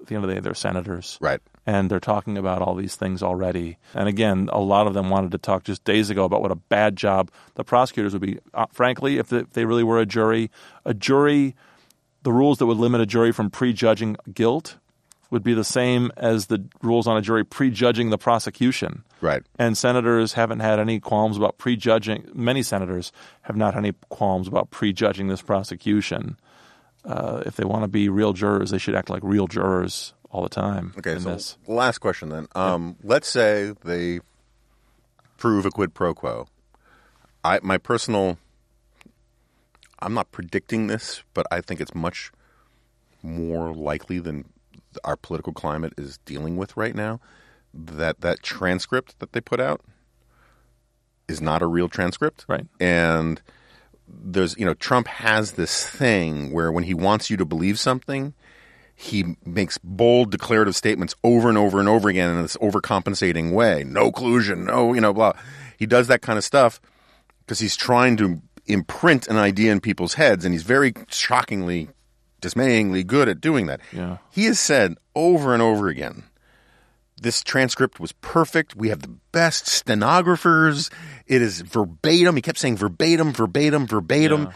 at 0.00 0.06
the 0.06 0.14
end 0.14 0.24
of 0.24 0.28
the 0.28 0.34
day 0.36 0.40
they're 0.40 0.54
senators. 0.54 1.18
Right. 1.20 1.40
And 1.66 1.90
they're 1.90 1.98
talking 1.98 2.38
about 2.38 2.62
all 2.62 2.76
these 2.76 2.94
things 2.94 3.24
already. 3.24 3.76
And 3.92 4.08
again, 4.08 4.48
a 4.52 4.60
lot 4.60 4.86
of 4.86 4.94
them 4.94 5.10
wanted 5.10 5.32
to 5.32 5.38
talk 5.38 5.64
just 5.64 5.82
days 5.82 6.10
ago 6.10 6.24
about 6.24 6.40
what 6.40 6.52
a 6.52 6.56
bad 6.56 6.94
job 6.96 7.30
the 7.56 7.64
prosecutors 7.64 8.12
would 8.12 8.22
be. 8.22 8.38
Uh, 8.54 8.66
frankly, 8.72 9.18
if 9.18 9.28
they, 9.28 9.38
if 9.38 9.52
they 9.52 9.64
really 9.64 9.82
were 9.82 9.98
a 9.98 10.06
jury, 10.06 10.50
a 10.84 10.94
jury, 10.94 11.56
the 12.22 12.32
rules 12.32 12.58
that 12.58 12.66
would 12.66 12.78
limit 12.78 13.00
a 13.00 13.06
jury 13.06 13.32
from 13.32 13.50
prejudging 13.50 14.16
guilt 14.32 14.76
would 15.30 15.42
be 15.42 15.54
the 15.54 15.64
same 15.64 16.12
as 16.16 16.46
the 16.46 16.64
rules 16.82 17.06
on 17.06 17.16
a 17.16 17.20
jury 17.20 17.44
prejudging 17.44 18.10
the 18.10 18.18
prosecution. 18.18 19.02
Right. 19.20 19.42
And 19.58 19.76
senators 19.76 20.34
haven't 20.34 20.60
had 20.60 20.78
any 20.78 21.00
qualms 21.00 21.36
about 21.36 21.58
prejudging. 21.58 22.30
Many 22.32 22.62
senators 22.62 23.12
have 23.42 23.56
not 23.56 23.74
had 23.74 23.84
any 23.84 23.92
qualms 24.08 24.46
about 24.46 24.70
prejudging 24.70 25.28
this 25.28 25.42
prosecution. 25.42 26.38
Uh, 27.04 27.42
if 27.46 27.56
they 27.56 27.64
want 27.64 27.84
to 27.84 27.88
be 27.88 28.08
real 28.08 28.32
jurors, 28.32 28.70
they 28.70 28.78
should 28.78 28.94
act 28.94 29.10
like 29.10 29.22
real 29.22 29.46
jurors 29.46 30.12
all 30.36 30.42
the 30.42 30.48
time. 30.50 30.92
Okay, 30.98 31.12
in 31.12 31.20
so 31.20 31.30
this. 31.30 31.56
last 31.66 31.98
question 31.98 32.28
then. 32.28 32.46
Um, 32.54 32.96
Let's 33.02 33.26
say 33.28 33.72
they 33.84 34.20
prove 35.38 35.64
a 35.64 35.70
quid 35.70 35.94
pro 35.94 36.12
quo. 36.14 36.46
I 37.42 37.58
my 37.62 37.78
personal, 37.78 38.38
I'm 40.00 40.12
not 40.12 40.30
predicting 40.32 40.88
this, 40.88 41.22
but 41.32 41.46
I 41.50 41.62
think 41.62 41.80
it's 41.80 41.94
much 41.94 42.32
more 43.22 43.72
likely 43.72 44.18
than 44.18 44.44
our 45.04 45.16
political 45.16 45.52
climate 45.54 45.94
is 45.96 46.18
dealing 46.26 46.56
with 46.58 46.76
right 46.76 46.94
now. 46.94 47.20
That 47.72 48.20
that 48.20 48.42
transcript 48.42 49.18
that 49.20 49.32
they 49.32 49.40
put 49.40 49.60
out 49.60 49.80
is 51.28 51.40
not 51.40 51.62
a 51.62 51.66
real 51.66 51.88
transcript, 51.88 52.44
Right. 52.46 52.66
And 52.78 53.40
there's 54.06 54.56
you 54.58 54.66
know 54.66 54.74
Trump 54.74 55.08
has 55.08 55.52
this 55.52 55.86
thing 55.86 56.52
where 56.52 56.70
when 56.70 56.84
he 56.84 56.94
wants 56.94 57.30
you 57.30 57.38
to 57.38 57.44
believe 57.46 57.78
something 57.78 58.34
he 58.96 59.36
makes 59.44 59.78
bold 59.78 60.30
declarative 60.30 60.74
statements 60.74 61.14
over 61.22 61.50
and 61.50 61.58
over 61.58 61.78
and 61.78 61.88
over 61.88 62.08
again 62.08 62.34
in 62.34 62.42
this 62.42 62.56
overcompensating 62.56 63.52
way. 63.52 63.84
No 63.84 64.10
collusion, 64.10 64.64
no, 64.64 64.94
you 64.94 65.02
know, 65.02 65.12
blah. 65.12 65.34
He 65.78 65.84
does 65.84 66.08
that 66.08 66.22
kind 66.22 66.38
of 66.38 66.44
stuff 66.44 66.80
because 67.40 67.58
he's 67.58 67.76
trying 67.76 68.16
to 68.16 68.40
imprint 68.64 69.28
an 69.28 69.36
idea 69.36 69.70
in 69.70 69.80
people's 69.80 70.14
heads, 70.14 70.44
and 70.44 70.54
he's 70.54 70.62
very 70.62 70.94
shockingly, 71.08 71.90
dismayingly 72.40 73.04
good 73.04 73.28
at 73.28 73.40
doing 73.40 73.66
that. 73.66 73.80
Yeah. 73.92 74.16
He 74.30 74.46
has 74.46 74.58
said 74.58 74.96
over 75.14 75.52
and 75.52 75.62
over 75.62 75.88
again, 75.88 76.24
this 77.20 77.42
transcript 77.42 78.00
was 78.00 78.12
perfect. 78.12 78.76
We 78.76 78.88
have 78.88 79.02
the 79.02 79.14
best 79.32 79.66
stenographers. 79.66 80.90
It 81.26 81.42
is 81.42 81.60
verbatim. 81.60 82.36
He 82.36 82.42
kept 82.42 82.58
saying 82.58 82.78
verbatim, 82.78 83.32
verbatim, 83.32 83.86
verbatim. 83.86 84.42
Yeah. 84.44 84.52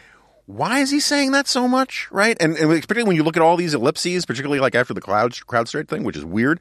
Why 0.51 0.81
is 0.81 0.91
he 0.91 0.99
saying 0.99 1.31
that 1.31 1.47
so 1.47 1.69
much, 1.69 2.09
right? 2.11 2.37
And, 2.41 2.57
and 2.57 2.69
particularly 2.69 3.07
when 3.07 3.17
you 3.17 3.23
look 3.23 3.37
at 3.37 3.43
all 3.43 3.57
these 3.57 3.73
ellipses, 3.73 4.27
particularly 4.27 4.59
like 4.59 4.75
after 4.75 4.93
the 4.93 5.01
cloud 5.01 5.33
CrowdStrike 5.33 5.89
thing, 5.89 6.03
which 6.03 6.17
is 6.17 6.25
weird. 6.25 6.61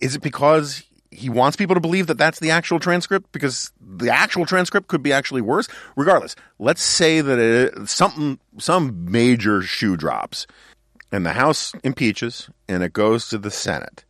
Is 0.00 0.14
it 0.14 0.22
because 0.22 0.82
he 1.10 1.28
wants 1.28 1.56
people 1.56 1.74
to 1.74 1.80
believe 1.80 2.06
that 2.06 2.16
that's 2.16 2.40
the 2.40 2.50
actual 2.50 2.80
transcript? 2.80 3.30
Because 3.32 3.70
the 3.78 4.08
actual 4.08 4.46
transcript 4.46 4.88
could 4.88 5.02
be 5.02 5.12
actually 5.12 5.42
worse. 5.42 5.68
Regardless, 5.96 6.34
let's 6.58 6.82
say 6.82 7.20
that 7.20 7.38
it, 7.38 7.88
something, 7.88 8.38
some 8.58 9.10
major 9.10 9.60
shoe 9.60 9.96
drops, 9.96 10.46
and 11.12 11.26
the 11.26 11.34
House 11.34 11.74
impeaches, 11.84 12.48
and 12.68 12.82
it 12.82 12.94
goes 12.94 13.28
to 13.28 13.36
the 13.36 13.50
Senate. 13.50 14.04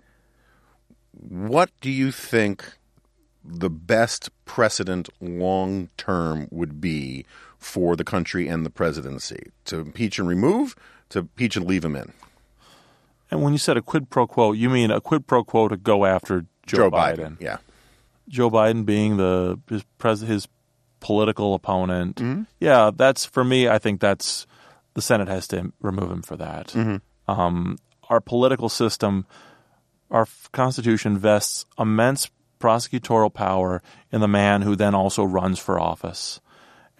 What 1.12 1.70
do 1.80 1.90
you 1.90 2.12
think 2.12 2.64
the 3.44 3.70
best 3.70 4.30
precedent 4.44 5.08
long 5.20 5.88
term 5.96 6.46
would 6.52 6.80
be 6.80 7.24
for 7.60 7.94
the 7.94 8.04
country 8.04 8.48
and 8.48 8.66
the 8.66 8.70
presidency? 8.70 9.52
To 9.66 9.78
impeach 9.78 10.18
and 10.18 10.26
remove, 10.26 10.74
to 11.10 11.20
impeach 11.20 11.56
and 11.56 11.66
leave 11.66 11.84
him 11.84 11.94
in? 11.94 12.12
And 13.30 13.42
when 13.42 13.52
you 13.52 13.58
said 13.58 13.76
a 13.76 13.82
quid 13.82 14.10
pro 14.10 14.26
quo, 14.26 14.52
you 14.52 14.68
mean 14.68 14.90
a 14.90 15.00
quid 15.00 15.26
pro 15.26 15.44
quo 15.44 15.68
to 15.68 15.76
go 15.76 16.04
after 16.04 16.46
Joe, 16.66 16.90
Biden. 16.90 17.36
Yeah. 17.40 17.58
Joe 18.28 18.50
Biden 18.50 18.84
being 18.84 19.16
the 19.16 19.60
his 19.68 19.84
pres 19.98 20.20
his 20.20 20.48
political 21.00 21.54
opponent. 21.54 22.16
Mm-hmm. 22.16 22.42
Yeah, 22.58 22.90
that's 22.94 23.24
for 23.24 23.44
me. 23.44 23.68
I 23.68 23.78
think 23.78 24.00
that's 24.00 24.46
the 24.94 25.02
Senate 25.02 25.28
has 25.28 25.46
to 25.48 25.72
remove 25.80 26.10
him 26.10 26.22
for 26.22 26.36
that. 26.36 26.68
Mm-hmm. 26.68 27.30
Um, 27.30 27.78
our 28.08 28.20
political 28.20 28.68
system, 28.68 29.26
our 30.10 30.26
Constitution 30.52 31.16
vests 31.16 31.64
immense 31.78 32.30
prosecutorial 32.60 33.32
power 33.32 33.82
in 34.12 34.20
the 34.20 34.28
man 34.28 34.62
who 34.62 34.76
then 34.76 34.94
also 34.94 35.24
runs 35.24 35.58
for 35.58 35.80
office. 35.80 36.40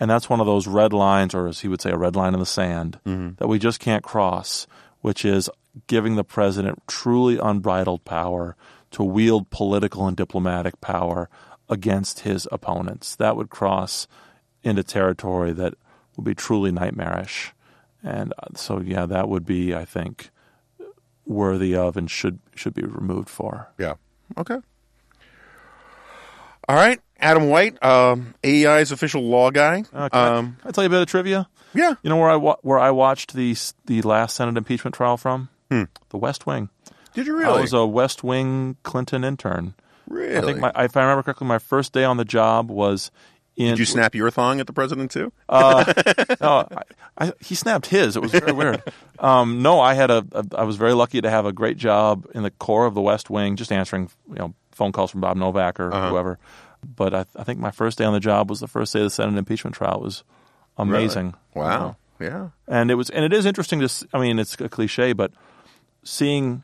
And 0.00 0.10
that's 0.10 0.30
one 0.30 0.40
of 0.40 0.46
those 0.46 0.66
red 0.66 0.92
lines, 0.94 1.34
or 1.34 1.46
as 1.46 1.60
he 1.60 1.68
would 1.68 1.82
say, 1.82 1.90
a 1.90 1.96
red 1.96 2.16
line 2.16 2.32
in 2.32 2.40
the 2.40 2.46
sand, 2.46 2.98
that 3.38 3.48
we 3.48 3.58
just 3.58 3.78
can't 3.80 4.02
cross, 4.02 4.66
which 5.02 5.24
is 5.26 5.50
giving 5.86 6.16
the 6.16 6.24
president 6.24 6.82
truly 6.88 7.38
unbridled 7.38 8.04
power 8.04 8.56
to 8.92 9.04
wield 9.04 9.50
political 9.50 10.06
and 10.08 10.16
diplomatic 10.16 10.80
power 10.80 11.28
against 11.68 12.20
his 12.20 12.48
opponents. 12.50 13.14
That 13.14 13.36
would 13.36 13.50
cross 13.50 14.08
into 14.62 14.82
territory 14.82 15.52
that 15.52 15.74
would 16.16 16.24
be 16.24 16.34
truly 16.34 16.72
nightmarish. 16.72 17.52
And 18.02 18.32
uh, 18.38 18.56
so, 18.56 18.80
yeah, 18.80 19.06
that 19.06 19.28
would 19.28 19.44
be, 19.44 19.74
I 19.74 19.84
think, 19.84 20.30
worthy 21.26 21.76
of 21.76 21.96
and 21.96 22.10
should 22.10 22.40
should 22.56 22.74
be 22.74 22.82
removed 22.82 23.28
for. 23.28 23.68
Yeah. 23.78 23.94
Okay. 24.36 24.58
All 26.68 26.76
right. 26.76 27.00
Adam 27.20 27.48
White, 27.48 27.82
um, 27.84 28.34
AEI's 28.42 28.92
official 28.92 29.22
law 29.22 29.50
guy. 29.50 29.84
Uh, 29.92 30.08
can, 30.08 30.20
I- 30.20 30.36
um, 30.38 30.56
can 30.60 30.68
I 30.68 30.70
tell 30.72 30.84
you 30.84 30.88
a 30.88 30.90
bit 30.90 31.02
of 31.02 31.06
trivia? 31.08 31.48
yeah. 31.74 31.94
You 32.02 32.10
know 32.10 32.16
where 32.16 32.30
I 32.30 32.36
wa- 32.36 32.56
where 32.62 32.78
I 32.78 32.90
watched 32.90 33.34
the 33.34 33.56
the 33.86 34.02
last 34.02 34.36
Senate 34.36 34.56
impeachment 34.56 34.94
trial 34.94 35.16
from? 35.16 35.48
Hmm. 35.70 35.84
The 36.08 36.16
West 36.18 36.46
Wing. 36.46 36.68
Did 37.14 37.26
you 37.26 37.36
really? 37.36 37.58
I 37.58 37.60
was 37.60 37.72
a 37.72 37.86
West 37.86 38.24
Wing 38.24 38.76
Clinton 38.82 39.22
intern. 39.24 39.74
Really? 40.08 40.36
I 40.36 40.40
think 40.40 40.58
my, 40.58 40.72
if 40.76 40.96
I 40.96 41.02
remember 41.02 41.22
correctly, 41.22 41.46
my 41.46 41.58
first 41.58 41.92
day 41.92 42.02
on 42.04 42.16
the 42.16 42.24
job 42.24 42.70
was 42.70 43.10
in. 43.56 43.70
Did 43.70 43.78
you 43.78 43.84
snap 43.84 44.14
your 44.16 44.30
thong 44.32 44.58
at 44.58 44.66
the 44.66 44.72
president 44.72 45.10
too? 45.12 45.32
Uh, 45.48 45.92
no, 46.40 46.66
I, 46.70 46.82
I, 47.26 47.32
he 47.40 47.54
snapped 47.54 47.86
his. 47.86 48.16
It 48.16 48.22
was 48.22 48.32
very 48.32 48.52
weird. 48.52 48.82
Um, 49.20 49.60
no, 49.60 49.80
I 49.80 49.92
had 49.92 50.10
a, 50.10 50.24
a. 50.32 50.44
I 50.56 50.62
was 50.64 50.76
very 50.76 50.94
lucky 50.94 51.20
to 51.20 51.28
have 51.28 51.44
a 51.44 51.52
great 51.52 51.76
job 51.76 52.26
in 52.34 52.42
the 52.42 52.50
core 52.50 52.86
of 52.86 52.94
the 52.94 53.02
West 53.02 53.28
Wing, 53.28 53.54
just 53.56 53.70
answering 53.70 54.08
you 54.30 54.36
know 54.36 54.54
phone 54.70 54.92
calls 54.92 55.10
from 55.10 55.20
Bob 55.20 55.36
Novak 55.36 55.78
or 55.78 55.92
Uh-huh. 55.92 56.08
whoever. 56.08 56.38
But 56.84 57.14
I, 57.14 57.24
I 57.36 57.44
think 57.44 57.58
my 57.60 57.70
first 57.70 57.98
day 57.98 58.04
on 58.04 58.12
the 58.12 58.20
job 58.20 58.48
was 58.50 58.60
the 58.60 58.66
first 58.68 58.92
day 58.92 59.00
of 59.00 59.04
the 59.06 59.10
Senate 59.10 59.36
impeachment 59.38 59.76
trial. 59.76 59.96
It 59.96 60.02
was 60.04 60.24
amazing. 60.78 61.34
Wow. 61.54 61.96
Yeah. 62.20 62.48
and 62.68 62.90
it 62.90 62.96
was 62.96 63.08
and 63.08 63.24
it 63.24 63.32
is 63.32 63.46
interesting 63.46 63.80
to 63.80 63.88
i 64.12 64.18
mean 64.20 64.38
it's 64.38 64.54
a 64.60 64.68
cliche 64.68 65.14
but 65.14 65.32
seeing 66.04 66.62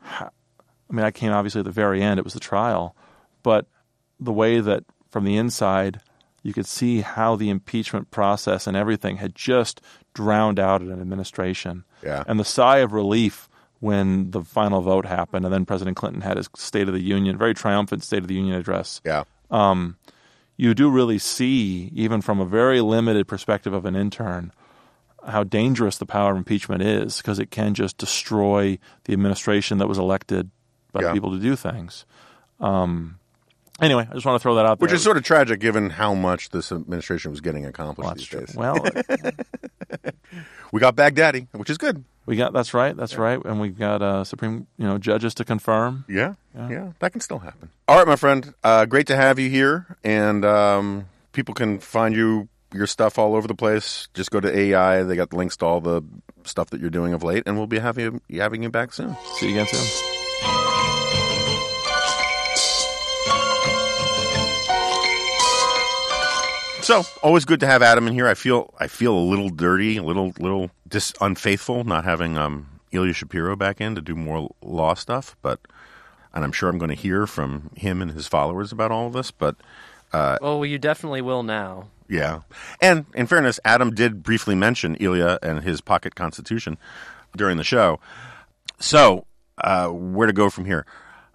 how, 0.00 0.30
i 0.90 0.92
mean 0.92 1.04
i 1.04 1.12
came 1.12 1.30
obviously 1.30 1.60
at 1.60 1.64
the 1.64 1.70
very 1.70 2.02
end 2.02 2.18
it 2.18 2.24
was 2.24 2.34
the 2.34 2.40
trial 2.40 2.96
but 3.44 3.66
the 4.18 4.32
way 4.32 4.58
that 4.58 4.82
from 5.08 5.24
the 5.24 5.36
inside 5.36 6.00
you 6.42 6.52
could 6.52 6.66
see 6.66 7.02
how 7.02 7.36
the 7.36 7.50
impeachment 7.50 8.10
process 8.10 8.66
and 8.66 8.76
everything 8.76 9.18
had 9.18 9.32
just 9.36 9.80
drowned 10.12 10.58
out 10.58 10.80
an 10.82 10.90
administration 11.00 11.84
Yeah. 12.02 12.24
and 12.26 12.40
the 12.40 12.44
sigh 12.44 12.78
of 12.78 12.92
relief 12.92 13.48
when 13.78 14.32
the 14.32 14.42
final 14.42 14.80
vote 14.80 15.06
happened 15.06 15.44
and 15.44 15.54
then 15.54 15.66
president 15.66 15.96
clinton 15.96 16.22
had 16.22 16.36
his 16.36 16.48
state 16.56 16.88
of 16.88 16.94
the 16.94 17.00
union 17.00 17.38
very 17.38 17.54
triumphant 17.54 18.02
state 18.02 18.18
of 18.22 18.26
the 18.28 18.34
union 18.34 18.56
address 18.56 19.00
Yeah. 19.04 19.22
You 19.52 20.74
do 20.74 20.90
really 20.90 21.18
see, 21.18 21.90
even 21.94 22.20
from 22.20 22.40
a 22.40 22.44
very 22.44 22.80
limited 22.80 23.26
perspective 23.28 23.72
of 23.72 23.84
an 23.86 23.96
intern, 23.96 24.52
how 25.26 25.44
dangerous 25.44 25.98
the 25.98 26.06
power 26.06 26.32
of 26.32 26.36
impeachment 26.36 26.82
is 26.82 27.18
because 27.18 27.38
it 27.38 27.50
can 27.50 27.74
just 27.74 27.98
destroy 27.98 28.78
the 29.04 29.12
administration 29.12 29.78
that 29.78 29.86
was 29.88 29.98
elected 29.98 30.50
by 30.92 31.02
Yeah. 31.02 31.12
people 31.12 31.30
to 31.32 31.38
do 31.38 31.56
things. 31.56 32.04
Um, 32.58 33.18
anyway, 33.80 34.06
I 34.10 34.14
just 34.14 34.26
want 34.26 34.36
to 34.36 34.42
throw 34.42 34.54
that 34.56 34.66
out 34.66 34.78
there. 34.78 34.84
Which 34.86 34.92
is 34.92 35.02
sort 35.02 35.16
of 35.16 35.22
tragic 35.22 35.60
given 35.60 35.90
how 35.90 36.14
much 36.14 36.50
this 36.50 36.72
administration 36.72 37.30
was 37.30 37.40
getting 37.40 37.64
accomplished 37.66 38.06
well, 38.06 38.14
these 38.14 38.26
true. 38.26 38.40
days. 38.40 38.54
Well, 38.56 38.76
We 40.72 40.78
got 40.80 40.94
Baghdadi, 40.94 41.48
which 41.52 41.68
is 41.70 41.78
good. 41.78 42.04
We 42.30 42.36
got 42.36 42.52
that's 42.52 42.72
right, 42.74 42.96
that's 42.96 43.16
right, 43.16 43.44
and 43.44 43.60
we've 43.60 43.76
got 43.76 44.02
uh, 44.02 44.22
Supreme, 44.22 44.68
you 44.78 44.86
know, 44.86 44.98
judges 44.98 45.34
to 45.34 45.44
confirm. 45.44 46.04
Yeah, 46.08 46.34
yeah, 46.54 46.92
that 47.00 47.10
can 47.10 47.20
still 47.20 47.40
happen. 47.40 47.70
All 47.88 47.98
right, 47.98 48.06
my 48.06 48.14
friend. 48.14 48.54
Uh, 48.62 48.84
great 48.84 49.08
to 49.08 49.16
have 49.16 49.40
you 49.40 49.50
here, 49.50 49.96
and 50.04 50.44
um, 50.44 51.06
people 51.32 51.54
can 51.54 51.80
find 51.80 52.14
you 52.14 52.48
your 52.72 52.86
stuff 52.86 53.18
all 53.18 53.34
over 53.34 53.48
the 53.48 53.56
place. 53.56 54.06
Just 54.14 54.30
go 54.30 54.38
to 54.38 54.48
AEI; 54.48 55.02
they 55.02 55.16
got 55.16 55.32
links 55.32 55.56
to 55.56 55.66
all 55.66 55.80
the 55.80 56.02
stuff 56.44 56.70
that 56.70 56.80
you're 56.80 56.88
doing 56.88 57.14
of 57.14 57.24
late, 57.24 57.42
and 57.46 57.56
we'll 57.56 57.66
be 57.66 57.80
having 57.80 58.22
you, 58.28 58.40
having 58.40 58.62
you 58.62 58.70
back 58.70 58.92
soon. 58.92 59.16
See 59.34 59.46
you 59.46 59.60
again 59.60 59.66
soon. 59.66 60.10
So 66.82 67.02
always 67.22 67.44
good 67.44 67.60
to 67.60 67.66
have 67.66 67.82
Adam 67.82 68.06
in 68.06 68.14
here. 68.14 68.28
I 68.28 68.34
feel 68.34 68.72
I 68.78 68.86
feel 68.86 69.16
a 69.16 69.18
little 69.18 69.48
dirty, 69.48 69.96
a 69.96 70.02
little 70.02 70.32
little 70.38 70.70
dis 70.90 71.12
unfaithful 71.20 71.84
not 71.84 72.04
having 72.04 72.36
um, 72.36 72.80
Ilya 72.92 73.14
Shapiro 73.14 73.56
back 73.56 73.80
in 73.80 73.94
to 73.94 74.00
do 74.00 74.14
more 74.14 74.50
law 74.62 74.94
stuff, 74.94 75.36
but 75.42 75.60
and 76.34 76.44
I'm 76.44 76.52
sure 76.52 76.68
I'm 76.68 76.78
going 76.78 76.90
to 76.90 76.94
hear 76.94 77.26
from 77.26 77.70
him 77.76 78.02
and 78.02 78.12
his 78.12 78.26
followers 78.26 78.72
about 78.72 78.90
all 78.90 79.06
of 79.06 79.12
this. 79.12 79.30
But 79.30 79.56
well, 80.40 80.64
you 80.64 80.78
definitely 80.78 81.22
will 81.22 81.42
now. 81.42 81.88
Yeah. 82.08 82.40
And 82.80 83.06
in 83.14 83.26
fairness, 83.26 83.60
Adam 83.64 83.94
did 83.94 84.22
briefly 84.22 84.54
mention 84.56 84.96
Ilya 84.96 85.38
and 85.42 85.62
his 85.62 85.80
pocket 85.80 86.16
constitution 86.16 86.76
during 87.36 87.56
the 87.56 87.64
show. 87.64 88.00
So, 88.80 89.26
uh, 89.58 89.88
where 89.88 90.26
to 90.26 90.32
go 90.32 90.50
from 90.50 90.64
here? 90.64 90.86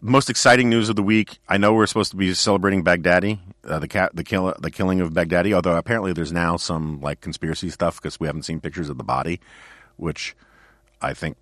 Most 0.01 0.29
exciting 0.29 0.69
news 0.69 0.89
of 0.89 0.95
the 0.95 1.03
week. 1.03 1.39
I 1.47 1.57
know 1.57 1.73
we're 1.73 1.87
supposed 1.87 2.11
to 2.11 2.17
be 2.17 2.33
celebrating 2.33 2.83
Baghdadi, 2.83 3.39
uh, 3.63 3.79
the 3.79 3.87
cat, 3.87 4.11
the 4.13 4.23
kill, 4.23 4.53
the 4.59 4.69
killing 4.69 5.01
of 5.01 5.13
Baghdadi. 5.13 5.53
Although 5.53 5.77
apparently 5.77 6.13
there's 6.13 6.31
now 6.31 6.57
some 6.57 7.01
like 7.01 7.21
conspiracy 7.21 7.69
stuff 7.69 8.01
because 8.01 8.19
we 8.19 8.27
haven't 8.27 8.43
seen 8.43 8.59
pictures 8.59 8.89
of 8.89 8.97
the 8.97 9.03
body, 9.03 9.39
which 9.95 10.35
I 11.01 11.13
think 11.13 11.37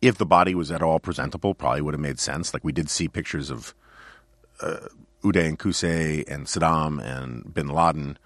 if 0.00 0.18
the 0.18 0.26
body 0.26 0.54
was 0.54 0.70
at 0.70 0.82
all 0.82 1.00
presentable, 1.00 1.54
probably 1.54 1.80
would 1.80 1.94
have 1.94 2.00
made 2.00 2.20
sense. 2.20 2.52
Like 2.52 2.62
we 2.62 2.72
did 2.72 2.90
see 2.90 3.08
pictures 3.08 3.50
of 3.50 3.74
uh, 4.60 4.88
Uday 5.24 5.48
and 5.48 5.58
Qusay 5.58 6.28
and 6.28 6.46
Saddam 6.46 7.02
and 7.02 7.52
Bin 7.52 7.68
Laden, 7.68 8.18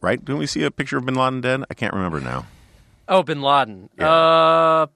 right? 0.00 0.24
Didn't 0.24 0.38
we 0.38 0.46
see 0.46 0.62
a 0.62 0.70
picture 0.70 0.96
of 0.96 1.04
Bin 1.06 1.14
Laden 1.16 1.40
dead? 1.40 1.64
I 1.70 1.74
can't 1.74 1.92
remember 1.92 2.20
now. 2.20 2.46
Oh, 3.08 3.22
Bin 3.22 3.42
Laden. 3.42 3.88
Yeah. 3.98 4.10
Uh, 4.10 4.86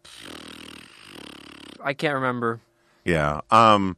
I 1.82 1.94
can't 1.94 2.14
remember. 2.14 2.60
Yeah. 3.04 3.40
Um, 3.50 3.96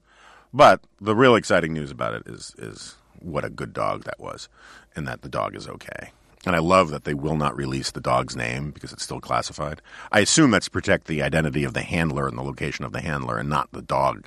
but 0.53 0.80
the 1.00 1.16
real 1.16 1.34
exciting 1.34 1.72
news 1.72 1.90
about 1.90 2.14
it 2.14 2.22
is 2.26 2.55
is 2.59 2.96
what 3.20 3.44
a 3.44 3.50
good 3.50 3.72
dog 3.72 4.05
that 4.05 4.18
was, 4.20 4.48
and 4.94 5.07
that 5.07 5.22
the 5.22 5.28
dog 5.28 5.55
is 5.57 5.68
okay. 5.68 6.12
And 6.44 6.57
I 6.57 6.59
love 6.59 6.90
that 6.90 7.05
they 7.05 7.14
will 7.14 7.36
not 7.36 7.57
release 7.57 7.92
the 7.92 8.00
dog's 8.00 8.34
name 8.34 8.72
because 8.72 8.92
it's 8.92 9.05
still 9.05 9.20
classified. 9.20 9.80
I 10.11 10.20
assume 10.20 10.50
that's 10.50 10.66
to 10.66 10.72
protect 10.72 11.07
the 11.07 11.22
identity 11.22 11.62
of 11.62 11.72
the 11.72 11.82
handler 11.82 12.26
and 12.26 12.36
the 12.36 12.42
location 12.42 12.84
of 12.84 12.92
the 12.92 13.00
handler, 13.00 13.38
and 13.38 13.48
not 13.48 13.70
the 13.72 13.82
dog 13.82 14.26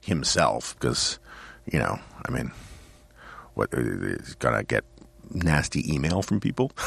himself. 0.00 0.74
Because, 0.78 1.20
you 1.70 1.78
know, 1.78 2.00
I 2.26 2.32
mean, 2.32 2.50
what 3.54 3.68
is 3.72 4.34
gonna 4.34 4.64
get 4.64 4.84
nasty 5.30 5.92
email 5.92 6.22
from 6.22 6.40
people? 6.40 6.72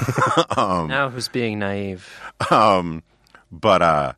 Um, 0.58 0.88
now 0.88 1.10
who's 1.10 1.28
being 1.28 1.60
naive? 1.60 2.08
um, 2.52 3.04
but 3.52 3.82
uh, 3.82 4.14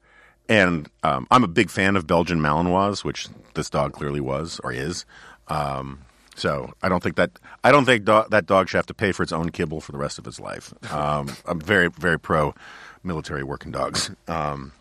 and 0.49 0.89
um, 1.03 1.27
I'm 1.31 1.43
a 1.43 1.47
big 1.47 1.69
fan 1.69 1.95
of 1.95 2.07
Belgian 2.07 2.39
Malinois, 2.39 3.03
which 3.03 3.27
this 3.53 3.69
dog 3.69 3.93
clearly 3.93 4.21
was 4.21 4.59
or 4.63 4.71
is. 4.71 5.05
Um, 5.47 5.99
so 6.35 6.73
I 6.83 6.89
don't 6.89 7.01
think 7.01 7.15
that 7.15 7.31
I 7.63 7.71
don't 7.71 7.85
think 7.85 8.05
do- 8.05 8.25
that 8.29 8.45
dog 8.45 8.69
should 8.69 8.77
have 8.77 8.85
to 8.87 8.93
pay 8.93 9.11
for 9.11 9.23
its 9.23 9.31
own 9.31 9.49
kibble 9.49 9.81
for 9.81 9.91
the 9.91 9.97
rest 9.97 10.19
of 10.19 10.27
its 10.27 10.39
life. 10.39 10.73
Um, 10.93 11.29
I'm 11.45 11.59
very 11.59 11.89
very 11.89 12.19
pro 12.19 12.53
military 13.03 13.43
working 13.43 13.71
dogs. 13.71 14.11
Um, 14.27 14.71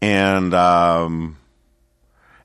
and 0.00 0.52
um, 0.54 1.38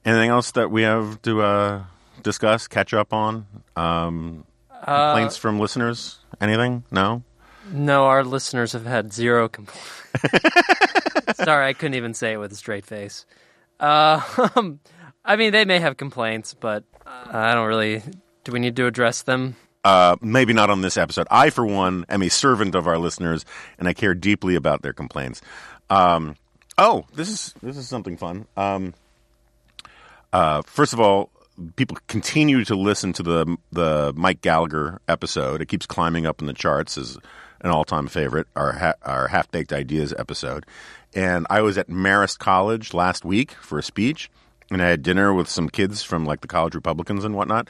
anything 0.06 0.30
else 0.30 0.52
that 0.52 0.72
we 0.72 0.84
have 0.84 1.22
to 1.24 1.42
uh, 1.42 1.84
discuss, 2.24 2.68
catch 2.68 2.94
up 2.94 3.14
on? 3.14 3.46
Um, 3.76 4.46
complaints 4.84 5.38
from 5.38 5.60
listeners? 5.60 6.20
Anything? 6.40 6.84
No. 6.92 7.24
No, 7.72 8.06
our 8.06 8.24
listeners 8.24 8.74
have 8.74 8.86
had 8.86 9.14
zero 9.14 9.48
complaints. 9.48 9.88
Sorry, 11.36 11.68
I 11.68 11.74
couldn't 11.74 11.96
even 11.96 12.14
say 12.14 12.34
it 12.34 12.38
with 12.38 12.52
a 12.52 12.56
straight 12.56 12.86
face. 12.86 13.26
Uh, 13.80 14.22
I 15.26 15.36
mean, 15.36 15.52
they 15.52 15.66
may 15.66 15.80
have 15.80 15.98
complaints, 15.98 16.54
but 16.54 16.84
I 17.06 17.54
don't 17.54 17.68
really. 17.68 18.02
Do 18.44 18.52
we 18.52 18.60
need 18.60 18.76
to 18.78 18.88
address 18.88 19.22
them? 19.22 19.56
Uh, 19.84 20.18
maybe 20.22 20.54
not 20.54 20.70
on 20.70 20.82
this 20.82 20.98
episode. 20.98 21.28
I, 21.32 21.50
for 21.50 21.66
one, 21.66 22.06
am 22.10 22.22
a 22.22 22.30
servant 22.30 22.76
of 22.76 22.88
our 22.88 22.98
listeners, 22.98 23.46
and 23.78 23.88
I 23.88 23.94
care 23.94 24.14
deeply 24.14 24.56
about 24.56 24.82
their 24.82 24.94
complaints. 24.94 25.42
Um, 25.90 26.36
oh, 26.78 27.06
this 27.14 27.30
is 27.30 27.54
this 27.62 27.78
is 27.78 27.88
something 27.88 28.18
fun. 28.18 28.46
Um, 28.58 28.94
uh, 30.34 30.62
first 30.64 30.94
of 30.94 31.00
all, 31.00 31.30
people 31.76 31.98
continue 32.08 32.64
to 32.66 32.76
listen 32.76 33.14
to 33.14 33.24
the 33.24 33.58
the 33.72 34.14
Mike 34.16 34.42
Gallagher 34.42 35.00
episode. 35.08 35.62
It 35.62 35.68
keeps 35.68 35.86
climbing 35.86 36.26
up 36.26 36.42
in 36.42 36.48
the 36.48 36.54
charts 36.54 36.98
as 36.98 37.18
an 37.62 37.72
all 37.72 37.86
time 37.86 38.08
favorite. 38.08 38.48
Our 38.56 38.74
ha- 38.74 38.94
our 39.04 39.28
half 39.28 39.50
baked 39.52 39.74
ideas 39.74 40.14
episode, 40.18 40.66
and 41.14 41.46
I 41.50 41.62
was 41.62 41.78
at 41.78 41.88
Marist 41.88 42.40
College 42.40 42.94
last 42.94 43.26
week 43.26 43.52
for 43.52 43.80
a 43.80 43.84
speech, 43.84 44.30
and 44.72 44.82
I 44.82 44.88
had 44.88 45.04
dinner 45.04 45.34
with 45.34 45.50
some 45.50 45.70
kids 45.70 46.04
from 46.04 46.26
like 46.26 46.42
the 46.42 46.48
college 46.48 46.76
Republicans 46.76 47.24
and 47.24 47.36
whatnot. 47.36 47.70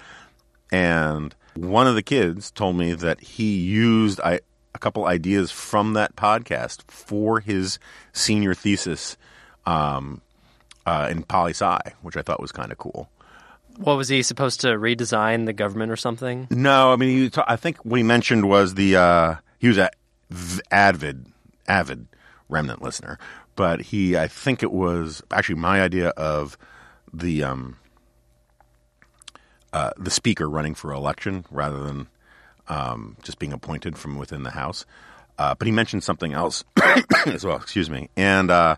And 0.72 1.34
one 1.56 1.88
of 1.88 1.96
the 1.96 2.04
kids 2.04 2.52
told 2.52 2.76
me 2.76 2.94
that 2.94 3.20
he 3.22 3.58
used 3.58 4.20
I, 4.22 4.40
a 4.76 4.80
couple 4.80 5.06
ideas 5.06 5.52
from 5.52 5.94
that 5.94 6.16
podcast 6.16 6.84
for 6.90 7.40
his 7.40 7.80
senior 8.14 8.54
thesis 8.54 9.18
um, 9.66 10.22
uh, 10.86 11.08
in 11.10 11.24
poli 11.24 11.52
sci, 11.52 11.80
which 12.02 12.18
I 12.18 12.22
thought 12.22 12.40
was 12.40 12.52
kind 12.52 12.72
of 12.72 12.78
cool. 12.78 13.10
What 13.78 13.96
was 13.96 14.10
he 14.10 14.24
supposed 14.24 14.62
to 14.62 14.68
redesign 14.70 15.46
the 15.46 15.54
government 15.54 15.92
or 15.92 15.96
something? 15.96 16.48
No, 16.50 16.92
I 16.92 16.98
mean, 16.98 17.18
he 17.18 17.30
ta- 17.30 17.46
I 17.48 17.56
think 17.56 17.78
what 17.86 17.98
he 17.98 18.04
mentioned 18.04 18.48
was 18.48 18.74
the 18.74 18.98
uh, 18.98 19.36
he 19.60 19.68
was 19.68 19.78
a 19.78 19.92
v- 20.30 20.62
avid, 20.72 21.28
avid 21.68 22.08
remnant 22.48 22.82
listener, 22.82 23.20
but 23.56 23.82
he, 23.82 24.18
I 24.18 24.28
think 24.28 24.64
it 24.64 24.72
was 24.72 25.22
actually 25.32 25.56
my 25.56 25.82
idea 25.82 26.10
of 26.10 26.58
the 27.14 27.44
um, 27.44 27.78
uh, 29.74 29.92
the 29.98 30.12
speaker 30.12 30.50
running 30.50 30.76
for 30.76 30.92
election 30.92 31.46
rather 31.52 31.84
than 31.84 32.08
um, 32.68 33.18
just 33.24 33.40
being 33.40 33.54
appointed 33.54 33.98
from 33.98 34.18
within 34.18 34.44
the 34.44 34.52
House. 34.52 34.86
Uh, 35.38 35.56
but 35.56 35.68
he 35.68 35.72
mentioned 35.72 36.04
something 36.04 36.34
else 36.34 36.64
as 37.26 37.46
well. 37.46 37.58
Excuse 37.58 37.90
me, 37.90 38.10
and 38.18 38.52
uh, 38.52 38.76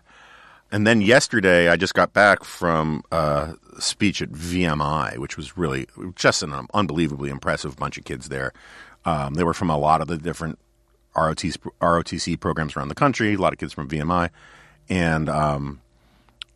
and 0.70 0.86
then 0.86 1.00
yesterday 1.00 1.68
I 1.68 1.76
just 1.76 1.94
got 1.94 2.12
back 2.12 2.44
from 2.44 3.02
a 3.10 3.54
speech 3.78 4.22
at 4.22 4.30
VMI, 4.30 5.18
which 5.18 5.36
was 5.36 5.56
really 5.56 5.86
just 6.14 6.42
an 6.42 6.54
unbelievably 6.72 7.30
impressive 7.30 7.76
bunch 7.76 7.98
of 7.98 8.04
kids 8.04 8.28
there. 8.28 8.52
Um, 9.04 9.34
they 9.34 9.44
were 9.44 9.54
from 9.54 9.70
a 9.70 9.76
lot 9.76 10.00
of 10.00 10.08
the 10.08 10.16
different 10.16 10.58
ROTC, 11.16 11.56
ROTC 11.80 12.38
programs 12.40 12.76
around 12.76 12.88
the 12.88 12.94
country. 12.94 13.34
A 13.34 13.36
lot 13.38 13.52
of 13.52 13.58
kids 13.58 13.72
from 13.72 13.88
VMI, 13.88 14.30
and 14.88 15.28
um, 15.28 15.80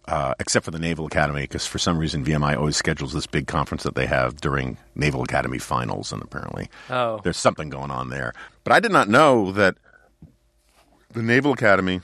uh, 0.09 0.35
except 0.39 0.65
for 0.65 0.71
the 0.71 0.79
Naval 0.79 1.07
Academy, 1.07 1.43
because 1.43 1.67
for 1.67 1.79
some 1.79 1.99
reason 1.99 2.25
VMI 2.25 2.57
always 2.57 2.77
schedules 2.77 3.13
this 3.13 3.27
big 3.27 3.47
conference 3.47 3.83
that 3.83 3.95
they 3.95 4.07
have 4.07 4.41
during 4.41 4.79
Naval 4.95 5.23
Academy 5.23 5.59
finals, 5.59 6.13
and 6.13 6.23
apparently 6.23 6.69
Oh. 6.91 7.21
there's 7.25 7.37
something 7.37 7.69
going 7.71 7.91
on 7.91 8.11
there. 8.11 8.33
But 8.65 8.73
I 8.73 8.81
did 8.81 8.93
not 8.93 9.09
know 9.09 9.53
that 9.53 9.77
the 11.13 11.23
Naval 11.23 11.53
Academy. 11.53 12.01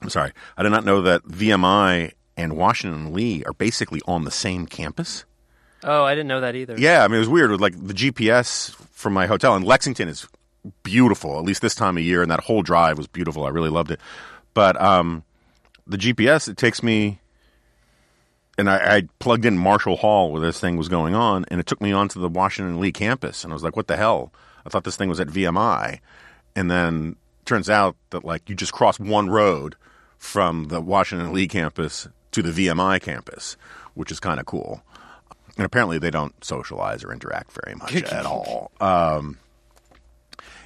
I'm 0.00 0.10
sorry, 0.10 0.32
I 0.56 0.62
did 0.64 0.70
not 0.72 0.84
know 0.84 1.00
that 1.02 1.22
VMI 1.24 2.12
and 2.36 2.56
Washington 2.56 3.06
and 3.06 3.14
Lee 3.14 3.44
are 3.44 3.52
basically 3.52 4.00
on 4.06 4.24
the 4.24 4.30
same 4.32 4.66
campus. 4.66 5.24
Oh, 5.84 6.04
I 6.04 6.14
didn't 6.14 6.28
know 6.28 6.40
that 6.40 6.54
either. 6.56 6.76
Yeah, 6.78 7.04
I 7.04 7.08
mean 7.08 7.16
it 7.16 7.20
was 7.20 7.28
weird. 7.28 7.50
With 7.52 7.60
like 7.60 7.74
the 7.86 7.94
GPS 7.94 8.74
from 8.90 9.12
my 9.12 9.26
hotel 9.26 9.54
in 9.54 9.62
Lexington 9.62 10.08
is 10.08 10.26
beautiful, 10.82 11.38
at 11.38 11.44
least 11.44 11.62
this 11.62 11.74
time 11.74 11.96
of 11.96 12.02
year, 12.02 12.22
and 12.22 12.30
that 12.30 12.40
whole 12.40 12.62
drive 12.62 12.98
was 12.98 13.06
beautiful. 13.06 13.44
I 13.44 13.50
really 13.50 13.70
loved 13.70 13.90
it. 13.90 14.00
But 14.54 14.80
um, 14.80 15.24
the 15.86 15.96
GPS 15.96 16.48
it 16.48 16.56
takes 16.56 16.82
me, 16.82 17.20
and 18.58 18.68
I, 18.68 18.96
I 18.96 19.02
plugged 19.18 19.44
in 19.44 19.56
Marshall 19.58 19.96
Hall 19.96 20.30
where 20.32 20.40
this 20.40 20.60
thing 20.60 20.76
was 20.76 20.88
going 20.88 21.14
on, 21.14 21.44
and 21.48 21.58
it 21.60 21.66
took 21.66 21.80
me 21.80 21.92
onto 21.92 22.20
the 22.20 22.28
Washington 22.28 22.80
Lee 22.80 22.92
campus, 22.92 23.44
and 23.44 23.52
I 23.52 23.54
was 23.54 23.62
like, 23.62 23.76
"What 23.76 23.86
the 23.86 23.96
hell?" 23.96 24.32
I 24.64 24.68
thought 24.68 24.84
this 24.84 24.96
thing 24.96 25.08
was 25.08 25.20
at 25.20 25.28
VMI, 25.28 26.00
and 26.54 26.70
then 26.70 27.16
turns 27.44 27.68
out 27.68 27.96
that 28.10 28.24
like 28.24 28.48
you 28.48 28.54
just 28.54 28.72
cross 28.72 29.00
one 29.00 29.28
road 29.30 29.76
from 30.18 30.68
the 30.68 30.80
Washington 30.80 31.32
Lee 31.32 31.48
campus 31.48 32.08
to 32.30 32.42
the 32.42 32.50
VMI 32.50 33.00
campus, 33.00 33.56
which 33.94 34.12
is 34.12 34.20
kind 34.20 34.38
of 34.38 34.46
cool. 34.46 34.82
And 35.56 35.66
apparently 35.66 35.98
they 35.98 36.10
don't 36.10 36.42
socialize 36.44 37.04
or 37.04 37.12
interact 37.12 37.52
very 37.52 37.76
much 37.76 37.94
at 38.04 38.24
all. 38.24 38.70
Um, 38.80 39.38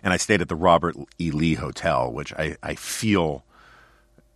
and 0.02 0.12
I 0.12 0.16
stayed 0.16 0.40
at 0.40 0.48
the 0.48 0.56
Robert 0.56 0.96
E. 1.18 1.30
Lee 1.30 1.54
Hotel, 1.54 2.12
which 2.12 2.32
I, 2.34 2.56
I 2.62 2.74
feel 2.74 3.44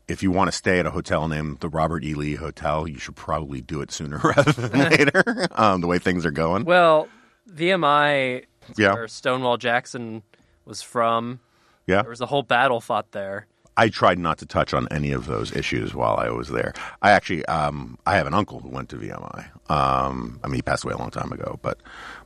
if 0.09 0.23
you 0.23 0.31
want 0.31 0.51
to 0.51 0.57
stay 0.57 0.81
at 0.81 0.87
a 0.87 0.91
hotel 0.91 1.29
named 1.29 1.61
the 1.61 1.69
Robert 1.69 2.03
E. 2.05 2.15
Lee 2.15 2.35
Hotel, 2.35 2.89
you 2.89 2.99
should 2.99 3.15
probably 3.17 3.61
do 3.61 3.81
it 3.81 3.93
sooner 3.93 4.19
rather 4.25 4.53
than 4.53 4.91
later, 4.91 5.47
um, 5.53 5.81
the 5.81 5.87
way 5.87 5.99
things 5.99 6.27
are 6.27 6.31
going. 6.33 6.65
Well, 6.65 7.09
VMI, 7.55 8.45
Yeah. 8.77 8.95
where 8.95 9.09
Stonewall 9.09 9.57
Jackson 9.57 10.23
was 10.65 10.83
from, 10.83 11.41
Yeah. 11.87 12.03
there 12.03 12.11
was 12.11 12.21
a 12.21 12.27
whole 12.27 12.43
battle 12.43 12.81
fought 12.81 13.13
there. 13.13 13.47
I 13.77 13.89
tried 13.89 14.19
not 14.19 14.39
to 14.39 14.47
touch 14.47 14.75
on 14.75 14.89
any 14.91 15.13
of 15.13 15.27
those 15.27 15.55
issues 15.57 15.95
while 15.95 16.17
I 16.17 16.29
was 16.31 16.49
there. 16.49 16.75
I 17.01 17.13
actually, 17.13 17.47
um, 17.47 17.97
I 18.05 18.17
have 18.17 18.27
an 18.27 18.35
uncle 18.35 18.59
who 18.61 18.69
went 18.69 18.89
to 18.91 18.97
VMI. 18.97 19.47
Um, 19.71 20.41
I 20.43 20.49
mean, 20.49 20.57
he 20.57 20.63
passed 20.63 20.85
away 20.85 20.93
a 20.93 20.99
long 20.99 21.11
time 21.11 21.33
ago, 21.33 21.59
but 21.63 21.79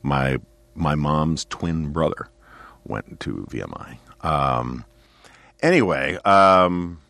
my 0.03 0.39
my 0.77 0.97
mom's 0.97 1.45
twin 1.45 1.93
brother 1.93 2.29
went 2.85 3.21
to 3.21 3.47
VMI. 3.51 3.99
Um, 4.25 4.85
anyway, 5.63 6.17
um, 6.25 7.01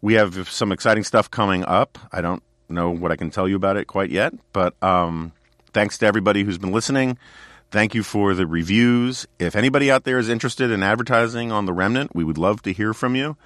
we 0.00 0.14
have 0.14 0.48
some 0.48 0.72
exciting 0.72 1.04
stuff 1.04 1.30
coming 1.30 1.64
up. 1.64 1.98
I 2.12 2.20
don't 2.20 2.42
know 2.68 2.90
what 2.90 3.12
I 3.12 3.16
can 3.16 3.30
tell 3.30 3.48
you 3.48 3.56
about 3.56 3.76
it 3.76 3.86
quite 3.86 4.10
yet, 4.10 4.34
but 4.52 4.74
um, 4.82 5.32
thanks 5.72 5.98
to 5.98 6.06
everybody 6.06 6.42
who's 6.44 6.58
been 6.58 6.72
listening. 6.72 7.18
Thank 7.70 7.94
you 7.94 8.02
for 8.02 8.34
the 8.34 8.46
reviews. 8.46 9.26
If 9.38 9.56
anybody 9.56 9.90
out 9.90 10.04
there 10.04 10.18
is 10.18 10.28
interested 10.28 10.70
in 10.70 10.82
advertising 10.82 11.50
on 11.52 11.64
The 11.64 11.72
Remnant, 11.72 12.14
we 12.14 12.24
would 12.24 12.36
love 12.36 12.60
to 12.62 12.72
hear 12.72 12.92
from 12.92 13.16
you. 13.16 13.36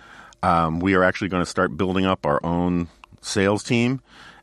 Um, 0.42 0.80
we 0.80 0.94
are 0.94 1.04
actually 1.04 1.28
going 1.28 1.42
to 1.42 1.48
start 1.48 1.76
building 1.76 2.06
up 2.06 2.26
our 2.26 2.44
own 2.44 2.88
sales 3.20 3.62
team 3.62 4.00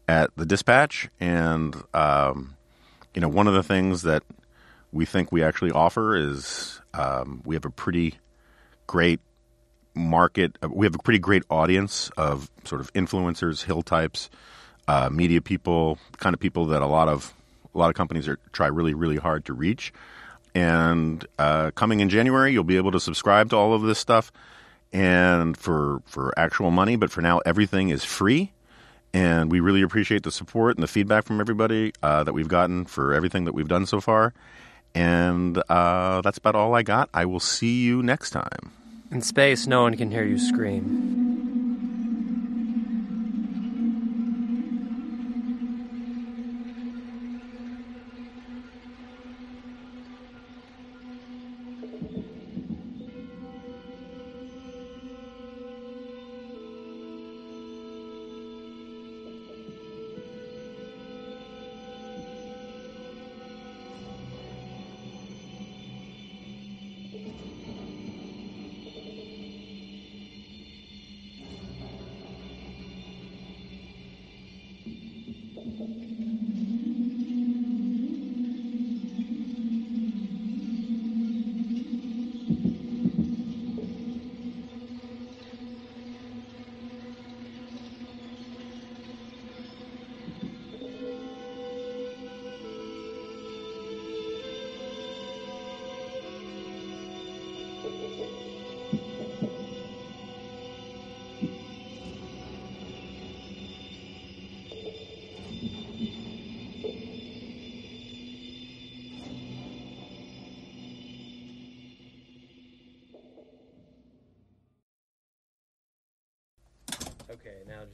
at 0.08 0.30
the 0.36 0.46
Dispatch, 0.46 1.10
and 1.20 1.76
um, 1.94 2.56
you 3.14 3.22
know, 3.22 3.28
one 3.28 3.48
of 3.48 3.54
the 3.54 3.64
things 3.64 4.04
that 4.04 4.24
we 4.94 5.06
think 5.06 5.32
we 5.32 5.44
actually 5.44 5.72
offer 5.72 6.16
is 6.16 6.80
um, 6.94 7.42
we 7.46 7.56
have 7.56 7.66
a 7.66 7.70
pretty 7.70 8.16
great 8.88 9.20
market. 9.96 10.58
uh, 10.64 10.70
We 10.70 10.86
have 10.86 10.96
a 10.96 11.00
pretty 11.00 11.20
great 11.20 11.44
audience 11.50 12.12
of 12.16 12.50
sort 12.64 12.80
of 12.80 12.94
influencers, 12.94 13.64
hill 13.64 13.82
types, 13.82 14.30
uh, 14.88 15.10
media 15.12 15.42
people, 15.42 15.98
kind 16.18 16.34
of 16.34 16.40
people 16.40 16.68
that 16.68 16.82
a 16.82 16.88
lot 16.88 17.08
of 17.10 17.34
a 17.74 17.78
lot 17.78 17.90
of 17.90 17.96
companies 17.96 18.28
are 18.28 18.38
try 18.52 18.68
really 18.68 18.94
really 18.94 19.18
hard 19.18 19.46
to 19.46 19.54
reach. 19.54 19.92
And 20.56 21.26
uh, 21.40 21.72
coming 21.72 22.00
in 22.00 22.10
January, 22.10 22.54
you'll 22.54 22.64
be 22.64 22.78
able 22.78 22.92
to 22.92 23.00
subscribe 23.00 23.50
to 23.50 23.56
all 23.56 23.74
of 23.74 23.82
this 23.82 23.98
stuff, 23.98 24.32
and 24.92 25.58
for 25.58 26.02
for 26.06 26.32
actual 26.38 26.70
money. 26.70 26.96
But 26.96 27.10
for 27.12 27.22
now, 27.22 27.40
everything 27.40 27.90
is 27.90 28.04
free. 28.04 28.52
And 29.16 29.52
we 29.52 29.60
really 29.60 29.84
appreciate 29.84 30.24
the 30.24 30.32
support 30.32 30.76
and 30.76 30.82
the 30.82 30.88
feedback 30.88 31.26
from 31.26 31.40
everybody 31.40 31.94
uh, 32.02 32.24
that 32.24 32.34
we've 32.34 32.48
gotten 32.48 32.86
for 32.86 33.14
everything 33.14 33.46
that 33.46 33.54
we've 33.54 33.68
done 33.68 33.86
so 33.86 34.02
far. 34.02 34.34
And 34.96 35.62
uh, 35.70 36.22
that's 36.22 36.38
about 36.38 36.56
all 36.56 36.76
I 36.76 36.84
got. 36.84 37.10
I 37.14 37.26
will 37.26 37.40
see 37.40 37.84
you 37.84 38.04
next 38.04 38.32
time. 38.32 38.72
In 39.12 39.22
space, 39.22 39.68
no 39.68 39.84
one 39.84 39.96
can 39.98 40.12
hear 40.12 40.24
you 40.24 40.38
scream. 40.38 41.23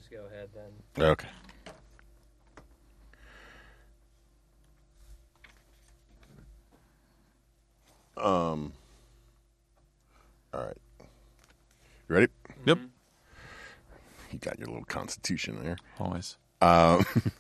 Just 0.10 0.22
go 0.22 0.28
ahead 0.28 0.50
then. 0.54 1.04
Okay. 1.04 1.28
Um. 8.18 8.74
All 10.54 10.62
right. 10.62 10.78
You 12.10 12.16
ready? 12.16 12.28
Yep. 12.66 12.80
You 14.32 14.40
got 14.40 14.60
your 14.60 14.68
little 14.68 14.86
constitution 14.86 15.64
there. 15.64 15.78
Always. 16.00 16.38
Um, 16.62 17.06